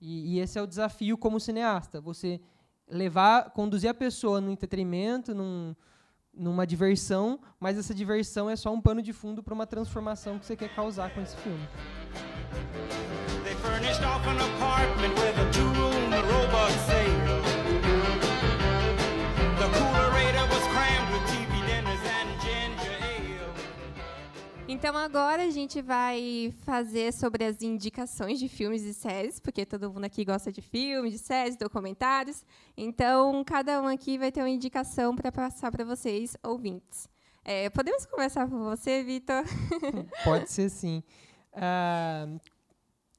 E, 0.00 0.34
e 0.34 0.40
esse 0.40 0.58
é 0.58 0.62
o 0.62 0.66
desafio 0.66 1.16
como 1.16 1.40
cineasta, 1.40 2.00
você 2.00 2.40
levar, 2.88 3.50
conduzir 3.50 3.88
a 3.88 3.94
pessoa 3.94 4.40
no 4.40 4.50
entretenimento, 4.50 5.34
num, 5.34 5.74
numa 6.32 6.66
diversão, 6.66 7.40
mas 7.58 7.78
essa 7.78 7.94
diversão 7.94 8.50
é 8.50 8.56
só 8.56 8.72
um 8.72 8.80
pano 8.80 9.00
de 9.00 9.12
fundo 9.12 9.42
para 9.42 9.54
uma 9.54 9.66
transformação 9.66 10.38
que 10.38 10.44
você 10.44 10.56
quer 10.56 10.74
causar 10.74 11.14
com 11.14 11.20
esse 11.20 11.36
filme. 11.36 11.66
They 13.44 13.54
Então 24.74 24.96
agora 24.96 25.44
a 25.44 25.50
gente 25.50 25.80
vai 25.80 26.52
fazer 26.62 27.12
sobre 27.12 27.44
as 27.44 27.62
indicações 27.62 28.40
de 28.40 28.48
filmes 28.48 28.82
e 28.82 28.92
séries, 28.92 29.38
porque 29.38 29.64
todo 29.64 29.88
mundo 29.88 30.04
aqui 30.04 30.24
gosta 30.24 30.50
de 30.50 30.60
filmes, 30.60 31.12
de 31.12 31.18
séries, 31.20 31.56
documentários. 31.56 32.44
Então 32.76 33.44
cada 33.44 33.80
um 33.80 33.86
aqui 33.86 34.18
vai 34.18 34.32
ter 34.32 34.40
uma 34.40 34.50
indicação 34.50 35.14
para 35.14 35.30
passar 35.30 35.70
para 35.70 35.84
vocês, 35.84 36.36
ouvintes. 36.42 37.08
É, 37.44 37.70
podemos 37.70 38.04
começar 38.04 38.48
por 38.48 38.58
você, 38.58 39.04
Vitor? 39.04 39.44
Pode 40.24 40.50
ser 40.50 40.68
sim. 40.68 41.04
Ah, 41.52 42.26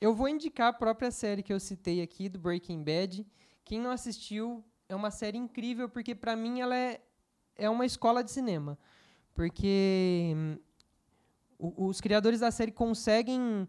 eu 0.02 0.14
vou 0.14 0.28
indicar 0.28 0.68
a 0.68 0.74
própria 0.74 1.10
série 1.10 1.42
que 1.42 1.54
eu 1.54 1.60
citei 1.60 2.02
aqui, 2.02 2.28
do 2.28 2.38
Breaking 2.38 2.84
Bad. 2.84 3.26
Quem 3.64 3.80
não 3.80 3.92
assistiu, 3.92 4.62
é 4.90 4.96
uma 4.96 5.10
série 5.10 5.38
incrível, 5.38 5.88
porque 5.88 6.14
para 6.14 6.36
mim 6.36 6.60
ela 6.60 6.76
é, 6.76 7.00
é 7.56 7.70
uma 7.70 7.86
escola 7.86 8.22
de 8.22 8.30
cinema. 8.30 8.78
Porque 9.34 10.34
hum, 10.36 10.58
os 11.60 12.02
criadores 12.02 12.40
da 12.40 12.52
série 12.52 12.72
conseguem 12.72 13.68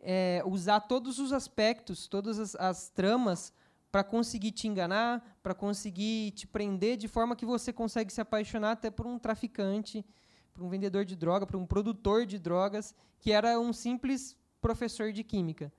é, 0.00 0.42
usar 0.46 0.80
todos 0.80 1.18
os 1.18 1.32
aspectos, 1.32 2.06
todas 2.06 2.38
as, 2.38 2.54
as 2.56 2.88
tramas, 2.88 3.52
para 3.90 4.04
conseguir 4.04 4.52
te 4.52 4.68
enganar, 4.68 5.38
para 5.42 5.54
conseguir 5.54 6.32
te 6.32 6.46
prender 6.46 6.96
de 6.96 7.08
forma 7.08 7.34
que 7.34 7.46
você 7.46 7.72
consegue 7.72 8.12
se 8.12 8.20
apaixonar 8.20 8.72
até 8.72 8.90
por 8.90 9.06
um 9.06 9.18
traficante, 9.18 10.04
por 10.52 10.62
um 10.62 10.68
vendedor 10.68 11.04
de 11.04 11.16
droga, 11.16 11.46
por 11.46 11.56
um 11.56 11.66
produtor 11.66 12.26
de 12.26 12.38
drogas, 12.38 12.94
que 13.18 13.32
era 13.32 13.58
um 13.58 13.72
simples 13.72 14.36
professor 14.60 15.12
de 15.12 15.24
química. 15.24 15.72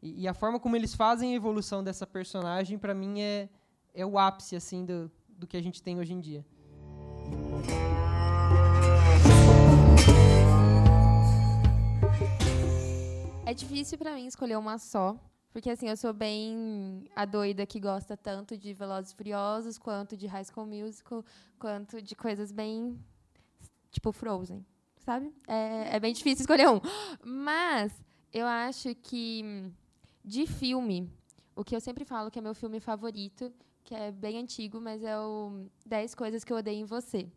E, 0.00 0.22
e 0.22 0.28
a 0.28 0.32
forma 0.32 0.58
como 0.58 0.76
eles 0.76 0.94
fazem 0.94 1.32
a 1.32 1.36
evolução 1.36 1.84
dessa 1.84 2.06
personagem, 2.06 2.78
para 2.78 2.94
mim, 2.94 3.20
é, 3.20 3.48
é 3.92 4.06
o 4.06 4.18
ápice 4.18 4.56
assim 4.56 4.84
do, 4.84 5.10
do 5.28 5.46
que 5.46 5.56
a 5.56 5.62
gente 5.62 5.82
tem 5.82 5.98
hoje 5.98 6.14
em 6.14 6.20
dia. 6.20 6.44
É 13.50 13.52
difícil 13.52 13.98
pra 13.98 14.14
mim 14.14 14.26
escolher 14.26 14.56
uma 14.56 14.78
só, 14.78 15.18
porque 15.52 15.70
assim, 15.70 15.88
eu 15.88 15.96
sou 15.96 16.12
bem 16.12 17.04
a 17.16 17.24
doida 17.24 17.66
que 17.66 17.80
gosta 17.80 18.16
tanto 18.16 18.56
de 18.56 18.72
Velozes 18.72 19.10
e 19.10 19.16
Furiosos, 19.16 19.76
quanto 19.76 20.16
de 20.16 20.28
High 20.28 20.44
School 20.44 20.68
Musical, 20.68 21.24
quanto 21.58 22.00
de 22.00 22.14
coisas 22.14 22.52
bem 22.52 22.96
tipo 23.90 24.12
Frozen, 24.12 24.64
sabe? 24.98 25.34
É, 25.48 25.96
é 25.96 25.98
bem 25.98 26.12
difícil 26.12 26.44
escolher 26.44 26.68
um. 26.68 26.80
Mas 27.24 27.92
eu 28.32 28.46
acho 28.46 28.94
que 28.94 29.42
de 30.24 30.46
filme, 30.46 31.12
o 31.56 31.64
que 31.64 31.74
eu 31.74 31.80
sempre 31.80 32.04
falo 32.04 32.30
que 32.30 32.38
é 32.38 32.42
meu 32.42 32.54
filme 32.54 32.78
favorito, 32.78 33.52
que 33.82 33.96
é 33.96 34.12
bem 34.12 34.38
antigo, 34.38 34.80
mas 34.80 35.02
é 35.02 35.18
o 35.18 35.66
10 35.84 36.14
Coisas 36.14 36.44
que 36.44 36.52
eu 36.52 36.58
odeio 36.58 36.82
em 36.82 36.84
você. 36.84 37.28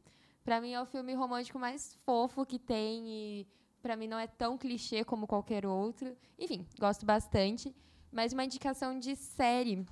Pra 0.43 0.61
mim 0.61 0.73
é 0.73 0.79
o 0.79 0.85
filme 0.85 1.15
romântico 1.15 1.57
mais 1.57 1.95
fofo 2.05 2.45
que 2.45 2.59
tem 2.59 3.09
e 3.09 3.47
pra 3.83 3.97
mim 3.97 4.07
não 4.07 4.17
é 4.17 4.25
tão 4.25 4.57
clichê 4.57 5.03
como 5.03 5.27
qualquer 5.27 5.65
outro. 5.65 6.15
Enfim, 6.39 6.65
gosto 6.79 7.05
bastante. 7.05 7.75
Mas 8.09 8.31
uma 8.31 8.45
indicação 8.45 8.97
de 8.97 9.15
série 9.15 9.85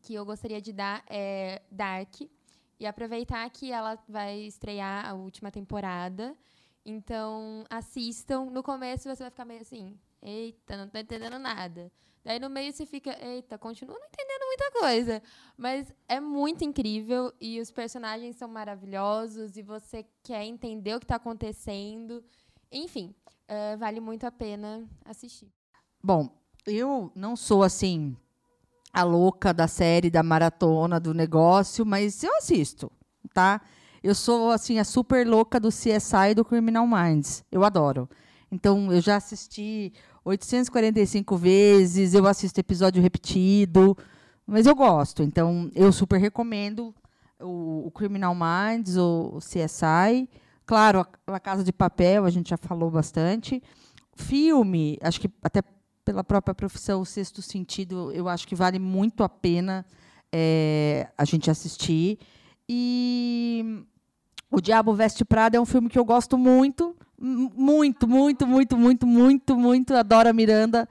que 0.00 0.14
eu 0.14 0.24
gostaria 0.24 0.60
de 0.60 0.72
dar 0.72 1.04
é 1.08 1.60
Dark. 1.70 2.20
E 2.80 2.86
aproveitar 2.86 3.50
que 3.50 3.72
ela 3.72 3.98
vai 4.08 4.38
estrear 4.42 5.04
a 5.04 5.14
última 5.14 5.50
temporada. 5.50 6.36
Então, 6.86 7.64
assistam. 7.68 8.44
No 8.46 8.62
começo 8.62 9.08
você 9.08 9.24
vai 9.24 9.30
ficar 9.30 9.44
meio 9.44 9.62
assim, 9.62 9.98
eita, 10.22 10.76
não 10.76 10.88
tô 10.88 10.98
entendendo 10.98 11.38
nada. 11.38 11.90
Daí 12.24 12.38
no 12.38 12.48
meio 12.48 12.72
você 12.72 12.86
fica, 12.86 13.16
eita, 13.24 13.58
continua 13.58 13.98
não 13.98 14.06
entendendo 14.06 14.46
muita 14.46 14.70
coisa. 14.72 15.22
Mas 15.56 15.92
é 16.06 16.20
muito 16.20 16.62
incrível 16.62 17.32
e 17.40 17.60
os 17.60 17.70
personagens 17.70 18.36
são 18.36 18.48
maravilhosos 18.48 19.56
e 19.56 19.62
você 19.62 20.06
quer 20.22 20.44
entender 20.44 20.94
o 20.94 21.00
que 21.00 21.04
está 21.04 21.16
acontecendo. 21.16 22.22
Enfim, 22.70 23.14
eh, 23.46 23.76
vale 23.76 24.00
muito 24.00 24.24
a 24.24 24.30
pena 24.30 24.86
assistir. 25.04 25.48
Bom, 26.02 26.28
eu 26.66 27.10
não 27.14 27.34
sou 27.34 27.62
assim 27.62 28.16
a 28.92 29.02
louca 29.02 29.52
da 29.52 29.66
série, 29.68 30.10
da 30.10 30.22
maratona, 30.22 30.98
do 30.98 31.14
negócio, 31.14 31.84
mas 31.84 32.22
eu 32.22 32.34
assisto, 32.36 32.90
tá? 33.32 33.60
Eu 34.02 34.14
sou 34.14 34.50
assim 34.50 34.78
a 34.78 34.84
super 34.84 35.26
louca 35.26 35.58
do 35.58 35.68
CSI 35.68 36.30
e 36.30 36.34
do 36.34 36.44
Criminal 36.44 36.86
Minds. 36.86 37.44
Eu 37.50 37.64
adoro. 37.64 38.08
Então, 38.50 38.92
eu 38.92 39.00
já 39.00 39.16
assisti 39.16 39.92
845 40.24 41.36
vezes, 41.36 42.14
eu 42.14 42.26
assisto 42.26 42.60
episódio 42.60 43.02
repetido, 43.02 43.96
mas 44.46 44.66
eu 44.66 44.74
gosto. 44.74 45.22
Então, 45.22 45.70
eu 45.74 45.92
super 45.92 46.18
recomendo 46.18 46.94
o, 47.40 47.86
o 47.86 47.90
Criminal 47.90 48.34
Minds, 48.34 48.96
o, 48.96 49.34
o 49.34 49.38
CSI. 49.38 50.28
Claro, 50.68 51.06
a, 51.26 51.40
Casa 51.40 51.64
de 51.64 51.72
Papel, 51.72 52.26
a 52.26 52.30
gente 52.30 52.50
já 52.50 52.58
falou 52.58 52.90
bastante. 52.90 53.62
Filme, 54.14 54.98
acho 55.00 55.18
que 55.18 55.30
até 55.42 55.62
pela 56.04 56.22
própria 56.22 56.54
profissão, 56.54 57.00
o 57.00 57.06
Sexto 57.06 57.40
Sentido, 57.40 58.12
eu 58.12 58.28
acho 58.28 58.46
que 58.46 58.54
vale 58.54 58.78
muito 58.78 59.24
a 59.24 59.30
pena. 59.30 59.82
é, 60.30 61.08
a 61.16 61.24
gente 61.24 61.50
assistir. 61.50 62.18
E 62.68 63.82
O 64.50 64.60
Diabo 64.60 64.92
Veste 64.92 65.24
Prada 65.24 65.56
é 65.56 65.60
um 65.60 65.64
filme 65.64 65.88
que 65.88 65.98
eu 65.98 66.04
gosto 66.04 66.36
muito. 66.36 66.94
Muito, 67.18 68.06
muito, 68.06 68.46
muito, 68.46 68.76
muito, 68.76 69.06
muito, 69.06 69.56
muito. 69.56 69.94
Adoro 69.94 70.28
a 70.28 70.34
Miranda. 70.34 70.86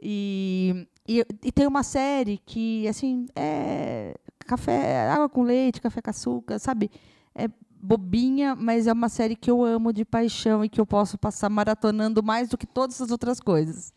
E, 0.00 0.84
e, 1.06 1.24
e 1.44 1.52
tem 1.52 1.68
uma 1.68 1.84
série 1.84 2.38
que, 2.44 2.88
assim, 2.88 3.26
é 3.36 4.16
café, 4.48 5.08
água 5.08 5.28
com 5.28 5.42
leite, 5.42 5.80
café 5.80 6.02
com 6.02 6.10
açúcar, 6.10 6.58
sabe? 6.58 6.90
É 7.36 7.48
bobinha, 7.82 8.54
mas 8.54 8.86
é 8.86 8.92
uma 8.92 9.08
série 9.08 9.34
que 9.34 9.50
eu 9.50 9.64
amo 9.64 9.92
de 9.92 10.04
paixão 10.04 10.64
e 10.64 10.68
que 10.68 10.80
eu 10.80 10.86
posso 10.86 11.18
passar 11.18 11.50
maratonando 11.50 12.22
mais 12.22 12.48
do 12.48 12.56
que 12.56 12.66
todas 12.66 13.00
as 13.02 13.10
outras 13.10 13.40
coisas. 13.40 13.92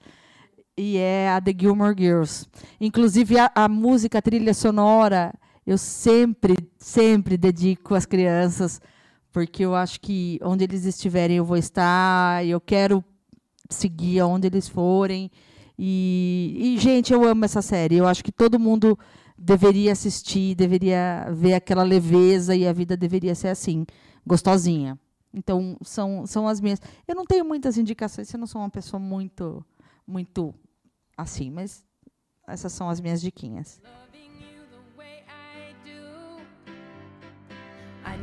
E 0.76 0.98
é 0.98 1.30
a 1.30 1.40
The 1.40 1.54
Gilmore 1.58 1.96
Girls. 1.98 2.48
Inclusive, 2.82 3.38
a, 3.38 3.52
a 3.54 3.70
música, 3.70 4.18
a 4.18 4.22
trilha 4.22 4.54
sonora, 4.54 5.34
eu 5.66 5.78
sempre, 5.78 6.56
sempre 6.78 7.38
dedico 7.38 7.94
às 7.94 8.06
crianças, 8.06 8.82
porque 9.32 9.64
eu 9.64 9.76
acho 9.76 10.02
que 10.02 10.40
onde 10.42 10.64
eles 10.64 10.84
estiverem 10.86 11.38
eu 11.38 11.46
vou 11.46 11.58
estar, 11.58 12.44
e 12.44 12.50
eu 12.50 12.60
quero 12.60 13.04
seguir 13.70 14.20
aonde 14.20 14.48
eles 14.48 14.68
forem. 14.68 15.30
E, 15.78 16.56
e, 16.58 16.78
gente, 16.80 17.14
eu 17.14 17.24
amo 17.24 17.46
essa 17.46 17.62
série. 17.62 17.98
Eu 17.98 18.08
acho 18.08 18.24
que 18.24 18.32
todo 18.32 18.60
mundo 18.60 18.98
deveria 19.38 19.92
assistir, 19.92 20.56
deveria 20.56 21.28
ver 21.32 21.54
aquela 21.54 21.84
leveza 21.84 22.56
e 22.56 22.68
a 22.68 22.74
vida 22.74 22.96
deveria 22.96 23.36
ser 23.36 23.50
assim, 23.50 23.86
gostosinha. 24.26 25.00
Então, 25.34 25.78
são, 25.84 26.26
são 26.26 26.48
as 26.48 26.62
minhas. 26.62 26.80
Eu 27.08 27.16
não 27.16 27.26
tenho 27.26 27.44
muitas 27.44 27.78
indicações, 27.78 28.34
eu 28.34 28.40
não 28.40 28.48
sou 28.48 28.62
uma 28.62 28.70
pessoa 28.70 29.00
muito, 29.00 29.66
muito 30.08 30.56
assim, 31.18 31.52
mas 31.52 31.84
essas 32.48 32.72
são 32.72 32.90
as 32.90 33.02
minhas 33.02 33.22
diquinhas. 33.22 33.82
I 38.08 38.16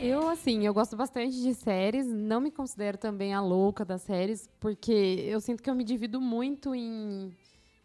Eu, 0.00 0.28
assim, 0.28 0.64
eu 0.64 0.72
gosto 0.72 0.96
bastante 0.96 1.40
de 1.42 1.52
séries. 1.54 2.06
Não 2.06 2.40
me 2.40 2.50
considero 2.50 2.96
também 2.96 3.34
a 3.34 3.40
louca 3.40 3.84
das 3.84 4.02
séries, 4.02 4.48
porque 4.60 4.92
eu 5.26 5.40
sinto 5.40 5.62
que 5.62 5.68
eu 5.68 5.74
me 5.74 5.82
divido 5.82 6.20
muito 6.20 6.74
em, 6.74 7.34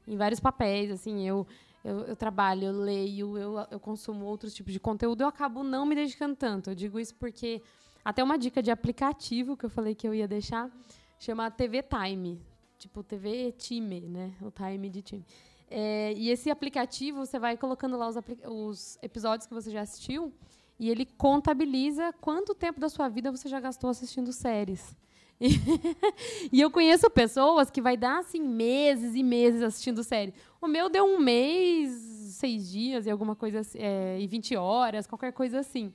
em 0.08 0.18
vários 0.18 0.40
papéis. 0.40 0.92
Assim, 0.92 1.28
eu, 1.28 1.48
eu, 1.84 2.02
eu 2.02 2.16
trabalho, 2.16 2.66
eu 2.66 2.74
leio, 2.74 3.38
eu, 3.38 3.56
eu 3.72 3.80
consumo 3.80 4.26
outros 4.26 4.54
tipos 4.54 4.72
de 4.72 4.80
conteúdo. 4.80 5.22
Eu 5.22 5.28
acabo 5.28 5.64
não 5.64 5.86
me 5.86 5.96
dedicando 5.96 6.36
tanto. 6.36 6.70
Eu 6.70 6.76
digo 6.76 7.00
isso 7.00 7.16
porque 7.16 7.62
até 8.06 8.24
uma 8.24 8.38
dica 8.38 8.62
de 8.62 8.70
aplicativo 8.70 9.58
que 9.58 9.66
eu 9.66 9.70
falei 9.70 9.96
que 9.96 10.08
eu 10.08 10.14
ia 10.14 10.28
deixar 10.28 10.70
chama 11.18 11.50
TV 11.50 11.82
Time. 11.84 12.40
Tipo, 12.78 13.04
TV 13.04 13.52
Time, 13.54 14.02
né? 14.02 14.34
O 14.42 14.52
time 14.52 14.90
de 14.90 15.02
time. 15.02 15.26
É, 15.74 16.14
e 16.18 16.30
esse 16.30 16.52
aplicativo, 16.52 17.26
você 17.26 17.40
vai 17.40 17.56
colocando 17.56 17.98
lá 17.98 18.10
os, 18.10 18.18
os 18.46 19.00
episódios 19.02 19.48
que 19.48 19.54
você 19.54 19.72
já 19.72 19.82
assistiu 19.82 20.34
e 20.78 20.90
ele 20.90 21.06
contabiliza 21.06 22.14
quanto 22.20 22.54
tempo 22.54 22.80
da 22.80 22.90
sua 22.90 23.08
vida 23.08 23.32
você 23.32 23.48
já 23.48 23.60
gastou 23.60 23.90
assistindo 23.90 24.34
séries. 24.34 24.96
E, 26.52 26.60
eu 26.60 26.70
conheço 26.70 27.10
pessoas 27.10 27.72
que 27.72 27.82
vai 27.82 27.96
dar 27.96 28.20
assim 28.20 28.42
meses 28.42 29.16
e 29.16 29.24
meses 29.24 29.62
assistindo 29.62 30.04
série. 30.04 30.34
O 30.62 30.68
meu 30.68 30.90
deu 30.90 31.06
um 31.06 31.20
mês, 31.20 31.92
seis 32.36 32.70
dias 32.70 33.06
e 33.06 33.10
alguma 33.10 33.36
coisa 33.36 33.62
é, 33.76 34.20
e 34.20 34.28
20 34.28 34.56
horas, 34.56 35.08
qualquer 35.08 35.32
coisa 35.32 35.60
assim. 35.60 35.94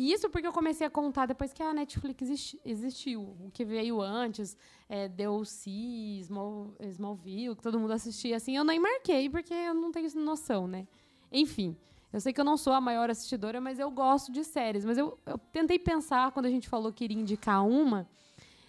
E 0.00 0.14
isso 0.14 0.30
porque 0.30 0.46
eu 0.46 0.52
comecei 0.52 0.86
a 0.86 0.88
contar 0.88 1.26
depois 1.26 1.52
que 1.52 1.62
a 1.62 1.74
Netflix 1.74 2.22
existi- 2.22 2.60
existiu. 2.64 3.20
O 3.20 3.50
que 3.52 3.66
veio 3.66 4.00
antes, 4.00 4.56
é, 4.88 5.06
DLC, 5.06 6.22
Small, 6.24 6.74
Smallville, 6.80 7.54
que 7.54 7.62
todo 7.62 7.78
mundo 7.78 7.92
assistia 7.92 8.36
assim, 8.36 8.56
eu 8.56 8.64
nem 8.64 8.80
marquei 8.80 9.28
porque 9.28 9.52
eu 9.52 9.74
não 9.74 9.92
tenho 9.92 10.08
noção, 10.14 10.66
né? 10.66 10.88
Enfim, 11.30 11.76
eu 12.10 12.18
sei 12.18 12.32
que 12.32 12.40
eu 12.40 12.46
não 12.46 12.56
sou 12.56 12.72
a 12.72 12.80
maior 12.80 13.10
assistidora, 13.10 13.60
mas 13.60 13.78
eu 13.78 13.90
gosto 13.90 14.32
de 14.32 14.42
séries. 14.42 14.86
Mas 14.86 14.96
eu, 14.96 15.18
eu 15.26 15.36
tentei 15.52 15.78
pensar, 15.78 16.32
quando 16.32 16.46
a 16.46 16.50
gente 16.50 16.66
falou 16.66 16.90
que 16.90 17.04
iria 17.04 17.18
indicar 17.20 17.62
uma, 17.62 18.08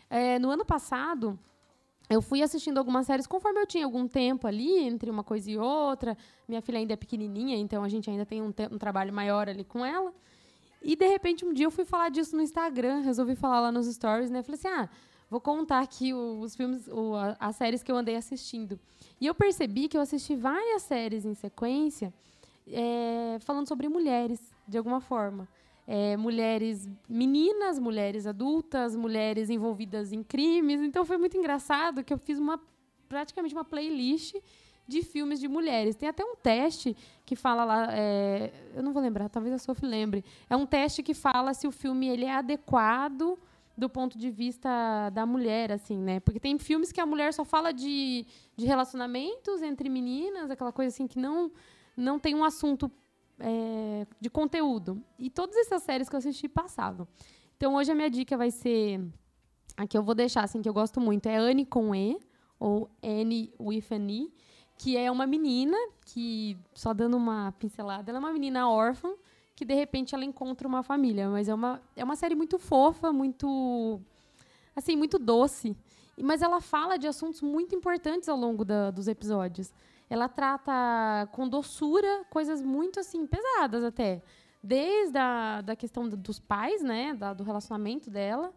é, 0.10 0.38
no 0.38 0.50
ano 0.50 0.66
passado, 0.66 1.40
eu 2.10 2.22
fui 2.22 2.42
assistindo 2.42 2.78
algumas 2.78 3.06
séries 3.06 3.26
conforme 3.26 3.62
eu 3.62 3.66
tinha 3.66 3.86
algum 3.86 4.06
tempo 4.06 4.48
ali, 4.48 4.80
entre 4.80 5.10
uma 5.10 5.24
coisa 5.24 5.50
e 5.50 5.58
outra. 5.58 6.18
Minha 6.46 6.62
filha 6.62 6.78
ainda 6.78 6.92
é 6.92 6.98
pequenininha, 6.98 7.56
então 7.56 7.86
a 7.86 7.88
gente 7.88 8.10
ainda 8.10 8.26
tem 8.26 8.42
um, 8.42 8.54
um 8.70 8.78
trabalho 8.78 9.14
maior 9.14 9.48
ali 9.48 9.64
com 9.64 9.86
ela. 9.86 10.14
E, 10.82 10.96
de 10.96 11.08
repente, 11.08 11.46
um 11.46 11.54
dia 11.54 11.66
eu 11.66 11.72
fui 11.72 11.86
falar 11.86 12.10
disso 12.10 12.36
no 12.36 12.42
Instagram, 12.42 13.02
resolvi 13.02 13.36
falar 13.36 13.60
lá 13.62 13.72
nos 13.72 13.86
stories, 13.88 14.30
né? 14.32 14.42
Falei 14.42 14.60
assim, 14.60 14.68
ah, 14.68 14.90
vou 15.30 15.40
contar 15.40 15.80
aqui 15.80 16.14
os 16.14 16.56
filmes, 16.56 16.90
as 17.40 17.56
séries 17.56 17.84
que 17.84 17.92
eu 17.92 17.96
andei 17.96 18.16
assistindo. 18.16 18.80
E 19.20 19.28
eu 19.28 19.36
percebi 19.36 19.88
que 19.88 19.96
eu 19.96 20.02
assisti 20.02 20.36
várias 20.36 20.82
séries 20.82 21.26
em 21.26 21.34
sequência 21.34 22.14
é, 22.68 23.38
falando 23.42 23.68
sobre 23.68 23.88
mulheres, 23.88 24.40
de 24.68 24.78
alguma 24.78 25.00
forma. 25.00 25.48
É, 25.88 26.16
mulheres 26.16 26.90
meninas, 27.10 27.78
mulheres 27.78 28.26
adultas, 28.26 28.96
mulheres 28.96 29.50
envolvidas 29.50 30.12
em 30.12 30.24
crimes. 30.24 30.82
Então 30.82 31.04
foi 31.04 31.18
muito 31.18 31.38
engraçado 31.38 32.04
que 32.04 32.14
eu 32.14 32.18
fiz 32.18 32.40
uma 32.40 32.60
praticamente 33.10 33.54
uma 33.54 33.66
playlist 33.66 34.36
de 34.92 35.02
filmes 35.02 35.40
de 35.40 35.48
mulheres. 35.48 35.96
Tem 35.96 36.10
até 36.10 36.24
um 36.24 36.36
teste 36.36 36.96
que 37.26 37.36
fala 37.36 37.64
lá, 37.64 37.88
é, 37.92 38.52
eu 38.76 38.84
não 38.84 38.92
vou 38.92 39.02
lembrar, 39.02 39.30
talvez 39.30 39.56
a 39.56 39.58
Sophie 39.58 39.88
lembre. 39.88 40.24
É 40.50 40.56
um 40.56 40.66
teste 40.66 41.02
que 41.02 41.14
fala 41.14 41.54
se 41.54 41.66
o 41.66 41.72
filme 41.72 42.08
ele 42.10 42.26
é 42.26 42.34
adequado 42.34 43.40
do 43.78 43.90
ponto 43.90 44.18
de 44.18 44.30
vista 44.30 45.10
da 45.12 45.26
mulher, 45.26 45.72
assim, 45.72 45.98
né? 45.98 46.20
Porque 46.20 46.40
tem 46.40 46.60
filmes 46.60 46.92
que 46.92 47.00
a 47.00 47.06
mulher 47.06 47.34
só 47.34 47.46
fala 47.46 47.72
de, 47.72 48.26
de 48.56 48.66
relacionamentos 48.66 49.62
entre 49.62 49.90
meninas, 49.90 50.52
aquela 50.52 50.72
coisa 50.72 50.94
assim 50.94 51.08
que 51.08 51.18
não 51.18 51.52
não 51.96 52.18
tem 52.18 52.34
um 52.34 52.44
assunto 52.44 52.90
é, 53.40 54.08
de 54.20 54.30
conteúdo. 54.30 55.04
E 55.20 55.30
todas 55.30 55.56
essas 55.58 55.84
séries 55.84 56.08
que 56.10 56.16
eu 56.16 56.20
assisti 56.20 56.48
passavam. 56.48 57.08
Então 57.58 57.76
hoje 57.76 57.92
a 57.92 57.96
minha 57.96 58.10
dica 58.10 58.38
vai 58.38 58.52
ser 58.52 59.02
a 59.78 59.88
que 59.88 59.98
eu 59.98 60.04
vou 60.04 60.16
deixar 60.16 60.44
assim 60.44 60.62
que 60.62 60.70
eu 60.70 60.74
gosto 60.74 61.00
muito 61.00 61.28
é 61.28 61.38
Anne 61.38 61.66
com 61.66 61.96
E 61.96 62.18
ou 62.60 62.90
Anne 63.02 63.52
with 63.60 63.86
an 63.92 64.08
E, 64.12 64.32
que 64.82 64.98
é 64.98 65.12
uma 65.12 65.28
menina 65.28 65.78
que 66.06 66.58
só 66.74 66.92
dando 66.94 67.16
uma 67.16 67.52
pincelada, 67.60 68.10
ela 68.10 68.18
é 68.18 68.24
uma 68.26 68.34
menina 68.34 68.68
órfã 68.68 69.10
que 69.56 69.64
de 69.64 69.76
repente 69.76 70.16
ela 70.16 70.26
encontra 70.26 70.68
uma 70.68 70.82
família, 70.82 71.30
mas 71.30 71.48
é 71.48 71.54
uma 71.54 71.80
é 71.96 72.04
uma 72.04 72.16
série 72.16 72.34
muito 72.36 72.58
fofa, 72.58 73.14
muito 73.14 74.02
assim, 74.76 74.96
muito 74.96 75.20
doce. 75.20 75.76
Mas 76.20 76.42
ela 76.42 76.60
fala 76.60 76.98
de 76.98 77.08
assuntos 77.08 77.42
muito 77.42 77.76
importantes 77.76 78.28
ao 78.28 78.38
longo 78.38 78.64
da- 78.66 78.90
dos 78.92 79.08
episódios. 79.08 79.72
Ela 80.10 80.28
trata 80.28 81.28
com 81.32 81.48
doçura 81.48 82.26
coisas 82.30 82.60
muito 82.62 83.00
assim 83.00 83.26
pesadas 83.28 83.84
até, 83.84 84.22
desde 84.64 85.18
a 85.18 85.62
da 85.62 85.76
questão 85.76 86.10
do- 86.10 86.18
dos 86.18 86.40
pais, 86.40 86.82
né, 86.82 87.14
da- 87.14 87.34
do 87.34 87.44
relacionamento 87.44 88.10
dela, 88.10 88.52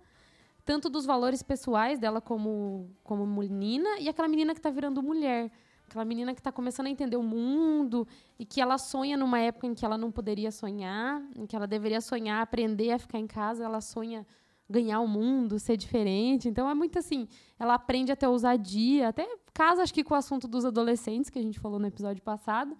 tanto 0.65 0.89
dos 0.89 1.05
valores 1.07 1.43
pessoais 1.43 1.99
dela 1.99 2.21
como 2.21 2.89
como 3.03 3.27
menina 3.27 3.99
e 3.99 4.09
aquela 4.09 4.29
menina 4.29 4.55
que 4.55 4.59
está 4.61 4.71
virando 4.71 5.03
mulher, 5.03 5.51
aquela 5.87 6.05
menina 6.05 6.35
que 6.35 6.41
está 6.41 6.51
começando 6.51 6.87
a 6.87 6.91
entender 6.91 7.17
o 7.17 7.23
mundo 7.23 8.07
e 8.39 8.45
que 8.45 8.61
ela 8.61 8.79
sonha 8.79 9.17
numa 9.17 9.39
época 9.39 9.67
em 9.67 9.75
que 9.75 9.85
ela 9.85 9.99
não 9.99 10.11
poderia 10.11 10.51
sonhar, 10.51 11.23
em 11.37 11.47
que 11.47 11.55
ela 11.55 11.67
deveria 11.67 12.01
sonhar, 12.01 12.43
aprender 12.43 12.93
a 12.93 12.99
ficar 12.99 13.19
em 13.19 13.27
casa, 13.27 13.65
ela 13.65 13.81
sonha 13.81 14.27
ganhar 14.69 15.01
o 15.01 15.09
mundo, 15.09 15.59
ser 15.59 15.77
diferente. 15.77 16.49
Então 16.49 16.69
é 16.69 16.75
muito 16.75 16.99
assim, 16.99 17.29
ela 17.59 17.75
aprende 17.75 18.11
a 18.11 18.17
ter 18.17 18.27
ousadia, 18.27 19.09
até 19.09 19.29
casa 19.53 19.83
acho 19.83 19.95
que 19.95 20.03
com 20.03 20.15
o 20.15 20.17
assunto 20.17 20.49
dos 20.49 20.65
adolescentes 20.65 21.31
que 21.31 21.39
a 21.39 21.43
gente 21.43 21.61
falou 21.61 21.79
no 21.79 21.87
episódio 21.87 22.23
passado, 22.23 22.77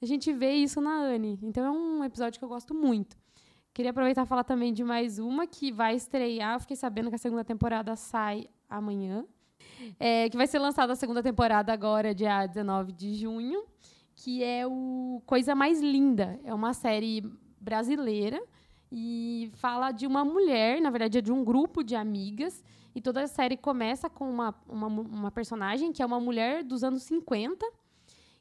a 0.00 0.06
gente 0.06 0.32
vê 0.32 0.52
isso 0.52 0.80
na 0.80 0.94
Anne. 0.94 1.38
Então 1.42 1.64
é 1.64 1.70
um 1.70 2.04
episódio 2.04 2.38
que 2.38 2.44
eu 2.44 2.48
gosto 2.48 2.74
muito. 2.74 3.16
Queria 3.72 3.90
aproveitar 3.90 4.24
e 4.24 4.26
falar 4.26 4.44
também 4.44 4.72
de 4.72 4.82
mais 4.82 5.18
uma 5.18 5.46
que 5.46 5.70
vai 5.70 5.94
estrear. 5.94 6.56
Eu 6.56 6.60
fiquei 6.60 6.76
sabendo 6.76 7.08
que 7.08 7.14
a 7.14 7.18
segunda 7.18 7.44
temporada 7.44 7.94
sai 7.94 8.48
amanhã. 8.68 9.24
É, 9.98 10.28
que 10.28 10.36
vai 10.36 10.46
ser 10.46 10.58
lançada 10.58 10.92
a 10.92 10.96
segunda 10.96 11.22
temporada 11.22 11.72
agora, 11.72 12.14
dia 12.14 12.46
19 12.46 12.92
de 12.92 13.14
junho, 13.14 13.64
que 14.14 14.42
é 14.42 14.66
o 14.66 15.22
Coisa 15.26 15.54
Mais 15.54 15.80
Linda. 15.80 16.38
É 16.44 16.52
uma 16.52 16.72
série 16.72 17.22
brasileira 17.60 18.42
e 18.90 19.50
fala 19.54 19.92
de 19.92 20.06
uma 20.06 20.24
mulher, 20.24 20.80
na 20.80 20.90
verdade 20.90 21.18
é 21.18 21.20
de 21.20 21.32
um 21.32 21.44
grupo 21.44 21.82
de 21.82 21.94
amigas, 21.94 22.64
e 22.94 23.00
toda 23.00 23.22
a 23.22 23.26
série 23.26 23.56
começa 23.56 24.08
com 24.08 24.28
uma, 24.28 24.54
uma, 24.66 24.86
uma 24.86 25.30
personagem 25.30 25.92
que 25.92 26.02
é 26.02 26.06
uma 26.06 26.18
mulher 26.18 26.64
dos 26.64 26.82
anos 26.82 27.02
50, 27.02 27.64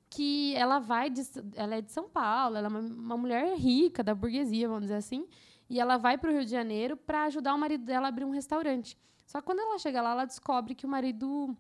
que 0.09 0.55
ela 0.55 0.79
vai 0.79 1.09
de, 1.09 1.21
ela 1.55 1.75
é 1.75 1.81
de 1.81 1.91
São 1.91 2.09
Paulo, 2.09 2.55
ela 2.55 2.67
é 2.67 2.69
uma, 2.69 2.79
uma 2.79 3.17
mulher 3.17 3.55
rica 3.57 4.03
da 4.03 4.15
burguesia, 4.15 4.67
vamos 4.67 4.83
dizer 4.83 4.95
assim, 4.95 5.27
e 5.69 5.79
ela 5.79 5.97
vai 5.97 6.17
para 6.17 6.29
o 6.29 6.33
Rio 6.33 6.45
de 6.45 6.51
Janeiro 6.51 6.95
para 6.95 7.25
ajudar 7.25 7.53
o 7.53 7.57
marido 7.57 7.83
dela 7.83 8.07
a 8.07 8.09
abrir 8.09 8.23
um 8.23 8.31
restaurante. 8.31 8.97
Só 9.28 9.41
que 9.41 9.45
quando 9.45 9.59
ela 9.59 9.78
chega 9.78 10.01
lá, 10.01 10.11
ela 10.11 10.25
descobre 10.25 10.73
que 10.73 10.86
o 10.86 10.89
marido 10.89 11.55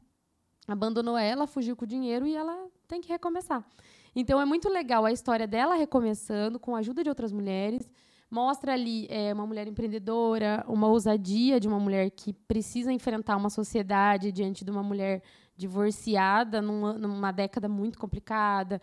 abandonou 0.65 1.17
ela, 1.17 1.45
fugiu 1.45 1.75
com 1.75 1.83
o 1.83 1.87
dinheiro 1.87 2.25
e 2.25 2.33
ela 2.33 2.67
tem 2.87 3.01
que 3.01 3.09
recomeçar. 3.09 3.63
Então 4.15 4.39
é 4.39 4.45
muito 4.45 4.69
legal 4.69 5.05
a 5.05 5.11
história 5.11 5.45
dela 5.45 5.75
recomeçando 5.75 6.59
com 6.59 6.75
a 6.75 6.79
ajuda 6.79 7.03
de 7.03 7.09
outras 7.09 7.31
mulheres. 7.31 7.87
Mostra 8.31 8.73
ali 8.73 9.05
é, 9.09 9.33
uma 9.33 9.45
mulher 9.45 9.67
empreendedora, 9.67 10.63
uma 10.67 10.87
ousadia 10.87 11.59
de 11.59 11.67
uma 11.67 11.79
mulher 11.79 12.09
que 12.09 12.31
precisa 12.33 12.91
enfrentar 12.91 13.35
uma 13.35 13.49
sociedade 13.49 14.31
diante 14.31 14.63
de 14.63 14.71
uma 14.71 14.81
mulher 14.81 15.21
divorciada 15.55 16.61
numa, 16.61 16.93
numa 16.93 17.31
década 17.31 17.67
muito 17.67 17.99
complicada. 17.99 18.81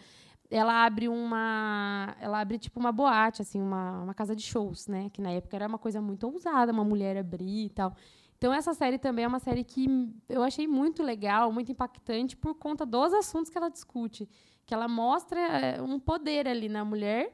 Ela 0.50 0.84
abre 0.84 1.08
uma, 1.08 2.14
ela 2.20 2.38
abre 2.38 2.58
tipo 2.58 2.78
uma 2.78 2.92
boate, 2.92 3.40
assim, 3.40 3.60
uma, 3.60 4.02
uma 4.02 4.14
casa 4.14 4.36
de 4.36 4.42
shows, 4.42 4.86
né? 4.86 5.08
Que 5.10 5.22
na 5.22 5.30
época 5.30 5.56
era 5.56 5.66
uma 5.66 5.78
coisa 5.78 6.02
muito 6.02 6.26
ousada, 6.26 6.70
uma 6.70 6.84
mulher 6.84 7.16
abrir 7.16 7.66
e 7.66 7.70
tal. 7.70 7.94
Então 8.36 8.52
essa 8.52 8.74
série 8.74 8.98
também 8.98 9.24
é 9.24 9.28
uma 9.28 9.38
série 9.38 9.64
que 9.64 9.86
eu 10.28 10.42
achei 10.42 10.66
muito 10.66 11.02
legal, 11.02 11.52
muito 11.52 11.70
impactante 11.72 12.36
por 12.36 12.54
conta 12.54 12.84
dos 12.84 13.12
assuntos 13.14 13.50
que 13.50 13.56
ela 13.56 13.68
discute, 13.70 14.28
que 14.66 14.74
ela 14.74 14.88
mostra 14.88 15.40
eh, 15.40 15.82
um 15.82 15.98
poder 15.98 16.46
ali 16.48 16.68
na 16.68 16.84
mulher 16.84 17.32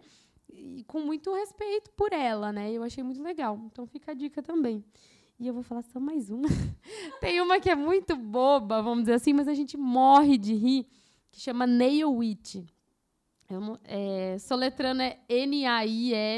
e 0.49 0.85
com 0.85 1.01
muito 1.01 1.33
respeito 1.35 1.91
por 1.93 2.13
ela, 2.13 2.53
né? 2.53 2.71
Eu 2.73 2.83
achei 2.83 3.03
muito 3.03 3.23
legal. 3.23 3.59
Então 3.67 3.87
fica 3.87 4.13
a 4.13 4.15
dica 4.15 4.43
também. 4.43 4.85
E 5.39 5.47
eu 5.47 5.55
vou 5.55 5.63
falar 5.63 5.83
só 5.83 5.99
mais 5.99 6.29
uma. 6.31 6.49
Tem 7.21 7.41
uma 7.41 7.59
que 7.59 7.71
é 7.71 7.75
muito 7.75 8.15
boba, 8.15 8.83
vamos 8.83 9.05
dizer 9.05 9.15
assim, 9.15 9.33
mas 9.33 9.49
a 9.49 9.55
gente 9.55 9.77
morre 9.77 10.37
de 10.37 10.55
rir, 10.55 10.87
que 11.31 11.41
chama 11.41 11.67
Nail 11.67 12.13
Witch. 12.13 12.57
Não- 13.49 13.79
é, 13.85 14.37
soletrando 14.39 15.03
é 15.03 15.19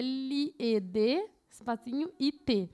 N-A-I-L-E-D, 0.03 1.29
espacinho, 1.51 2.11
I-T. 2.19 2.71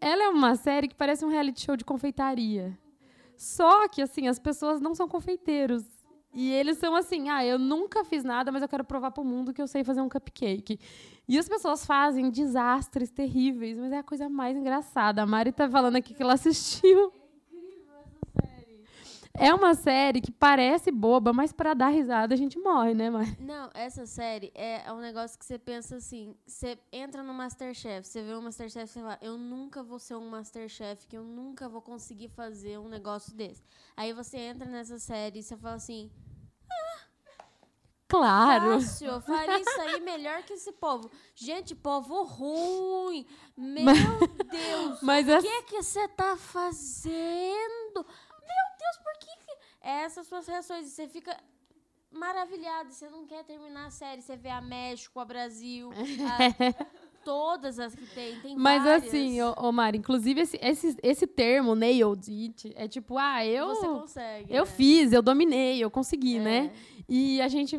Ela 0.00 0.24
é 0.24 0.28
uma 0.28 0.54
série 0.54 0.88
que 0.88 0.94
parece 0.94 1.24
um 1.24 1.28
reality 1.28 1.62
show 1.62 1.76
de 1.76 1.84
confeitaria. 1.84 2.78
Só 3.36 3.88
que, 3.88 4.00
assim, 4.02 4.28
as 4.28 4.38
pessoas 4.38 4.80
não 4.80 4.94
são 4.94 5.08
confeiteiros. 5.08 5.84
E 6.32 6.52
eles 6.52 6.76
são 6.76 6.94
assim, 6.94 7.30
ah, 7.30 7.44
eu 7.44 7.58
nunca 7.58 8.04
fiz 8.04 8.22
nada, 8.22 8.52
mas 8.52 8.60
eu 8.60 8.68
quero 8.68 8.84
provar 8.84 9.10
para 9.10 9.22
o 9.22 9.24
mundo 9.24 9.54
que 9.54 9.62
eu 9.62 9.66
sei 9.66 9.82
fazer 9.82 10.02
um 10.02 10.08
cupcake. 10.08 10.78
E 11.26 11.38
as 11.38 11.48
pessoas 11.48 11.86
fazem 11.86 12.30
desastres 12.30 13.10
terríveis, 13.10 13.78
mas 13.78 13.90
é 13.90 13.98
a 13.98 14.02
coisa 14.02 14.28
mais 14.28 14.56
engraçada. 14.56 15.22
A 15.22 15.26
Mari 15.26 15.50
tá 15.50 15.68
falando 15.68 15.96
aqui 15.96 16.12
que 16.12 16.22
ela 16.22 16.34
assistiu. 16.34 17.10
É 19.38 19.52
uma 19.52 19.74
série 19.74 20.20
que 20.20 20.30
parece 20.32 20.90
boba, 20.90 21.32
mas 21.32 21.52
para 21.52 21.74
dar 21.74 21.88
risada 21.88 22.34
a 22.34 22.36
gente 22.36 22.58
morre, 22.58 22.94
né, 22.94 23.10
Mari? 23.10 23.36
Não, 23.40 23.70
essa 23.74 24.06
série 24.06 24.50
é 24.54 24.82
é 24.86 24.92
um 24.92 24.98
negócio 25.00 25.38
que 25.38 25.44
você 25.44 25.58
pensa 25.58 25.96
assim, 25.96 26.34
você 26.46 26.78
entra 26.92 27.22
no 27.22 27.34
Masterchef, 27.34 28.06
você 28.06 28.22
vê 28.22 28.32
o 28.34 28.40
Masterchef 28.42 28.84
e 28.84 28.88
você 28.88 29.00
fala, 29.00 29.18
eu 29.20 29.36
nunca 29.36 29.82
vou 29.82 29.98
ser 29.98 30.14
um 30.16 30.28
Masterchef, 30.28 31.06
que 31.06 31.16
eu 31.16 31.24
nunca 31.24 31.68
vou 31.68 31.82
conseguir 31.82 32.28
fazer 32.28 32.78
um 32.78 32.88
negócio 32.88 33.34
desse. 33.34 33.62
Aí 33.96 34.12
você 34.12 34.38
entra 34.38 34.68
nessa 34.68 34.98
série 34.98 35.40
e 35.40 35.42
você 35.42 35.56
fala 35.56 35.74
assim, 35.76 36.10
Claro. 38.08 38.80
fácil, 38.80 39.08
eu 39.08 39.20
faria 39.20 39.60
isso 39.60 39.80
aí 39.80 40.00
melhor 40.00 40.42
que 40.44 40.52
esse 40.52 40.70
povo. 40.72 41.10
Gente, 41.34 41.74
povo 41.74 42.22
ruim, 42.22 43.26
meu 43.56 43.84
Mas- 43.84 43.98
Deus, 44.48 45.02
mas 45.02 45.28
o 45.28 45.32
as- 45.34 45.42
que 45.44 45.62
que 45.64 45.82
você 45.82 46.06
tá 46.08 46.36
fazendo? 46.36 48.06
Meu 48.46 48.78
Deus, 48.78 48.96
por 48.98 49.18
que 49.18 49.26
que... 49.44 49.56
Essas 49.80 50.26
suas 50.26 50.46
reações, 50.46 50.86
e 50.86 50.90
você 50.90 51.06
fica 51.08 51.36
maravilhado, 52.10 52.92
você 52.92 53.08
não 53.08 53.26
quer 53.26 53.44
terminar 53.44 53.86
a 53.86 53.90
série, 53.90 54.22
você 54.22 54.36
vê 54.36 54.48
a 54.48 54.60
México, 54.60 55.20
a 55.20 55.24
Brasil, 55.24 55.90
a- 55.92 56.86
todas 57.24 57.78
as 57.78 57.94
que 57.94 58.06
tem, 58.14 58.40
tem 58.40 58.56
Mas 58.56 58.82
várias. 58.84 59.08
assim, 59.08 59.42
ô, 59.42 59.52
ô 59.58 59.72
Mari, 59.72 59.98
inclusive 59.98 60.40
esse, 60.40 60.58
esse, 60.62 60.96
esse 61.02 61.26
termo, 61.26 61.74
nailed 61.74 62.30
it, 62.30 62.72
é 62.76 62.86
tipo, 62.88 63.18
ah, 63.18 63.44
eu. 63.44 63.66
Você 63.68 63.86
consegue, 63.86 64.54
Eu 64.54 64.64
né? 64.64 64.70
fiz, 64.70 65.12
eu 65.12 65.20
dominei, 65.22 65.82
eu 65.82 65.90
consegui, 65.90 66.36
É. 66.38 66.40
né? 66.40 66.72
E 67.08 67.40
a 67.42 67.48
gente. 67.48 67.78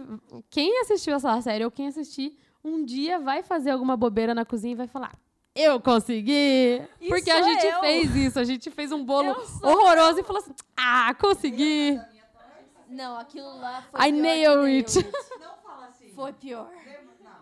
Quem 0.49 0.79
assistiu 0.81 1.13
essa 1.15 1.39
série 1.41 1.63
ou 1.65 1.71
quem 1.71 1.87
assistir, 1.87 2.37
um 2.63 2.83
dia 2.83 3.19
vai 3.19 3.41
fazer 3.41 3.71
alguma 3.71 3.95
bobeira 3.97 4.35
na 4.35 4.45
cozinha 4.45 4.73
e 4.73 4.75
vai 4.75 4.87
falar. 4.87 5.17
Eu 5.59 5.79
consegui! 5.81 6.81
E 7.01 7.07
Porque 7.09 7.31
a 7.31 7.41
gente 7.41 7.65
eu. 7.65 7.79
fez 7.79 8.15
isso, 8.15 8.39
a 8.39 8.43
gente 8.43 8.69
fez 8.69 8.91
um 8.91 9.03
bolo 9.03 9.29
Eu 9.63 9.69
horroroso 9.69 10.19
e 10.19 10.23
falou 10.23 10.41
assim: 10.41 10.53
Ah, 10.75 11.13
consegui! 11.19 11.99
Não, 12.89 13.17
aquilo 13.19 13.57
lá 13.59 13.83
foi 13.91 13.99
I 14.07 14.11
pior 14.13 14.21
nail 14.21 14.51
que 14.61 14.67
it. 14.77 14.95
nail 14.99 15.05
it. 15.15 15.27
Foi 16.15 16.33
pior. 16.33 16.67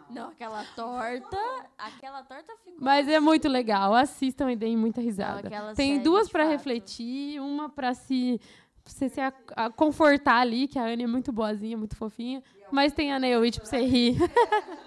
Não, 0.09 0.27
aquela 0.29 0.63
torta, 0.75 1.37
aquela 1.77 2.23
torta 2.23 2.53
ficou... 2.57 2.73
Mas 2.79 3.07
é 3.07 3.19
muito 3.21 3.47
legal. 3.47 3.93
Assistam 3.95 4.51
e 4.51 4.55
deem 4.55 4.75
muita 4.75 4.99
risada. 5.01 5.47
aquela 5.47 5.73
Tem 5.73 5.93
série, 5.93 6.03
duas 6.03 6.27
para 6.29 6.43
refletir, 6.43 7.39
uma 7.39 7.69
para 7.69 7.93
se 7.93 8.39
pra 8.83 8.93
você 8.93 9.09
se 9.09 9.19
a- 9.21 9.33
a- 9.55 9.69
confortar 9.71 10.41
ali, 10.41 10.67
que 10.67 10.77
a 10.77 10.83
Anne 10.83 11.03
é 11.03 11.07
muito 11.07 11.31
boazinha, 11.31 11.77
muito 11.77 11.95
fofinha. 11.95 12.43
Mas 12.71 12.91
tem 12.93 13.11
a 13.13 13.19
Neowit 13.19 13.59
pra 13.59 13.67
você 13.69 13.79
rir. 13.79 14.17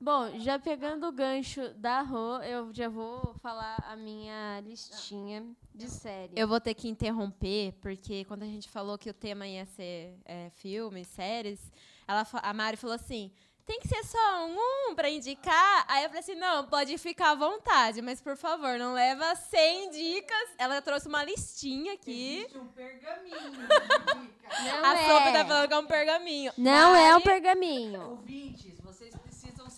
É. 0.00 0.04
Bom, 0.04 0.38
já 0.40 0.58
pegando 0.58 1.06
o 1.06 1.12
gancho 1.12 1.68
da 1.74 2.00
Rô, 2.00 2.36
eu 2.38 2.72
já 2.72 2.88
vou 2.88 3.34
falar 3.42 3.76
a 3.86 3.96
minha 3.96 4.60
listinha 4.60 5.46
de 5.74 5.88
série. 5.90 6.32
Eu 6.34 6.48
vou 6.48 6.60
ter 6.60 6.74
que 6.74 6.88
interromper, 6.88 7.72
porque 7.82 8.24
quando 8.24 8.42
a 8.42 8.46
gente 8.46 8.68
falou 8.68 8.96
que 8.96 9.10
o 9.10 9.14
tema 9.14 9.46
ia 9.46 9.66
ser 9.66 10.14
é, 10.24 10.50
filmes, 10.54 11.06
séries, 11.08 11.60
ela, 12.08 12.26
a 12.42 12.52
Mari 12.54 12.76
falou 12.78 12.96
assim: 12.96 13.30
tem 13.66 13.78
que 13.78 13.88
ser 13.88 14.02
só 14.04 14.46
um, 14.46 14.90
um 14.90 14.94
pra 14.94 15.10
indicar. 15.10 15.84
Aí 15.86 16.02
eu 16.04 16.08
falei 16.08 16.20
assim: 16.20 16.34
não, 16.34 16.64
pode 16.66 16.96
ficar 16.96 17.32
à 17.32 17.34
vontade, 17.34 18.00
mas 18.00 18.20
por 18.22 18.36
favor, 18.36 18.78
não 18.78 18.94
leva 18.94 19.34
100 19.36 19.90
dicas. 19.90 20.48
Ela 20.58 20.80
trouxe 20.80 21.08
uma 21.08 21.22
listinha 21.22 21.92
aqui. 21.92 22.46
um 22.56 22.66
pergaminho. 22.68 23.36
Não 24.50 24.84
a 24.84 24.94
é. 24.98 25.06
Sopa 25.06 25.32
tá 25.32 25.44
falando 25.44 25.68
que 25.68 25.74
é 25.74 25.78
um 25.78 25.86
pergaminho. 25.86 26.52
Não 26.58 26.96
é 26.96 27.10
um 27.10 27.12
Mari- 27.12 27.22
pergaminho. 27.24 28.10
Ouvintes, 28.10 28.79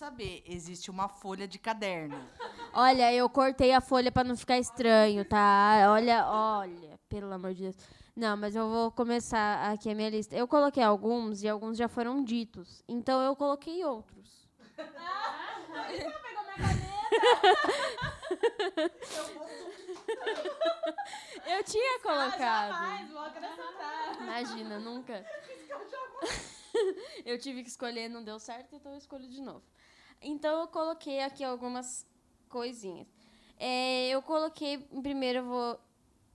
saber, 0.03 0.43
existe 0.45 0.91
uma 0.91 1.07
folha 1.07 1.47
de 1.47 1.57
caderno. 1.57 2.21
Olha, 2.73 3.13
eu 3.13 3.29
cortei 3.29 3.71
a 3.71 3.79
folha 3.79 4.11
pra 4.11 4.21
não 4.21 4.35
ficar 4.35 4.59
estranho, 4.59 5.23
tá? 5.23 5.85
Olha, 5.87 6.27
olha, 6.27 6.99
pelo 7.07 7.31
amor 7.31 7.53
de 7.53 7.63
Deus. 7.63 7.77
Não, 8.13 8.35
mas 8.35 8.53
eu 8.53 8.69
vou 8.69 8.91
começar 8.91 9.71
aqui 9.71 9.89
a 9.89 9.95
minha 9.95 10.09
lista. 10.09 10.35
Eu 10.35 10.45
coloquei 10.45 10.83
alguns 10.83 11.41
e 11.41 11.47
alguns 11.47 11.77
já 11.77 11.87
foram 11.87 12.21
ditos. 12.21 12.83
Então 12.85 13.21
eu 13.21 13.33
coloquei 13.33 13.85
outros. 13.85 14.45
Eu 21.45 21.63
tinha 21.63 21.99
colocado. 22.01 23.09
vou 23.09 23.21
acrescentar. 23.21 24.21
Imagina, 24.21 24.79
nunca. 24.79 25.25
eu 27.25 27.39
tive 27.39 27.63
que 27.63 27.69
escolher, 27.69 28.09
não 28.09 28.21
deu 28.21 28.37
certo, 28.37 28.75
então 28.75 28.91
eu 28.91 28.97
escolho 28.97 29.29
de 29.29 29.41
novo. 29.41 29.63
Então 30.23 30.61
eu 30.61 30.67
coloquei 30.67 31.21
aqui 31.21 31.43
algumas 31.43 32.05
coisinhas. 32.49 33.07
É, 33.59 34.09
eu 34.09 34.21
coloquei, 34.21 34.77
primeiro 35.01 35.39
eu 35.39 35.45
vou 35.45 35.79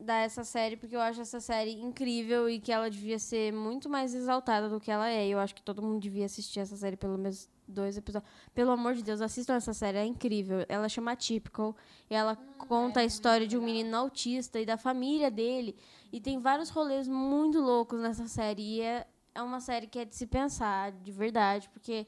dar 0.00 0.18
essa 0.18 0.44
série, 0.44 0.76
porque 0.76 0.94
eu 0.94 1.00
acho 1.00 1.20
essa 1.20 1.40
série 1.40 1.72
incrível 1.72 2.48
e 2.48 2.60
que 2.60 2.70
ela 2.70 2.88
devia 2.88 3.18
ser 3.18 3.52
muito 3.52 3.88
mais 3.88 4.14
exaltada 4.14 4.68
do 4.68 4.78
que 4.78 4.90
ela 4.90 5.08
é. 5.10 5.26
Eu 5.26 5.38
acho 5.38 5.54
que 5.54 5.62
todo 5.62 5.82
mundo 5.82 6.00
devia 6.00 6.26
assistir 6.26 6.60
essa 6.60 6.76
série 6.76 6.96
pelo 6.96 7.18
menos 7.18 7.48
dois 7.66 7.96
episódios. 7.96 8.30
Pelo 8.54 8.70
amor 8.70 8.94
de 8.94 9.02
Deus, 9.02 9.20
assistam 9.20 9.54
essa 9.54 9.74
série, 9.74 9.98
é 9.98 10.04
incrível. 10.04 10.64
Ela 10.68 10.88
chama 10.88 11.16
Typical 11.16 11.76
e 12.08 12.14
ela 12.14 12.36
conta 12.68 13.00
a 13.00 13.04
história 13.04 13.46
de 13.46 13.58
um 13.58 13.62
menino 13.62 13.96
autista 13.96 14.60
e 14.60 14.64
da 14.64 14.76
família 14.76 15.30
dele. 15.30 15.76
E 16.12 16.20
tem 16.20 16.38
vários 16.38 16.70
rolês 16.70 17.08
muito 17.08 17.60
loucos 17.60 18.00
nessa 18.00 18.28
série. 18.28 18.62
E 18.62 18.80
é, 18.80 19.06
é 19.34 19.42
uma 19.42 19.60
série 19.60 19.86
que 19.86 19.98
é 19.98 20.04
de 20.04 20.14
se 20.14 20.26
pensar, 20.26 20.92
de 20.92 21.12
verdade, 21.12 21.68
porque, 21.70 22.06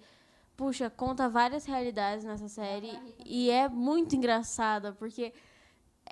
puxa, 0.60 0.90
conta 0.90 1.26
várias 1.26 1.64
realidades 1.64 2.22
nessa 2.22 2.46
série. 2.46 2.92
E 3.24 3.50
é 3.50 3.66
muito 3.66 4.14
engraçada, 4.14 4.92
porque 4.92 5.32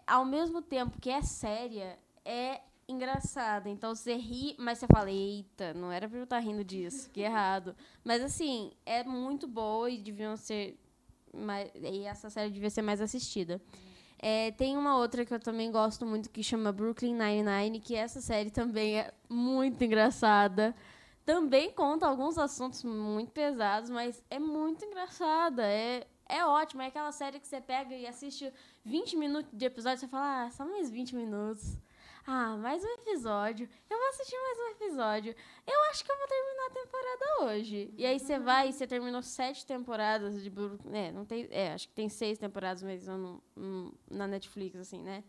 ao 0.07 0.25
mesmo 0.25 0.63
tempo 0.63 0.99
que 0.99 1.11
é 1.11 1.21
séria, 1.21 1.99
é 2.25 2.63
engraçada. 2.89 3.69
Então 3.69 3.95
você 3.95 4.15
ri, 4.15 4.57
mas 4.59 4.79
você 4.79 4.87
fala, 4.91 5.11
eita, 5.11 5.75
não 5.75 5.93
era 5.93 6.09
pra 6.09 6.17
eu 6.17 6.25
estar 6.25 6.39
rindo 6.39 6.65
disso, 6.65 7.11
que 7.11 7.21
errado. 7.21 7.77
Mas 8.03 8.23
assim, 8.23 8.73
é 8.87 9.05
muito 9.05 9.47
boa 9.47 9.91
e 9.91 9.99
deviam 9.99 10.35
ser. 10.35 10.81
Mais, 11.35 11.71
e 11.75 12.05
essa 12.05 12.31
série 12.31 12.51
devia 12.51 12.71
ser 12.71 12.81
mais 12.81 13.03
assistida. 13.03 13.61
É, 14.19 14.51
tem 14.53 14.79
uma 14.79 14.97
outra 14.97 15.27
que 15.27 15.35
eu 15.35 15.39
também 15.39 15.71
gosto 15.71 16.07
muito 16.07 16.31
que 16.31 16.43
chama 16.43 16.73
Brooklyn 16.73 17.13
Nine-Nine, 17.13 17.81
que 17.81 17.95
essa 17.95 18.23
série 18.23 18.51
também 18.51 18.99
é 18.99 19.13
muito 19.29 19.85
engraçada. 19.85 20.75
Também 21.29 21.71
conta 21.71 22.07
alguns 22.07 22.39
assuntos 22.39 22.83
muito 22.83 23.33
pesados, 23.33 23.91
mas 23.91 24.25
é 24.31 24.39
muito 24.39 24.83
engraçada. 24.83 25.63
É, 25.63 26.07
é 26.27 26.43
ótimo. 26.47 26.81
É 26.81 26.87
aquela 26.87 27.13
série 27.13 27.39
que 27.39 27.47
você 27.47 27.61
pega 27.61 27.95
e 27.95 28.07
assiste 28.07 28.51
20 28.83 29.15
minutos 29.15 29.51
de 29.53 29.67
episódio 29.67 29.99
e 29.99 30.01
você 30.01 30.09
fala, 30.09 30.45
ah, 30.47 30.51
só 30.51 30.65
mais 30.65 30.89
20 30.89 31.15
minutos. 31.15 31.77
Ah, 32.27 32.57
mais 32.57 32.83
um 32.83 32.89
episódio. 32.95 33.69
Eu 33.91 33.99
vou 33.99 34.09
assistir 34.09 34.37
mais 34.41 34.59
um 34.59 34.71
episódio. 34.71 35.35
Eu 35.67 35.83
acho 35.91 36.03
que 36.03 36.11
eu 36.11 36.17
vou 36.17 36.27
terminar 36.29 36.67
a 36.67 36.71
temporada 36.71 37.45
hoje. 37.53 37.93
E 37.99 38.07
aí 38.07 38.19
você 38.19 38.39
vai 38.39 38.71
e 38.71 38.73
você 38.73 38.87
terminou 38.87 39.21
sete 39.23 39.67
temporadas 39.67 40.43
de. 40.43 40.51
É, 40.95 41.13
não 41.13 41.27
tem. 41.27 41.47
É, 41.51 41.75
acho 41.75 41.89
que 41.89 41.95
tem 41.95 42.09
seis 42.09 42.39
temporadas 42.39 42.83
mesmo 42.83 43.43
no- 43.55 43.95
na 44.11 44.27
Netflix, 44.27 44.77
assim, 44.79 45.03
né? 45.03 45.23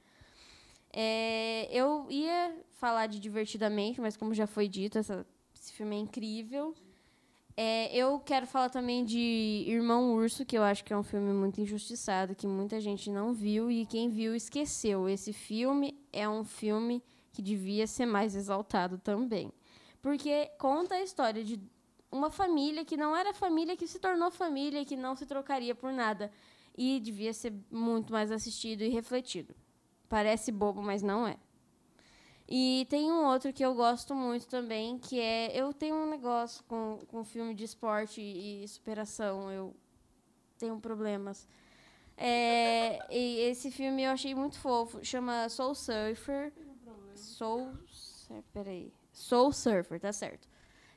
É, 0.93 1.67
eu 1.71 2.07
ia 2.09 2.55
falar 2.71 3.07
de 3.07 3.19
Divertidamente, 3.19 3.99
mas 3.99 4.15
como 4.15 4.33
já 4.33 4.47
foi 4.47 4.69
dito, 4.69 4.97
essa- 4.97 5.25
esse 5.59 5.73
filme 5.73 5.95
é 5.95 5.99
incrível. 5.99 6.73
É, 7.57 7.93
eu 7.93 8.19
quero 8.19 8.47
falar 8.47 8.69
também 8.69 9.03
de 9.03 9.65
Irmão 9.67 10.15
Urso, 10.15 10.45
que 10.45 10.57
eu 10.57 10.63
acho 10.63 10.83
que 10.83 10.93
é 10.93 10.97
um 10.97 11.03
filme 11.03 11.33
muito 11.33 11.59
injustiçado, 11.59 12.33
que 12.33 12.47
muita 12.47 12.79
gente 12.79 13.09
não 13.09 13.33
viu 13.33 13.69
e 13.69 13.85
quem 13.85 14.07
viu 14.07 14.33
esqueceu. 14.33 15.09
Esse 15.09 15.33
filme 15.33 15.99
é 16.13 16.27
um 16.29 16.45
filme 16.45 17.03
que 17.33 17.41
devia 17.41 17.85
ser 17.85 18.05
mais 18.05 18.33
exaltado 18.33 18.97
também. 18.97 19.51
Porque 20.01 20.49
conta 20.57 20.95
a 20.95 21.03
história 21.03 21.43
de 21.43 21.59
uma 22.09 22.31
família 22.31 22.85
que 22.85 22.95
não 22.95 23.13
era 23.13 23.33
família, 23.33 23.75
que 23.75 23.87
se 23.87 23.99
tornou 23.99 24.31
família, 24.31 24.85
que 24.85 24.95
não 24.95 25.13
se 25.13 25.25
trocaria 25.25 25.75
por 25.75 25.91
nada. 25.91 26.31
E 26.77 26.99
devia 27.01 27.33
ser 27.33 27.53
muito 27.69 28.13
mais 28.13 28.31
assistido 28.31 28.83
e 28.83 28.87
refletido. 28.87 29.53
Parece 30.07 30.49
bobo, 30.49 30.81
mas 30.81 31.01
não 31.03 31.27
é. 31.27 31.37
E 32.51 32.87
tem 32.89 33.11
um 33.11 33.25
outro 33.27 33.53
que 33.53 33.63
eu 33.63 33.75
gosto 33.75 34.15
muito 34.15 34.47
também, 34.47 34.97
que 34.97 35.19
é. 35.19 35.55
Eu 35.55 35.71
tenho 35.71 35.95
um 35.95 36.09
negócio 36.09 36.63
com, 36.65 36.99
com 37.07 37.23
filme 37.23 37.53
de 37.53 37.63
esporte 37.63 38.19
e 38.21 38.67
superação. 38.67 39.51
Eu 39.51 39.75
tenho 40.57 40.79
problemas. 40.79 41.47
É, 42.17 42.99
e 43.15 43.41
esse 43.41 43.69
filme 43.69 44.01
eu 44.03 44.11
achei 44.11 44.33
muito 44.33 44.57
fofo. 44.59 45.05
Chama 45.05 45.47
Soul 45.47 45.75
Surfer. 45.75 46.51
Soul. 47.13 47.71
Peraí. 48.51 48.91
Soul 49.13 49.51
Surfer, 49.51 49.99
tá 49.99 50.11
certo. 50.11 50.47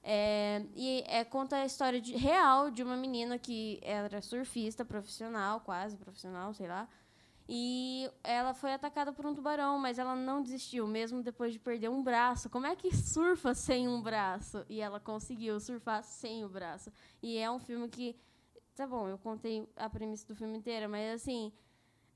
É, 0.02 0.64
e 0.74 1.04
é, 1.06 1.22
conta 1.22 1.56
a 1.56 1.66
história 1.66 2.00
de- 2.00 2.16
real 2.16 2.70
de 2.70 2.82
uma 2.82 2.96
menina 2.96 3.38
que 3.38 3.78
era 3.82 4.20
surfista 4.22 4.84
profissional, 4.84 5.60
quase 5.60 5.96
profissional, 5.96 6.52
sei 6.54 6.66
lá. 6.66 6.88
E 7.48 8.08
ela 8.22 8.54
foi 8.54 8.72
atacada 8.72 9.12
por 9.12 9.26
um 9.26 9.34
tubarão, 9.34 9.78
mas 9.78 9.98
ela 9.98 10.14
não 10.14 10.42
desistiu, 10.42 10.86
mesmo 10.86 11.22
depois 11.22 11.52
de 11.52 11.58
perder 11.58 11.88
um 11.88 12.02
braço. 12.02 12.48
Como 12.48 12.66
é 12.66 12.76
que 12.76 12.94
surfa 12.94 13.54
sem 13.54 13.88
um 13.88 14.00
braço? 14.00 14.64
E 14.68 14.80
ela 14.80 15.00
conseguiu 15.00 15.58
surfar 15.60 16.02
sem 16.02 16.44
o 16.44 16.48
braço. 16.48 16.92
E 17.22 17.38
é 17.38 17.50
um 17.50 17.58
filme 17.58 17.88
que. 17.88 18.16
Tá 18.74 18.86
bom, 18.86 19.08
eu 19.08 19.18
contei 19.18 19.68
a 19.76 19.90
premissa 19.90 20.26
do 20.26 20.34
filme 20.34 20.56
inteira, 20.56 20.88
mas 20.88 21.14
assim. 21.14 21.52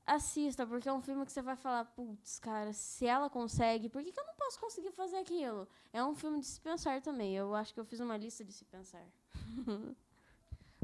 Assista, 0.05 0.65
porque 0.65 0.87
é 0.87 0.93
um 0.93 1.01
filme 1.01 1.25
que 1.25 1.33
você 1.33 1.41
vai 1.41 1.57
falar, 1.57 1.83
putz, 1.83 2.39
cara, 2.39 2.71
se 2.71 3.05
ela 3.05 3.29
consegue, 3.29 3.89
por 3.89 4.01
que, 4.01 4.13
que 4.13 4.17
eu 4.17 4.25
não 4.25 4.35
posso 4.35 4.57
conseguir 4.57 4.89
fazer 4.91 5.17
aquilo? 5.17 5.67
É 5.91 6.01
um 6.01 6.15
filme 6.15 6.39
de 6.39 6.45
se 6.45 6.61
pensar 6.61 7.01
também. 7.01 7.35
Eu 7.35 7.53
acho 7.53 7.73
que 7.73 7.79
eu 7.81 7.83
fiz 7.83 7.99
uma 7.99 8.15
lista 8.15 8.41
de 8.45 8.53
se 8.53 8.63
pensar. 8.63 9.05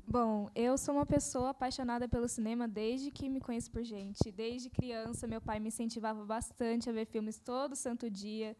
Bom, 0.05 0.49
eu 0.53 0.77
sou 0.77 0.95
uma 0.95 1.05
pessoa 1.05 1.51
apaixonada 1.51 2.07
pelo 2.09 2.27
cinema 2.27 2.67
desde 2.67 3.09
que 3.09 3.29
me 3.29 3.39
conheço 3.39 3.71
por 3.71 3.83
gente. 3.83 4.31
Desde 4.31 4.69
criança, 4.69 5.25
meu 5.25 5.39
pai 5.39 5.59
me 5.59 5.69
incentivava 5.69 6.25
bastante 6.25 6.89
a 6.89 6.93
ver 6.93 7.05
filmes 7.05 7.39
todo 7.39 7.75
santo 7.75 8.09
dia. 8.11 8.55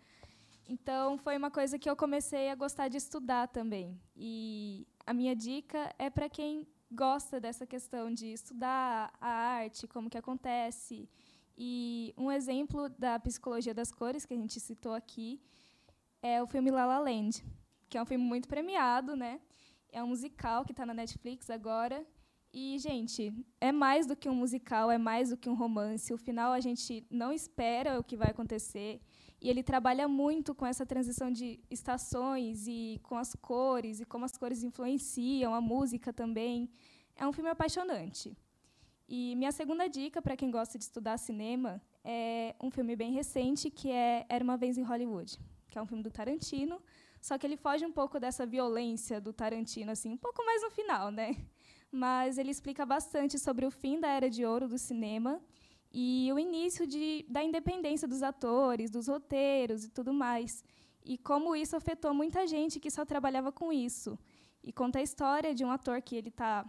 Então, 0.67 1.17
foi 1.17 1.35
uma 1.37 1.51
coisa 1.51 1.77
que 1.77 1.89
eu 1.89 1.95
comecei 1.97 2.49
a 2.49 2.55
gostar 2.55 2.87
de 2.87 2.97
estudar 2.97 3.49
também. 3.49 3.99
E 4.15 4.87
a 5.05 5.13
minha 5.13 5.35
dica 5.35 5.93
é 5.99 6.09
para 6.09 6.29
quem 6.29 6.65
gosta 6.89 7.41
dessa 7.41 7.67
questão 7.67 8.11
de 8.11 8.27
estudar 8.27 9.13
a 9.19 9.27
arte, 9.27 9.85
como 9.85 10.09
que 10.09 10.17
acontece. 10.17 11.09
E 11.57 12.13
um 12.17 12.31
exemplo 12.31 12.87
da 12.87 13.19
psicologia 13.19 13.73
das 13.73 13.91
cores 13.91 14.25
que 14.25 14.33
a 14.33 14.37
gente 14.37 14.59
citou 14.61 14.93
aqui 14.93 15.41
é 16.21 16.41
o 16.41 16.47
filme 16.47 16.71
La 16.71 16.85
La 16.85 16.99
Land, 16.99 17.43
que 17.89 17.97
é 17.97 18.01
um 18.01 18.05
filme 18.05 18.23
muito 18.23 18.47
premiado, 18.47 19.15
né? 19.15 19.41
É 19.93 20.03
um 20.03 20.07
musical 20.07 20.65
que 20.65 20.73
está 20.73 20.85
na 20.87 20.93
Netflix 20.93 21.51
agora. 21.51 22.03
E, 22.51 22.79
gente, 22.79 23.31
é 23.61 23.71
mais 23.71 24.07
do 24.07 24.15
que 24.15 24.27
um 24.27 24.33
musical, 24.35 24.89
é 24.89 24.97
mais 24.97 25.29
do 25.29 25.37
que 25.37 25.47
um 25.47 25.53
romance. 25.53 26.11
O 26.11 26.17
final 26.17 26.51
a 26.51 26.59
gente 26.59 27.05
não 27.09 27.31
espera 27.31 27.99
o 27.99 28.03
que 28.03 28.17
vai 28.17 28.31
acontecer. 28.31 28.99
E 29.39 29.49
ele 29.51 29.61
trabalha 29.61 30.07
muito 30.07 30.55
com 30.55 30.65
essa 30.65 30.83
transição 30.83 31.29
de 31.29 31.59
estações 31.69 32.65
e 32.67 32.99
com 33.03 33.15
as 33.15 33.35
cores 33.35 33.99
e 33.99 34.05
como 34.05 34.25
as 34.25 34.35
cores 34.35 34.63
influenciam 34.63 35.53
a 35.53 35.61
música 35.61 36.11
também. 36.11 36.69
É 37.15 37.27
um 37.27 37.33
filme 37.33 37.51
apaixonante. 37.51 38.35
E 39.07 39.35
minha 39.35 39.51
segunda 39.51 39.87
dica 39.87 40.21
para 40.23 40.35
quem 40.35 40.49
gosta 40.49 40.77
de 40.79 40.85
estudar 40.85 41.17
cinema 41.17 41.79
é 42.03 42.55
um 42.59 42.71
filme 42.71 42.95
bem 42.95 43.11
recente 43.11 43.69
que 43.69 43.91
é 43.91 44.25
Era 44.27 44.43
uma 44.43 44.57
vez 44.57 44.75
em 44.75 44.83
Hollywood, 44.83 45.37
que 45.69 45.77
é 45.77 45.81
um 45.81 45.85
filme 45.85 46.01
do 46.01 46.09
Tarantino, 46.09 46.81
só 47.23 47.37
que 47.37 47.47
ele 47.47 47.55
foge 47.55 47.85
um 47.85 47.91
pouco 47.99 48.19
dessa 48.19 48.45
violência 48.45 49.21
do 49.21 49.31
Tarantino 49.31 49.91
assim, 49.93 50.11
um 50.11 50.17
pouco 50.17 50.45
mais 50.45 50.61
no 50.61 50.69
final, 50.69 51.09
né? 51.09 51.37
Mas 51.89 52.37
ele 52.37 52.51
explica 52.51 52.85
bastante 52.85 53.39
sobre 53.39 53.65
o 53.65 53.71
fim 53.71 53.97
da 53.97 54.09
era 54.09 54.29
de 54.29 54.43
ouro 54.43 54.67
do 54.67 54.77
cinema 54.77 55.41
e 55.89 56.29
o 56.33 56.37
início 56.37 56.85
de, 56.85 57.25
da 57.29 57.41
independência 57.41 58.05
dos 58.09 58.21
atores, 58.21 58.91
dos 58.91 59.07
roteiros 59.07 59.85
e 59.85 59.89
tudo 59.89 60.11
mais. 60.11 60.65
E 61.05 61.17
como 61.17 61.55
isso 61.55 61.77
afetou 61.77 62.13
muita 62.13 62.45
gente 62.45 62.77
que 62.77 62.91
só 62.91 63.05
trabalhava 63.05 63.53
com 63.53 63.71
isso. 63.71 64.19
E 64.61 64.73
conta 64.73 64.99
a 64.99 65.01
história 65.01 65.55
de 65.55 65.63
um 65.63 65.71
ator 65.71 66.01
que 66.01 66.17
ele 66.17 66.29
tá 66.29 66.65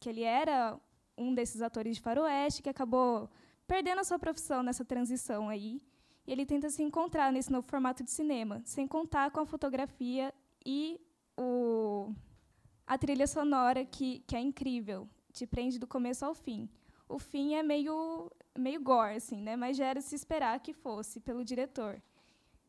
que 0.00 0.08
ele 0.08 0.24
era 0.24 0.76
um 1.16 1.32
desses 1.32 1.62
atores 1.62 1.94
de 1.94 2.02
faroeste 2.02 2.60
que 2.60 2.68
acabou 2.68 3.30
perdendo 3.68 4.00
a 4.00 4.04
sua 4.04 4.18
profissão 4.18 4.64
nessa 4.64 4.84
transição 4.84 5.48
aí. 5.48 5.80
E 6.26 6.32
ele 6.32 6.44
tenta 6.44 6.68
se 6.68 6.82
encontrar 6.82 7.32
nesse 7.32 7.52
novo 7.52 7.66
formato 7.66 8.02
de 8.02 8.10
cinema, 8.10 8.60
sem 8.64 8.86
contar 8.86 9.30
com 9.30 9.40
a 9.40 9.46
fotografia 9.46 10.34
e 10.64 11.00
o, 11.36 12.12
a 12.86 12.98
trilha 12.98 13.26
sonora, 13.26 13.84
que, 13.84 14.20
que 14.26 14.34
é 14.34 14.40
incrível, 14.40 15.08
te 15.32 15.46
prende 15.46 15.78
do 15.78 15.86
começo 15.86 16.24
ao 16.24 16.34
fim. 16.34 16.68
O 17.08 17.18
fim 17.18 17.54
é 17.54 17.62
meio, 17.62 18.30
meio 18.58 18.80
gore, 18.82 19.16
assim, 19.16 19.40
né? 19.40 19.54
mas 19.54 19.76
já 19.76 19.86
era 19.86 20.00
se 20.00 20.16
esperar 20.16 20.58
que 20.58 20.72
fosse 20.72 21.20
pelo 21.20 21.44
diretor. 21.44 22.02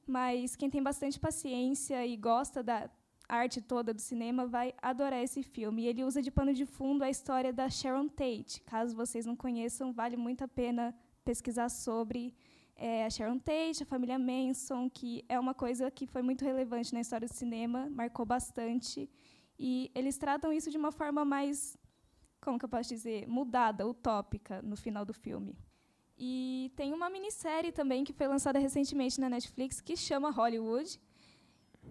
Mas 0.05 0.55
quem 0.55 0.69
tem 0.69 0.81
bastante 0.81 1.19
paciência 1.19 2.05
e 2.05 2.15
gosta 2.15 2.61
da 2.61 2.89
arte 3.27 3.61
toda 3.61 3.93
do 3.93 3.99
cinema 3.99 4.45
vai 4.45 4.73
adorar 4.81 5.21
esse 5.21 5.43
filme. 5.43 5.83
E 5.83 5.87
ele 5.87 6.03
usa 6.03 6.21
de 6.21 6.31
pano 6.31 6.53
de 6.53 6.65
fundo 6.65 7.03
a 7.03 7.09
história 7.09 7.51
da 7.51 7.69
Sharon 7.69 8.07
Tate. 8.07 8.61
Caso 8.61 8.95
vocês 8.95 9.25
não 9.25 9.35
conheçam, 9.35 9.91
vale 9.91 10.15
muito 10.15 10.43
a 10.43 10.47
pena 10.47 10.95
pesquisar 11.25 11.69
sobre 11.69 12.33
é, 12.77 13.05
a 13.05 13.09
Sharon 13.09 13.39
Tate, 13.39 13.81
a 13.81 13.85
família 13.85 14.19
Manson, 14.19 14.89
que 14.89 15.25
é 15.27 15.39
uma 15.39 15.53
coisa 15.53 15.89
que 15.89 16.05
foi 16.05 16.21
muito 16.21 16.45
relevante 16.45 16.93
na 16.93 17.01
história 17.01 17.27
do 17.27 17.33
cinema, 17.33 17.89
marcou 17.89 18.25
bastante. 18.25 19.09
E 19.57 19.91
eles 19.95 20.17
tratam 20.17 20.53
isso 20.53 20.69
de 20.69 20.77
uma 20.77 20.91
forma 20.91 21.25
mais, 21.25 21.75
como 22.39 22.59
que 22.59 22.65
eu 22.65 22.69
posso 22.69 22.89
dizer, 22.89 23.27
mudada, 23.27 23.87
utópica 23.87 24.61
no 24.61 24.77
final 24.77 25.03
do 25.03 25.13
filme. 25.13 25.57
E 26.17 26.71
tem 26.75 26.93
uma 26.93 27.09
minissérie 27.09 27.71
também 27.71 28.03
que 28.03 28.13
foi 28.13 28.27
lançada 28.27 28.59
recentemente 28.59 29.19
na 29.19 29.29
Netflix 29.29 29.81
que 29.81 29.95
chama 29.97 30.29
Hollywood. 30.29 30.99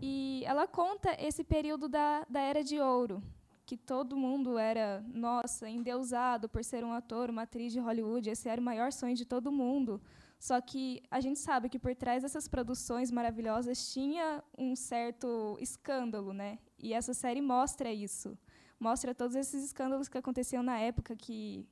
E 0.00 0.42
ela 0.44 0.66
conta 0.68 1.16
esse 1.18 1.42
período 1.42 1.88
da, 1.88 2.24
da 2.28 2.40
Era 2.40 2.62
de 2.62 2.78
Ouro, 2.78 3.22
que 3.64 3.76
todo 3.76 4.16
mundo 4.16 4.58
era, 4.58 5.04
nossa, 5.12 5.68
endeusado 5.68 6.48
por 6.48 6.62
ser 6.62 6.84
um 6.84 6.92
ator, 6.92 7.30
uma 7.30 7.42
atriz 7.42 7.72
de 7.72 7.80
Hollywood. 7.80 8.30
Esse 8.30 8.48
era 8.48 8.60
o 8.60 8.64
maior 8.64 8.92
sonho 8.92 9.16
de 9.16 9.24
todo 9.24 9.50
mundo. 9.50 10.00
Só 10.38 10.60
que 10.60 11.02
a 11.10 11.20
gente 11.20 11.38
sabe 11.38 11.68
que 11.68 11.78
por 11.78 11.94
trás 11.94 12.22
dessas 12.22 12.46
produções 12.46 13.10
maravilhosas 13.10 13.92
tinha 13.92 14.42
um 14.56 14.76
certo 14.76 15.56
escândalo, 15.60 16.32
né? 16.32 16.58
E 16.78 16.92
essa 16.92 17.14
série 17.14 17.40
mostra 17.40 17.92
isso. 17.92 18.38
Mostra 18.78 19.14
todos 19.14 19.34
esses 19.34 19.64
escândalos 19.64 20.08
que 20.08 20.18
aconteciam 20.18 20.62
na 20.62 20.78
época, 20.78 21.16
que, 21.16 21.66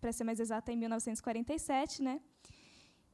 para 0.00 0.12
ser 0.12 0.24
mais 0.24 0.38
exata, 0.38 0.70
em 0.70 0.76
1947, 0.76 2.02
né? 2.02 2.20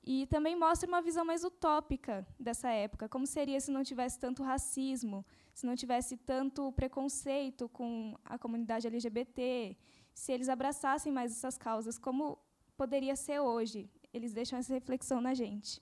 E 0.05 0.27
também 0.27 0.55
mostra 0.55 0.89
uma 0.89 1.03
visão 1.03 1.25
mais 1.25 1.43
utópica 1.43 2.25
dessa 2.39 2.71
época, 2.71 3.09
como 3.09 3.27
seria 3.27 3.61
se 3.61 3.73
não 3.73 3.83
tivesse 3.83 4.19
tanto 4.19 4.43
racismo, 4.43 5.27
se 5.53 5.67
não 5.67 5.75
tivesse 5.75 6.17
tanto 6.17 6.71
preconceito 6.73 7.69
com 7.69 8.17
a 8.25 8.39
comunidade 8.39 8.87
LGBT, 8.87 9.77
se 10.15 10.33
eles 10.33 10.49
abraçassem 10.49 11.13
mais 11.13 11.33
essas 11.33 11.59
causas, 11.59 11.99
como 11.99 12.39
poderia 12.77 13.17
ser 13.17 13.41
hoje. 13.41 13.91
Eles 14.17 14.33
deixam 14.33 14.59
essa 14.59 14.73
reflexão 14.73 15.21
na 15.21 15.35
gente. 15.43 15.73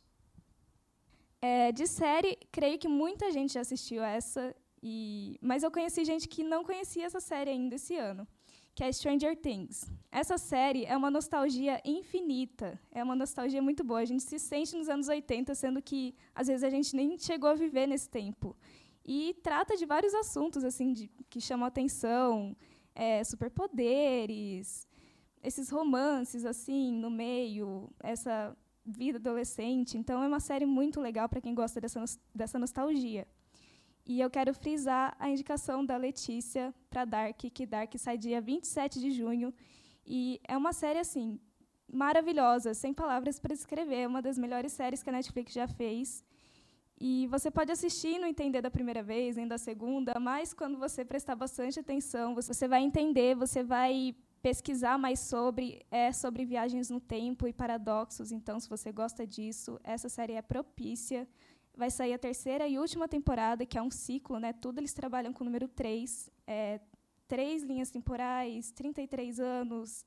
É, 1.40 1.70
de 1.78 1.86
série, 1.86 2.32
creio 2.50 2.78
que 2.82 2.88
muita 2.88 3.30
gente 3.36 3.52
já 3.56 3.60
assistiu 3.60 4.02
essa, 4.02 4.42
e, 4.82 5.38
mas 5.40 5.62
eu 5.62 5.70
conheci 5.70 6.04
gente 6.04 6.26
que 6.28 6.42
não 6.52 6.62
conhecia 6.68 7.04
essa 7.06 7.20
série 7.20 7.50
ainda 7.50 7.74
esse 7.76 7.94
ano, 7.96 8.26
que 8.74 8.82
é 8.82 8.90
Stranger 8.90 9.34
Things. 9.36 9.76
Essa 10.10 10.36
série 10.36 10.84
é 10.84 10.96
uma 10.96 11.10
nostalgia 11.10 11.80
infinita, 11.84 12.68
é 12.90 13.02
uma 13.02 13.14
nostalgia 13.14 13.62
muito 13.62 13.84
boa. 13.84 14.00
A 14.00 14.04
gente 14.04 14.22
se 14.22 14.38
sente 14.38 14.76
nos 14.76 14.88
anos 14.88 15.08
80, 15.08 15.54
sendo 15.54 15.80
que 15.80 16.14
às 16.34 16.48
vezes 16.48 16.64
a 16.64 16.70
gente 16.70 16.96
nem 16.96 17.16
chegou 17.18 17.48
a 17.50 17.54
viver 17.54 17.86
nesse 17.86 18.08
tempo. 18.08 18.56
E 19.04 19.36
trata 19.42 19.76
de 19.76 19.86
vários 19.86 20.14
assuntos 20.14 20.64
assim 20.64 20.92
de, 20.92 21.10
que 21.30 21.40
chamam 21.40 21.66
atenção, 21.66 22.56
é, 22.94 23.22
superpoderes, 23.22 24.88
esses 25.44 25.70
romances 25.70 26.44
assim 26.44 26.92
no 26.92 27.10
meio, 27.10 27.90
essa 28.02 28.56
vida 28.84 29.18
adolescente. 29.18 29.96
Então 29.96 30.22
é 30.22 30.26
uma 30.26 30.40
série 30.40 30.66
muito 30.66 31.00
legal 31.00 31.28
para 31.28 31.40
quem 31.40 31.54
gosta 31.54 31.80
dessa, 31.80 32.04
dessa 32.34 32.58
nostalgia. 32.58 33.26
E 34.06 34.20
eu 34.20 34.28
quero 34.28 34.52
frisar 34.52 35.16
a 35.18 35.30
indicação 35.30 35.84
da 35.84 35.96
Letícia 35.96 36.74
para 36.90 37.04
Dark, 37.04 37.38
que 37.38 37.66
Dark 37.66 37.92
sai 37.96 38.18
dia 38.18 38.40
27 38.40 39.00
de 39.00 39.10
junho. 39.10 39.52
E 40.06 40.40
é 40.46 40.56
uma 40.56 40.72
série 40.72 40.98
assim 40.98 41.40
maravilhosa, 41.90 42.74
sem 42.74 42.92
palavras 42.92 43.38
para 43.38 43.54
descrever, 43.54 44.00
é 44.02 44.06
uma 44.06 44.20
das 44.20 44.36
melhores 44.36 44.72
séries 44.72 45.02
que 45.02 45.08
a 45.08 45.12
Netflix 45.12 45.52
já 45.52 45.66
fez. 45.66 46.24
E 47.00 47.26
você 47.28 47.50
pode 47.50 47.72
assistir 47.72 48.14
e 48.16 48.18
não 48.18 48.28
entender 48.28 48.60
da 48.60 48.70
primeira 48.70 49.02
vez, 49.02 49.36
nem 49.36 49.48
da 49.48 49.58
segunda, 49.58 50.18
mas 50.20 50.52
quando 50.52 50.78
você 50.78 51.04
prestar 51.04 51.34
bastante 51.34 51.80
atenção, 51.80 52.34
você 52.34 52.68
vai 52.68 52.82
entender, 52.82 53.34
você 53.34 53.62
vai 53.62 54.14
pesquisar 54.44 54.98
mais 54.98 55.20
sobre, 55.20 55.80
é 55.90 56.12
sobre 56.12 56.44
viagens 56.44 56.90
no 56.90 57.00
tempo 57.00 57.48
e 57.48 57.52
paradoxos. 57.52 58.30
Então, 58.30 58.60
se 58.60 58.68
você 58.68 58.92
gosta 58.92 59.26
disso, 59.26 59.80
essa 59.82 60.10
série 60.10 60.34
é 60.34 60.42
propícia. 60.42 61.26
Vai 61.74 61.90
sair 61.90 62.12
a 62.12 62.18
terceira 62.18 62.68
e 62.68 62.78
última 62.78 63.08
temporada, 63.08 63.64
que 63.64 63.78
é 63.78 63.82
um 63.82 63.90
ciclo, 63.90 64.38
né? 64.38 64.52
Tudo 64.52 64.80
eles 64.80 64.92
trabalham 64.92 65.32
com 65.32 65.42
o 65.42 65.46
número 65.46 65.66
3. 65.66 66.30
É, 66.46 66.78
três 67.26 67.62
linhas 67.62 67.90
temporais, 67.90 68.70
33 68.72 69.40
anos. 69.40 70.04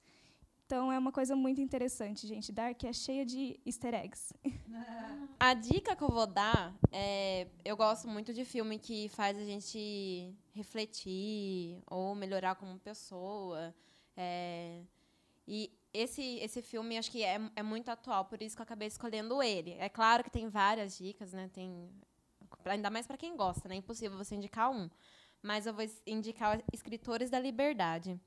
Então, 0.67 0.91
é 0.91 0.99
uma 0.99 1.11
coisa 1.11 1.35
muito 1.35 1.59
interessante, 1.59 2.27
gente. 2.27 2.51
Dark 2.51 2.83
é 2.83 2.93
cheia 2.93 3.25
de 3.25 3.59
easter 3.65 3.95
eggs. 3.95 4.31
A 5.39 5.55
dica 5.55 5.95
que 5.95 6.03
eu 6.03 6.11
vou 6.11 6.27
dar 6.27 6.75
é. 6.91 7.47
Eu 7.65 7.75
gosto 7.75 8.07
muito 8.07 8.31
de 8.31 8.45
filme 8.45 8.77
que 8.77 9.09
faz 9.09 9.35
a 9.35 9.43
gente 9.43 10.31
refletir 10.53 11.81
ou 11.89 12.13
melhorar 12.13 12.53
como 12.53 12.77
pessoa. 12.77 13.73
É, 14.17 14.81
e 15.47 15.71
esse, 15.93 16.39
esse 16.39 16.61
filme 16.61 16.97
acho 16.97 17.11
que 17.11 17.23
é, 17.23 17.39
é 17.55 17.63
muito 17.63 17.89
atual, 17.89 18.25
por 18.25 18.41
isso 18.41 18.55
que 18.55 18.61
eu 18.61 18.65
acabei 18.65 18.87
escolhendo 18.87 19.41
ele. 19.41 19.73
É 19.79 19.87
claro 19.87 20.23
que 20.23 20.29
tem 20.29 20.49
várias 20.49 20.97
dicas, 20.97 21.31
né? 21.31 21.49
Tem, 21.53 21.89
ainda 22.65 22.89
mais 22.89 23.07
para 23.07 23.17
quem 23.17 23.37
gosta, 23.37 23.69
né? 23.69 23.75
É 23.75 23.77
impossível 23.77 24.17
você 24.17 24.35
indicar 24.35 24.69
um. 24.69 24.89
Mas 25.41 25.65
eu 25.65 25.73
vou 25.73 25.85
indicar 26.05 26.61
Escritores 26.73 27.29
da 27.29 27.39
Liberdade. 27.39 28.19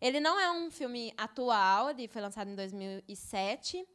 Ele 0.00 0.20
não 0.20 0.38
é 0.40 0.50
um 0.50 0.70
filme 0.70 1.12
atual, 1.16 1.90
ele 1.90 2.08
foi 2.08 2.20
lançado 2.20 2.50
em 2.50 2.56
2007. 2.56 3.86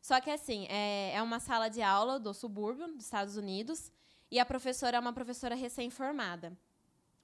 Só 0.00 0.20
que, 0.20 0.30
assim, 0.30 0.66
é, 0.70 1.12
é 1.14 1.22
uma 1.22 1.40
sala 1.40 1.68
de 1.68 1.82
aula 1.82 2.18
do 2.18 2.32
subúrbio 2.32 2.86
dos 2.88 3.04
Estados 3.04 3.36
Unidos 3.36 3.90
e 4.30 4.38
a 4.38 4.46
professora 4.46 4.96
é 4.96 5.00
uma 5.00 5.12
professora 5.12 5.54
recém-formada. 5.54 6.56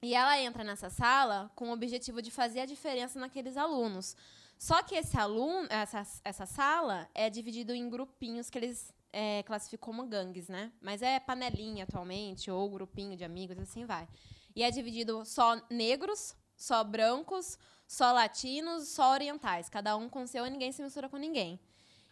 E 0.01 0.13
ela 0.13 0.39
entra 0.39 0.63
nessa 0.63 0.89
sala 0.89 1.51
com 1.55 1.69
o 1.69 1.73
objetivo 1.73 2.21
de 2.21 2.29
fazer 2.29 2.59
a 2.59 2.65
diferença 2.65 3.19
naqueles 3.19 3.57
alunos. 3.57 4.15
Só 4.57 4.81
que 4.83 4.95
esse 4.95 5.17
aluno, 5.17 5.67
essa, 5.69 6.03
essa 6.23 6.45
sala 6.45 7.09
é 7.13 7.29
dividido 7.29 7.73
em 7.73 7.89
grupinhos 7.89 8.49
que 8.49 8.57
eles 8.57 8.93
é, 9.11 9.41
classificam 9.43 9.85
como 9.93 10.07
gangues, 10.07 10.47
né? 10.47 10.71
Mas 10.81 11.01
é 11.01 11.19
panelinha 11.19 11.83
atualmente, 11.83 12.51
ou 12.51 12.69
grupinho 12.69 13.17
de 13.17 13.23
amigos, 13.23 13.57
assim 13.57 13.85
vai. 13.85 14.07
E 14.55 14.63
é 14.63 14.69
dividido 14.69 15.25
só 15.25 15.61
negros, 15.69 16.35
só 16.55 16.83
brancos, 16.83 17.57
só 17.87 18.11
latinos, 18.11 18.89
só 18.89 19.11
orientais. 19.11 19.69
Cada 19.69 19.95
um 19.95 20.09
com 20.09 20.27
seu 20.27 20.45
e 20.45 20.49
ninguém 20.49 20.71
se 20.71 20.83
mistura 20.83 21.09
com 21.09 21.17
ninguém. 21.17 21.59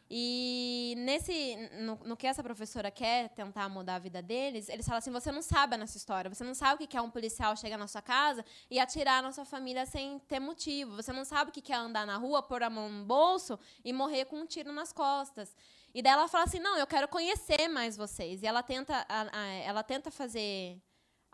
E 0.09 0.93
nesse, 0.99 1.55
no, 1.79 1.95
no 2.05 2.17
que 2.17 2.27
essa 2.27 2.43
professora 2.43 2.91
quer 2.91 3.29
tentar 3.29 3.67
mudar 3.69 3.95
a 3.95 3.99
vida 3.99 4.21
deles, 4.21 4.69
eles 4.69 4.85
falam 4.85 4.99
assim: 4.99 5.11
você 5.11 5.31
não 5.31 5.41
sabe 5.41 5.75
a 5.75 5.77
nossa 5.77 5.97
história, 5.97 6.33
você 6.33 6.43
não 6.43 6.53
sabe 6.53 6.83
o 6.83 6.87
que 6.87 6.95
é 6.95 7.01
um 7.01 7.09
policial 7.09 7.57
chegar 7.57 7.77
na 7.77 7.87
sua 7.87 8.03
casa 8.03 8.45
e 8.69 8.79
atirar 8.79 9.23
na 9.23 9.31
sua 9.31 9.45
família 9.45 9.85
sem 9.85 10.19
ter 10.19 10.39
motivo, 10.39 10.95
você 10.95 11.11
não 11.11 11.25
sabe 11.25 11.49
o 11.49 11.53
que 11.53 11.73
é 11.73 11.75
andar 11.75 12.05
na 12.05 12.17
rua, 12.17 12.43
pôr 12.43 12.61
a 12.61 12.69
mão 12.69 12.87
no 12.87 13.03
bolso 13.03 13.59
e 13.83 13.91
morrer 13.91 14.25
com 14.25 14.37
um 14.37 14.45
tiro 14.45 14.71
nas 14.71 14.93
costas. 14.93 15.55
E 15.91 16.01
daí 16.03 16.13
ela 16.13 16.27
fala 16.27 16.43
assim: 16.43 16.59
não, 16.59 16.77
eu 16.77 16.85
quero 16.85 17.07
conhecer 17.07 17.67
mais 17.67 17.97
vocês. 17.97 18.43
E 18.43 18.45
ela 18.45 18.61
tenta, 18.61 19.07
ela 19.65 19.81
tenta 19.81 20.11
fazer 20.11 20.79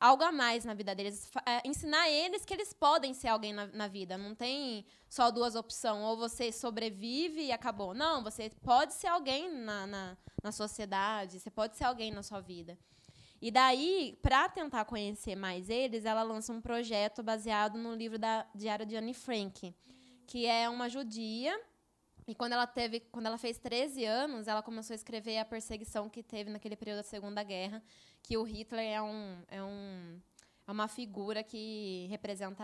algo 0.02 0.24
a 0.24 0.32
mais 0.32 0.66
na 0.66 0.74
vida 0.74 0.96
deles, 0.96 1.30
é, 1.46 1.62
ensinar 1.64 2.10
eles 2.10 2.44
que 2.44 2.52
eles 2.56 2.74
podem 2.74 3.14
ser 3.14 3.28
alguém 3.28 3.54
na, 3.54 3.68
na 3.68 3.88
vida. 3.88 4.18
Não 4.18 4.34
tem 4.34 4.84
só 5.08 5.30
duas 5.30 5.56
opções, 5.56 6.04
ou 6.04 6.18
você 6.18 6.52
sobrevive 6.52 7.44
e 7.44 7.52
acabou. 7.52 7.94
Não, 7.94 8.24
você 8.24 8.50
pode 8.64 8.94
ser 8.96 9.08
alguém 9.08 9.48
na, 9.54 9.86
na, 9.86 10.18
na 10.44 10.52
sociedade, 10.52 11.40
você 11.40 11.52
pode 11.52 11.78
ser 11.78 11.84
alguém 11.84 12.12
na 12.12 12.24
sua 12.24 12.42
vida. 12.42 12.76
E 13.40 13.52
daí, 13.52 14.18
para 14.24 14.50
tentar 14.50 14.86
conhecer 14.86 15.36
mais 15.36 15.70
eles, 15.70 16.04
ela 16.06 16.24
lança 16.24 16.52
um 16.52 16.62
projeto 16.62 17.22
baseado 17.22 17.78
no 17.78 17.94
livro 17.94 18.18
da 18.18 18.48
Diário 18.56 18.86
de 18.86 18.96
Anne 18.96 19.14
Frank, 19.14 19.74
que 20.26 20.48
é 20.48 20.68
uma 20.68 20.90
judia 20.90 21.60
e 22.32 22.36
quando 22.36 22.54
ela 22.54 22.66
teve, 22.68 23.00
quando 23.12 23.26
ela 23.26 23.38
fez 23.38 23.58
13 23.58 24.06
anos, 24.06 24.48
ela 24.48 24.62
começou 24.64 24.94
a 24.94 24.96
escrever 24.96 25.38
a 25.38 25.46
perseguição 25.46 26.10
que 26.10 26.24
teve 26.24 26.50
naquele 26.50 26.76
período 26.76 26.98
da 26.98 27.04
Segunda 27.04 27.44
Guerra, 27.44 27.84
que 28.24 28.38
o 28.38 28.44
Hitler 28.44 28.86
é 28.98 29.02
um 29.02 29.44
é 29.50 29.62
um 29.62 30.20
é 30.68 30.72
uma 30.72 30.88
figura 30.88 31.44
que 31.44 32.08
representa 32.10 32.64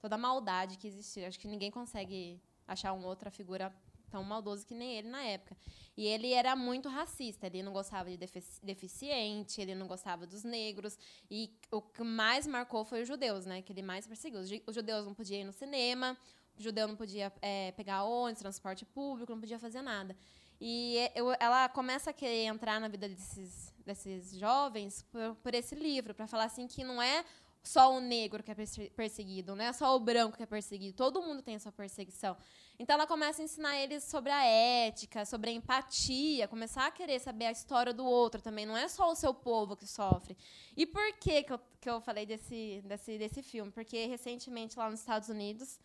toda 0.00 0.14
a 0.16 0.18
maldade 0.18 0.76
que 0.78 0.88
existia. 0.88 1.28
Acho 1.28 1.38
que 1.38 1.46
ninguém 1.46 1.70
consegue 1.70 2.40
achar 2.66 2.92
uma 2.92 3.06
outra 3.06 3.30
figura 3.30 3.72
tão 4.10 4.24
maldoso 4.24 4.66
que 4.66 4.74
nem 4.74 4.96
ele 4.98 5.08
na 5.08 5.22
época. 5.22 5.54
E 5.96 6.06
ele 6.06 6.32
era 6.32 6.56
muito 6.56 6.88
racista, 6.88 7.46
ele 7.46 7.62
não 7.62 7.72
gostava 7.72 8.08
de 8.10 8.16
defici- 8.16 8.60
deficiente, 8.64 9.60
ele 9.60 9.74
não 9.74 9.86
gostava 9.86 10.26
dos 10.26 10.42
negros. 10.44 10.98
E 11.30 11.52
o 11.70 11.80
que 11.82 12.02
mais 12.02 12.46
marcou 12.46 12.84
foi 12.84 13.02
os 13.02 13.08
judeus, 13.08 13.44
né? 13.44 13.60
Que 13.62 13.72
ele 13.72 13.82
mais 13.82 14.06
perseguiu. 14.06 14.40
Os 14.40 14.48
ju- 14.48 14.62
Os 14.66 14.74
judeus 14.74 15.04
não 15.06 15.14
podiam 15.14 15.40
ir 15.42 15.44
no 15.44 15.52
cinema, 15.52 16.16
judeu 16.62 16.86
não 16.88 16.96
podia 16.96 17.32
eh, 17.42 17.72
pegar 17.76 18.04
ônibus, 18.04 18.40
transporte 18.40 18.84
público, 18.84 19.32
não 19.32 19.40
podia 19.40 19.58
fazer 19.58 19.82
nada. 19.82 20.16
E 20.60 20.96
eh, 20.98 21.12
eu- 21.14 21.34
ela 21.38 21.68
começa 21.68 22.10
a 22.10 22.12
querer 22.12 22.44
entrar 22.44 22.80
na 22.80 22.88
vida 22.88 23.08
desses, 23.08 23.72
desses 23.86 24.32
jovens 24.36 25.02
por, 25.10 25.34
por 25.36 25.54
esse 25.54 25.74
livro, 25.74 26.14
para 26.14 26.26
falar 26.26 26.44
assim 26.44 26.66
que 26.66 26.82
não 26.84 27.00
é 27.00 27.24
só 27.62 27.92
o 27.94 28.00
negro 28.00 28.42
que 28.42 28.50
é 28.50 28.54
perse- 28.54 28.90
perseguido, 28.90 29.54
não 29.54 29.64
é 29.64 29.72
só 29.72 29.94
o 29.94 30.00
branco 30.00 30.36
que 30.36 30.42
é 30.42 30.46
perseguido, 30.46 30.96
todo 30.96 31.20
mundo 31.22 31.42
tem 31.42 31.56
a 31.56 31.58
sua 31.58 31.72
perseguição. 31.72 32.36
Então 32.78 32.94
ela 32.94 33.06
começa 33.06 33.42
a 33.42 33.44
ensinar 33.44 33.76
eles 33.76 34.04
sobre 34.04 34.30
a 34.30 34.42
ética, 34.44 35.24
sobre 35.26 35.50
a 35.50 35.52
empatia, 35.52 36.46
começar 36.48 36.86
a 36.86 36.90
querer 36.90 37.18
saber 37.20 37.46
a 37.46 37.52
história 37.52 37.92
do 37.92 38.04
outro 38.06 38.40
também, 38.40 38.64
não 38.64 38.76
é 38.76 38.86
só 38.88 39.10
o 39.10 39.16
seu 39.16 39.34
povo 39.34 39.76
que 39.76 39.86
sofre. 39.86 40.36
E 40.76 40.86
por 40.86 41.12
que, 41.18 41.42
que, 41.42 41.52
eu, 41.52 41.60
que 41.80 41.90
eu 41.90 42.00
falei 42.00 42.24
desse, 42.24 42.80
desse, 42.86 43.18
desse 43.18 43.42
filme? 43.42 43.70
Porque 43.72 44.06
recentemente 44.06 44.78
lá 44.78 44.88
nos 44.88 45.00
Estados 45.00 45.28
Unidos, 45.28 45.78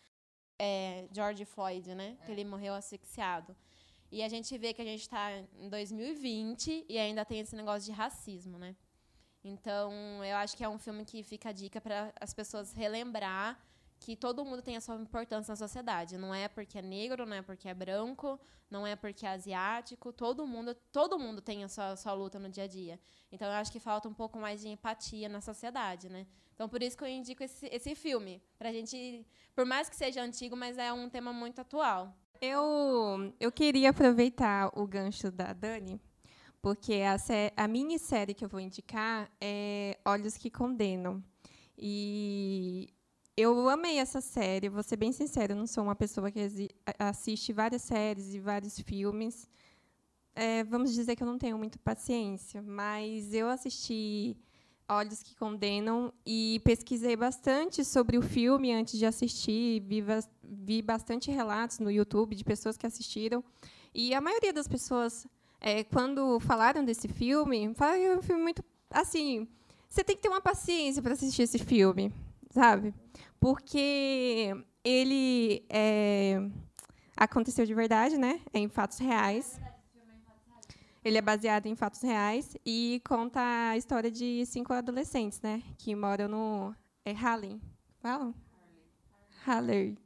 é, 0.58 1.06
George 1.12 1.44
Floyd, 1.44 1.94
né? 1.94 2.16
Que 2.24 2.32
ele 2.32 2.44
morreu 2.44 2.74
asfixiado. 2.74 3.56
E 4.10 4.22
a 4.22 4.28
gente 4.28 4.56
vê 4.56 4.72
que 4.72 4.80
a 4.80 4.84
gente 4.84 5.00
está 5.00 5.32
em 5.58 5.68
2020 5.68 6.86
e 6.88 6.98
ainda 6.98 7.24
tem 7.24 7.40
esse 7.40 7.56
negócio 7.56 7.84
de 7.84 7.92
racismo, 7.92 8.58
né? 8.58 8.76
Então, 9.42 9.92
eu 10.24 10.36
acho 10.36 10.56
que 10.56 10.64
é 10.64 10.68
um 10.68 10.78
filme 10.78 11.04
que 11.04 11.22
fica 11.22 11.50
a 11.50 11.52
dica 11.52 11.80
para 11.80 12.12
as 12.20 12.32
pessoas 12.32 12.72
relembrar 12.72 13.58
que 14.04 14.14
todo 14.14 14.44
mundo 14.44 14.60
tem 14.60 14.76
a 14.76 14.82
sua 14.82 14.96
importância 14.96 15.52
na 15.52 15.56
sociedade. 15.56 16.18
Não 16.18 16.34
é 16.34 16.46
porque 16.46 16.78
é 16.78 16.82
negro, 16.82 17.24
não 17.24 17.34
é 17.34 17.40
porque 17.40 17.66
é 17.66 17.72
branco, 17.72 18.38
não 18.70 18.86
é 18.86 18.94
porque 18.94 19.24
é 19.24 19.30
asiático. 19.30 20.12
Todo 20.12 20.46
mundo, 20.46 20.74
todo 20.92 21.18
mundo 21.18 21.40
tem 21.40 21.64
a 21.64 21.68
sua, 21.68 21.96
sua 21.96 22.12
luta 22.12 22.38
no 22.38 22.50
dia 22.50 22.64
a 22.64 22.66
dia. 22.66 23.00
Então, 23.32 23.48
eu 23.48 23.54
acho 23.54 23.72
que 23.72 23.80
falta 23.80 24.06
um 24.06 24.12
pouco 24.12 24.38
mais 24.38 24.60
de 24.60 24.68
empatia 24.68 25.26
na 25.26 25.40
sociedade, 25.40 26.10
né? 26.10 26.26
Então, 26.54 26.68
por 26.68 26.82
isso 26.82 26.98
que 26.98 27.02
eu 27.02 27.08
indico 27.08 27.42
esse, 27.42 27.66
esse 27.72 27.94
filme. 27.94 28.42
Pra 28.58 28.70
gente, 28.70 29.26
por 29.54 29.64
mais 29.64 29.88
que 29.88 29.96
seja 29.96 30.22
antigo, 30.22 30.54
mas 30.54 30.76
é 30.76 30.92
um 30.92 31.08
tema 31.08 31.32
muito 31.32 31.62
atual. 31.62 32.14
Eu, 32.42 33.32
eu 33.40 33.50
queria 33.50 33.88
aproveitar 33.88 34.70
o 34.78 34.86
gancho 34.86 35.30
da 35.30 35.54
Dani, 35.54 35.98
porque 36.60 37.00
a, 37.00 37.16
a 37.56 37.66
minissérie 37.66 38.34
que 38.34 38.44
eu 38.44 38.50
vou 38.50 38.60
indicar 38.60 39.30
é 39.40 39.98
Olhos 40.04 40.36
que 40.36 40.50
Condenam. 40.50 41.24
E 41.76 42.94
eu 43.36 43.68
amei 43.68 43.98
essa 43.98 44.20
série, 44.20 44.68
vou 44.68 44.82
ser 44.82 44.96
bem 44.96 45.10
sincera, 45.12 45.52
eu 45.52 45.56
não 45.56 45.66
sou 45.66 45.82
uma 45.82 45.96
pessoa 45.96 46.30
que 46.30 46.68
assiste 46.98 47.52
várias 47.52 47.82
séries 47.82 48.34
e 48.34 48.38
vários 48.38 48.78
filmes. 48.80 49.48
É, 50.34 50.62
vamos 50.64 50.92
dizer 50.92 51.16
que 51.16 51.22
eu 51.22 51.26
não 51.26 51.38
tenho 51.38 51.58
muita 51.58 51.78
paciência, 51.78 52.62
mas 52.62 53.32
eu 53.34 53.48
assisti 53.48 54.36
Olhos 54.88 55.22
que 55.22 55.34
Condenam 55.34 56.12
e 56.26 56.60
pesquisei 56.62 57.16
bastante 57.16 57.84
sobre 57.84 58.18
o 58.18 58.22
filme 58.22 58.72
antes 58.72 58.98
de 58.98 59.06
assistir, 59.06 59.80
vi, 59.80 60.04
vi 60.42 60.82
bastante 60.82 61.30
relatos 61.30 61.78
no 61.78 61.90
YouTube 61.90 62.34
de 62.34 62.44
pessoas 62.44 62.76
que 62.76 62.86
assistiram. 62.86 63.42
E 63.94 64.12
a 64.12 64.20
maioria 64.20 64.52
das 64.52 64.68
pessoas, 64.68 65.26
é, 65.60 65.84
quando 65.84 66.38
falaram 66.40 66.84
desse 66.84 67.08
filme, 67.08 67.72
falaram 67.74 67.98
que 67.98 68.06
é 68.06 68.18
um 68.18 68.22
filme 68.22 68.42
muito. 68.42 68.62
Assim, 68.90 69.48
você 69.88 70.04
tem 70.04 70.14
que 70.14 70.22
ter 70.22 70.28
uma 70.28 70.40
paciência 70.40 71.00
para 71.00 71.14
assistir 71.14 71.42
esse 71.42 71.58
filme, 71.58 72.12
sabe? 72.54 72.94
Porque 73.40 74.54
ele 74.82 75.66
é, 75.68 76.38
aconteceu 77.16 77.66
de 77.66 77.74
verdade, 77.74 78.16
né? 78.16 78.40
É 78.52 78.58
em 78.58 78.68
fatos 78.68 78.98
reais. 78.98 79.60
Ele 81.04 81.18
é 81.18 81.22
baseado 81.22 81.66
em 81.66 81.74
fatos 81.74 82.00
reais 82.00 82.56
e 82.64 83.02
conta 83.06 83.40
a 83.70 83.76
história 83.76 84.10
de 84.10 84.46
cinco 84.46 84.72
adolescentes, 84.72 85.40
né? 85.42 85.62
Que 85.76 85.94
moram 85.94 86.28
no 86.28 86.74
é 87.04 87.12
Harlem. 87.12 87.60
Falam? 88.00 88.34
Harlem. 89.46 89.98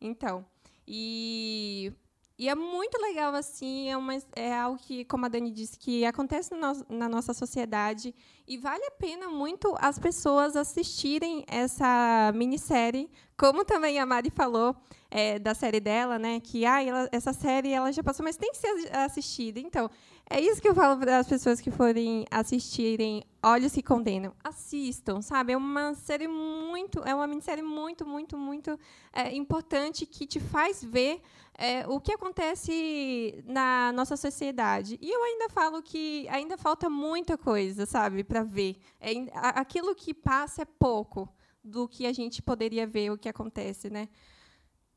Então, 0.00 0.46
e 0.88 1.92
E 2.38 2.50
é 2.50 2.54
muito 2.54 3.00
legal, 3.00 3.34
assim, 3.34 3.88
é, 3.90 3.96
uma, 3.96 4.12
é 4.34 4.54
algo 4.54 4.78
que, 4.78 5.06
como 5.06 5.24
a 5.24 5.28
Dani 5.28 5.50
disse, 5.50 5.78
que 5.78 6.04
acontece 6.04 6.54
no 6.54 6.84
na 6.88 7.08
nossa 7.08 7.32
sociedade. 7.32 8.14
E 8.46 8.58
vale 8.58 8.84
a 8.84 8.90
pena 8.90 9.26
muito 9.28 9.74
as 9.80 9.98
pessoas 9.98 10.54
assistirem 10.54 11.44
essa 11.48 12.30
minissérie. 12.34 13.10
Como 13.38 13.64
também 13.64 13.98
a 13.98 14.04
Mari 14.04 14.28
falou 14.30 14.76
é, 15.10 15.38
da 15.38 15.54
série 15.54 15.80
dela, 15.80 16.18
né? 16.18 16.38
Que 16.40 16.66
ah, 16.66 16.82
ela- 16.82 17.08
essa 17.10 17.32
série 17.32 17.70
ela 17.72 17.90
já 17.90 18.02
passou, 18.02 18.22
mas 18.22 18.36
tem 18.36 18.50
que 18.50 18.58
ser 18.58 18.66
assi- 18.68 18.88
assistida. 18.92 19.58
Então, 19.58 19.88
é 20.28 20.38
isso 20.38 20.60
que 20.60 20.68
eu 20.68 20.74
falo 20.74 21.00
para 21.00 21.16
as 21.18 21.26
pessoas 21.26 21.58
que 21.60 21.70
forem 21.70 22.26
assistirem 22.30 23.24
Olhos 23.48 23.72
que 23.72 23.80
Condenam. 23.80 24.34
Assistam, 24.42 25.22
sabe? 25.22 25.52
É 25.52 25.56
uma 25.56 25.94
série 25.94 26.26
muito, 26.26 26.98
é 27.04 27.14
uma 27.14 27.28
minissérie 27.28 27.62
muito, 27.62 28.04
muito, 28.04 28.36
muito 28.36 28.76
é, 29.12 29.32
importante 29.36 30.04
que 30.04 30.26
te 30.26 30.40
faz 30.40 30.82
ver 30.82 31.22
é, 31.56 31.86
o 31.86 32.00
que 32.00 32.12
acontece 32.12 33.40
na 33.46 33.92
nossa 33.92 34.16
sociedade. 34.16 34.98
E 35.00 35.08
eu 35.08 35.22
ainda 35.22 35.48
falo 35.48 35.80
que 35.80 36.26
ainda 36.28 36.58
falta 36.58 36.90
muita 36.90 37.38
coisa, 37.38 37.86
sabe, 37.86 38.24
para 38.24 38.42
ver. 38.42 38.78
É, 39.00 39.12
aquilo 39.32 39.94
que 39.94 40.12
passa 40.12 40.62
é 40.62 40.64
pouco 40.64 41.32
do 41.62 41.86
que 41.86 42.04
a 42.04 42.12
gente 42.12 42.42
poderia 42.42 42.84
ver 42.84 43.12
o 43.12 43.16
que 43.16 43.28
acontece, 43.28 43.88
né? 43.88 44.08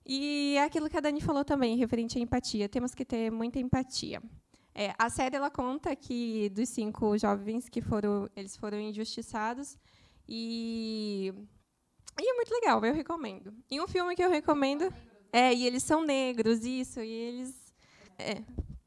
E 0.03 0.55
é 0.57 0.63
aquilo 0.63 0.89
que 0.89 0.97
a 0.97 1.01
Dani 1.01 1.21
falou 1.21 1.45
também, 1.45 1.77
referente 1.77 2.17
à 2.17 2.21
empatia. 2.21 2.67
Temos 2.67 2.95
que 2.95 3.05
ter 3.05 3.31
muita 3.31 3.59
empatia. 3.59 4.19
É, 4.75 4.93
a 4.97 5.09
série 5.09 5.35
ela 5.35 5.49
conta 5.49 5.95
que 5.95 6.49
dos 6.49 6.69
cinco 6.69 7.17
jovens 7.17 7.67
que 7.67 7.81
foram 7.81 8.29
eles 8.35 8.55
foram 8.55 8.79
injustiçados 8.79 9.77
e 10.27 11.33
e 12.21 12.29
é 12.31 12.33
muito 12.33 12.53
legal, 12.53 12.83
eu 12.83 12.93
recomendo. 12.93 13.53
E 13.71 13.79
um 13.81 13.87
filme 13.87 14.15
que 14.15 14.23
eu 14.23 14.29
recomendo 14.29 14.93
é 15.31 15.53
e 15.53 15.65
eles 15.65 15.83
são 15.83 16.03
negros 16.05 16.63
isso 16.65 16.99
e 17.01 17.09
eles 17.09 17.73
é, 18.17 18.41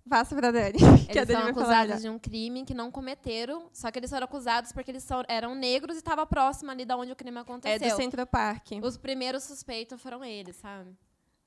passa 0.09 0.35
para 0.37 0.51
Dani. 0.53 0.72
que 1.11 1.18
a 1.18 1.22
Eles 1.22 1.28
Dani 1.28 1.41
são 1.41 1.49
acusados 1.51 2.03
de 2.03 2.09
um 2.11 2.18
crime 2.18 2.64
que 2.64 2.74
não 2.74 2.91
cometeram, 2.91 3.68
só 3.72 3.91
que 3.91 3.99
eles 3.99 4.11
foram 4.11 4.24
acusados 4.24 4.72
porque 4.72 4.91
eles 4.91 5.03
são- 5.03 5.24
eram 5.28 5.55
negros 5.55 5.97
e 5.97 5.99
estava 6.01 6.26
próximo 6.26 6.70
ali 6.70 6.85
da 6.85 6.97
onde 6.97 7.11
o 7.12 7.16
crime 7.16 7.39
É 7.39 7.41
aconteceu. 7.41 7.89
do 7.91 7.97
Central 7.97 8.26
Park. 8.26 8.72
Os 8.83 8.97
primeiros 8.99 9.45
suspeitos 9.45 10.01
foram 10.01 10.22
eles, 10.24 10.57
sabe? 10.57 10.95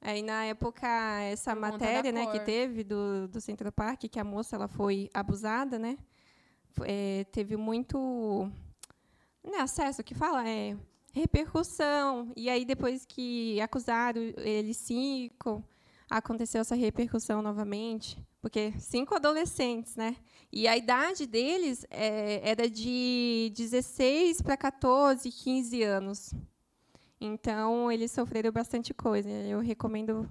Aí 0.05 0.21
na 0.21 0.45
época 0.45 0.87
essa 1.23 1.53
Por 1.53 1.61
matéria, 1.61 2.11
né, 2.11 2.27
que 2.27 2.37
cor. 2.37 2.45
teve 2.45 2.83
do, 2.83 3.27
do 3.27 3.41
Central 3.41 3.71
Park, 3.71 4.01
que 4.01 4.19
a 4.19 4.23
moça 4.23 4.55
ela 4.55 4.67
foi 4.67 5.09
abusada, 5.11 5.79
né? 5.79 5.97
É, 6.83 7.25
teve 7.31 7.57
muito 7.57 8.47
né, 9.43 9.57
acesso, 9.57 10.03
que 10.03 10.13
fala 10.13 10.47
é 10.47 10.77
repercussão. 11.11 12.31
E 12.35 12.51
aí 12.51 12.65
depois 12.65 13.03
que 13.03 13.59
acusaram 13.59 14.21
eles 14.37 14.77
cinco, 14.77 15.67
aconteceu 16.07 16.61
essa 16.61 16.75
repercussão 16.75 17.41
novamente, 17.41 18.23
porque 18.39 18.73
cinco 18.77 19.15
adolescentes, 19.15 19.95
né? 19.95 20.17
E 20.51 20.67
a 20.67 20.77
idade 20.77 21.25
deles 21.25 21.83
é, 21.89 22.47
era 22.47 22.69
de 22.69 23.51
16 23.57 24.43
para 24.43 24.55
14, 24.55 25.31
15 25.31 25.81
anos. 25.81 26.31
Então, 27.19 27.91
eles 27.91 28.11
sofreram 28.11 28.51
bastante 28.51 28.93
coisa. 28.93 29.29
Eu 29.29 29.59
recomendo 29.59 30.29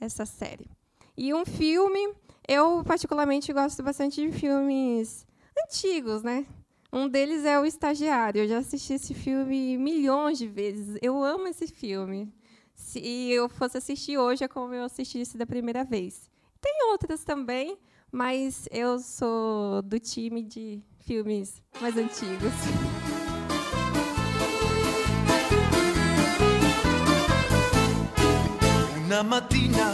essa 0.00 0.26
série. 0.26 0.68
E 1.16 1.32
um 1.32 1.44
filme, 1.46 2.14
eu 2.46 2.82
particularmente 2.84 3.52
gosto 3.52 3.82
bastante 3.82 4.20
de 4.20 4.32
filmes 4.36 5.26
antigos, 5.64 6.22
né? 6.22 6.46
Um 6.92 7.08
deles 7.08 7.44
é 7.44 7.58
O 7.58 7.64
Estagiário. 7.64 8.42
Eu 8.42 8.48
já 8.48 8.58
assisti 8.58 8.94
esse 8.94 9.14
filme 9.14 9.76
milhões 9.78 10.38
de 10.38 10.46
vezes. 10.46 10.98
Eu 11.02 11.22
amo 11.22 11.46
esse 11.48 11.66
filme. 11.66 12.32
Se 12.74 13.00
eu 13.30 13.48
fosse 13.48 13.78
assistir 13.78 14.18
hoje, 14.18 14.44
é 14.44 14.48
como 14.48 14.74
eu 14.74 14.84
assistisse 14.84 15.38
da 15.38 15.46
primeira 15.46 15.84
vez. 15.84 16.30
Tem 16.60 16.90
outras 16.90 17.24
também, 17.24 17.78
mas 18.12 18.68
eu 18.70 18.98
sou 18.98 19.82
do 19.82 19.98
time 19.98 20.42
de 20.42 20.82
filmes 21.00 21.62
mais 21.80 21.96
antigos. 21.96 22.52
Mattina 29.36 29.92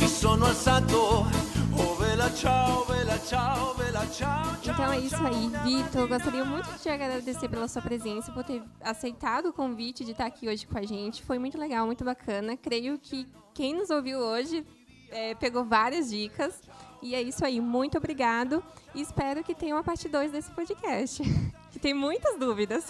mi 0.00 0.08
sono 0.08 0.46
alzato, 0.46 0.98
oh 0.98 1.94
vela 1.94 2.28
ciao, 2.30 2.84
vela 2.86 3.16
ciao, 3.18 3.72
vela 3.74 4.04
ciao. 4.06 4.56
Então 4.64 4.92
é 4.92 4.98
isso 4.98 5.24
aí, 5.24 5.48
Vitor. 5.62 6.00
Eu 6.00 6.08
gostaria 6.08 6.44
muito 6.44 6.68
de 6.72 6.80
te 6.80 6.88
agradecer 6.88 7.48
pela 7.48 7.68
sua 7.68 7.80
presença, 7.80 8.32
por 8.32 8.42
ter 8.42 8.60
aceitado 8.80 9.50
o 9.50 9.52
convite 9.52 10.04
de 10.04 10.10
estar 10.10 10.26
aqui 10.26 10.48
hoje 10.48 10.66
com 10.66 10.76
a 10.76 10.82
gente. 10.82 11.22
Foi 11.22 11.38
muito 11.38 11.56
legal, 11.56 11.86
muito 11.86 12.04
bacana. 12.04 12.56
Creio 12.56 12.98
que 12.98 13.28
quem 13.54 13.74
nos 13.74 13.90
ouviu 13.90 14.18
hoje 14.18 14.66
é, 15.08 15.36
pegou 15.36 15.64
várias 15.64 16.10
dicas. 16.10 16.60
E 17.00 17.14
é 17.14 17.22
isso 17.22 17.44
aí, 17.44 17.60
muito 17.60 17.96
obrigado. 17.96 18.60
E 18.92 19.00
espero 19.00 19.44
que 19.44 19.54
tenha 19.54 19.76
uma 19.76 19.84
parte 19.84 20.08
2 20.08 20.32
desse 20.32 20.50
podcast, 20.50 21.22
que 21.70 21.78
tem 21.78 21.94
muitas 21.94 22.36
dúvidas. 22.40 22.84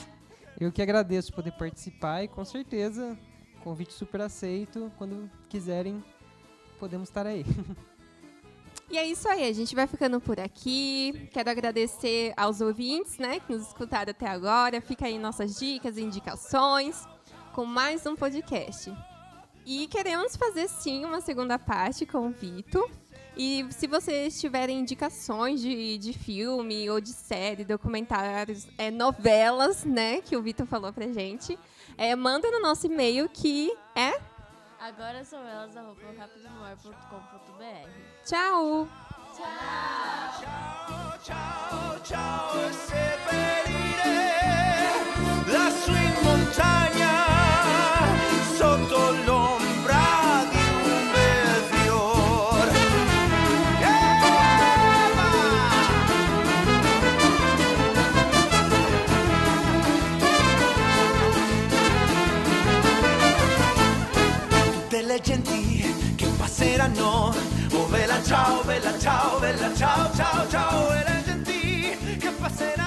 Eu 0.59 0.73
que 0.73 0.81
agradeço 0.81 1.31
poder 1.35 1.53
participar 1.53 2.23
e 2.23 2.29
com 2.29 2.45
certeza, 2.45 3.19
convite 3.65 3.95
super 3.95 4.21
aceito. 4.21 4.93
Quando 4.99 5.29
quiserem, 5.49 6.05
podemos 6.79 7.09
estar 7.09 7.27
aí. 7.27 7.45
E 8.91 8.99
é 8.99 9.05
isso 9.05 9.27
aí, 9.29 9.49
a 9.49 9.53
gente 9.53 9.75
vai 9.75 9.87
ficando 9.87 10.21
por 10.21 10.39
aqui. 10.39 11.29
Quero 11.33 11.51
agradecer 11.51 12.35
aos 12.37 12.61
ouvintes, 12.61 13.17
né, 13.19 13.41
que 13.41 13.53
nos 13.53 13.67
escutaram 13.67 14.11
até 14.11 14.29
agora. 14.29 14.81
Fica 14.81 15.07
aí 15.07 15.19
nossas 15.19 15.59
dicas 15.59 15.97
e 15.97 16.03
indicações 16.03 17.09
com 17.55 17.65
mais 17.65 18.05
um 18.05 18.15
podcast. 18.15 18.95
E 19.65 19.89
queremos 19.89 20.37
fazer 20.37 20.69
sim 20.69 21.05
uma 21.05 21.23
segunda 21.23 21.59
parte 21.59 22.05
com 22.05 22.29
o 22.29 22.31
Vitor. 22.31 22.89
E 23.37 23.67
se 23.71 23.87
vocês 23.87 24.41
tiverem 24.41 24.81
indicações 24.81 25.61
de, 25.61 25.99
de 25.99 26.13
filme 26.13 26.89
ou 26.89 27.01
de 27.01 27.11
série, 27.11 27.65
documentários, 27.65 28.67
é, 28.79 28.91
novelas, 28.91 29.85
né, 29.85 30.21
que 30.21 30.37
o 30.37 30.43
Vitor 30.43 30.67
falou 30.67 30.93
pra 30.93 31.09
gente, 31.09 31.59
é, 31.99 32.15
manda 32.15 32.51
no 32.51 32.61
nosso 32.61 32.87
e-mail 32.87 33.29
que 33.29 33.73
é 33.95 34.21
Agora 34.79 35.25
são 35.25 35.41
elas, 35.41 35.77
arroba 35.77 36.01
rapidonoar.com.br. 36.19 37.89
tchau! 38.25 38.89
Ciao, 39.35 40.33
ciao, 42.05 42.69
e 42.69 42.73
seppellire 42.73 43.75
che 66.85 66.91
passeranno, 66.91 67.35
oh 67.73 67.87
bella 67.87 68.23
ciao, 68.23 68.63
bella 68.65 68.99
ciao, 68.99 69.39
bella 69.39 69.75
ciao, 69.75 70.15
ciao, 70.15 70.49
ciao, 70.49 70.93
e 70.93 71.05
le 71.05 71.23
genti 71.25 72.19
che 72.19 72.31
passeranno 72.31 72.45
mi 72.55 72.63
diranno 72.67 72.84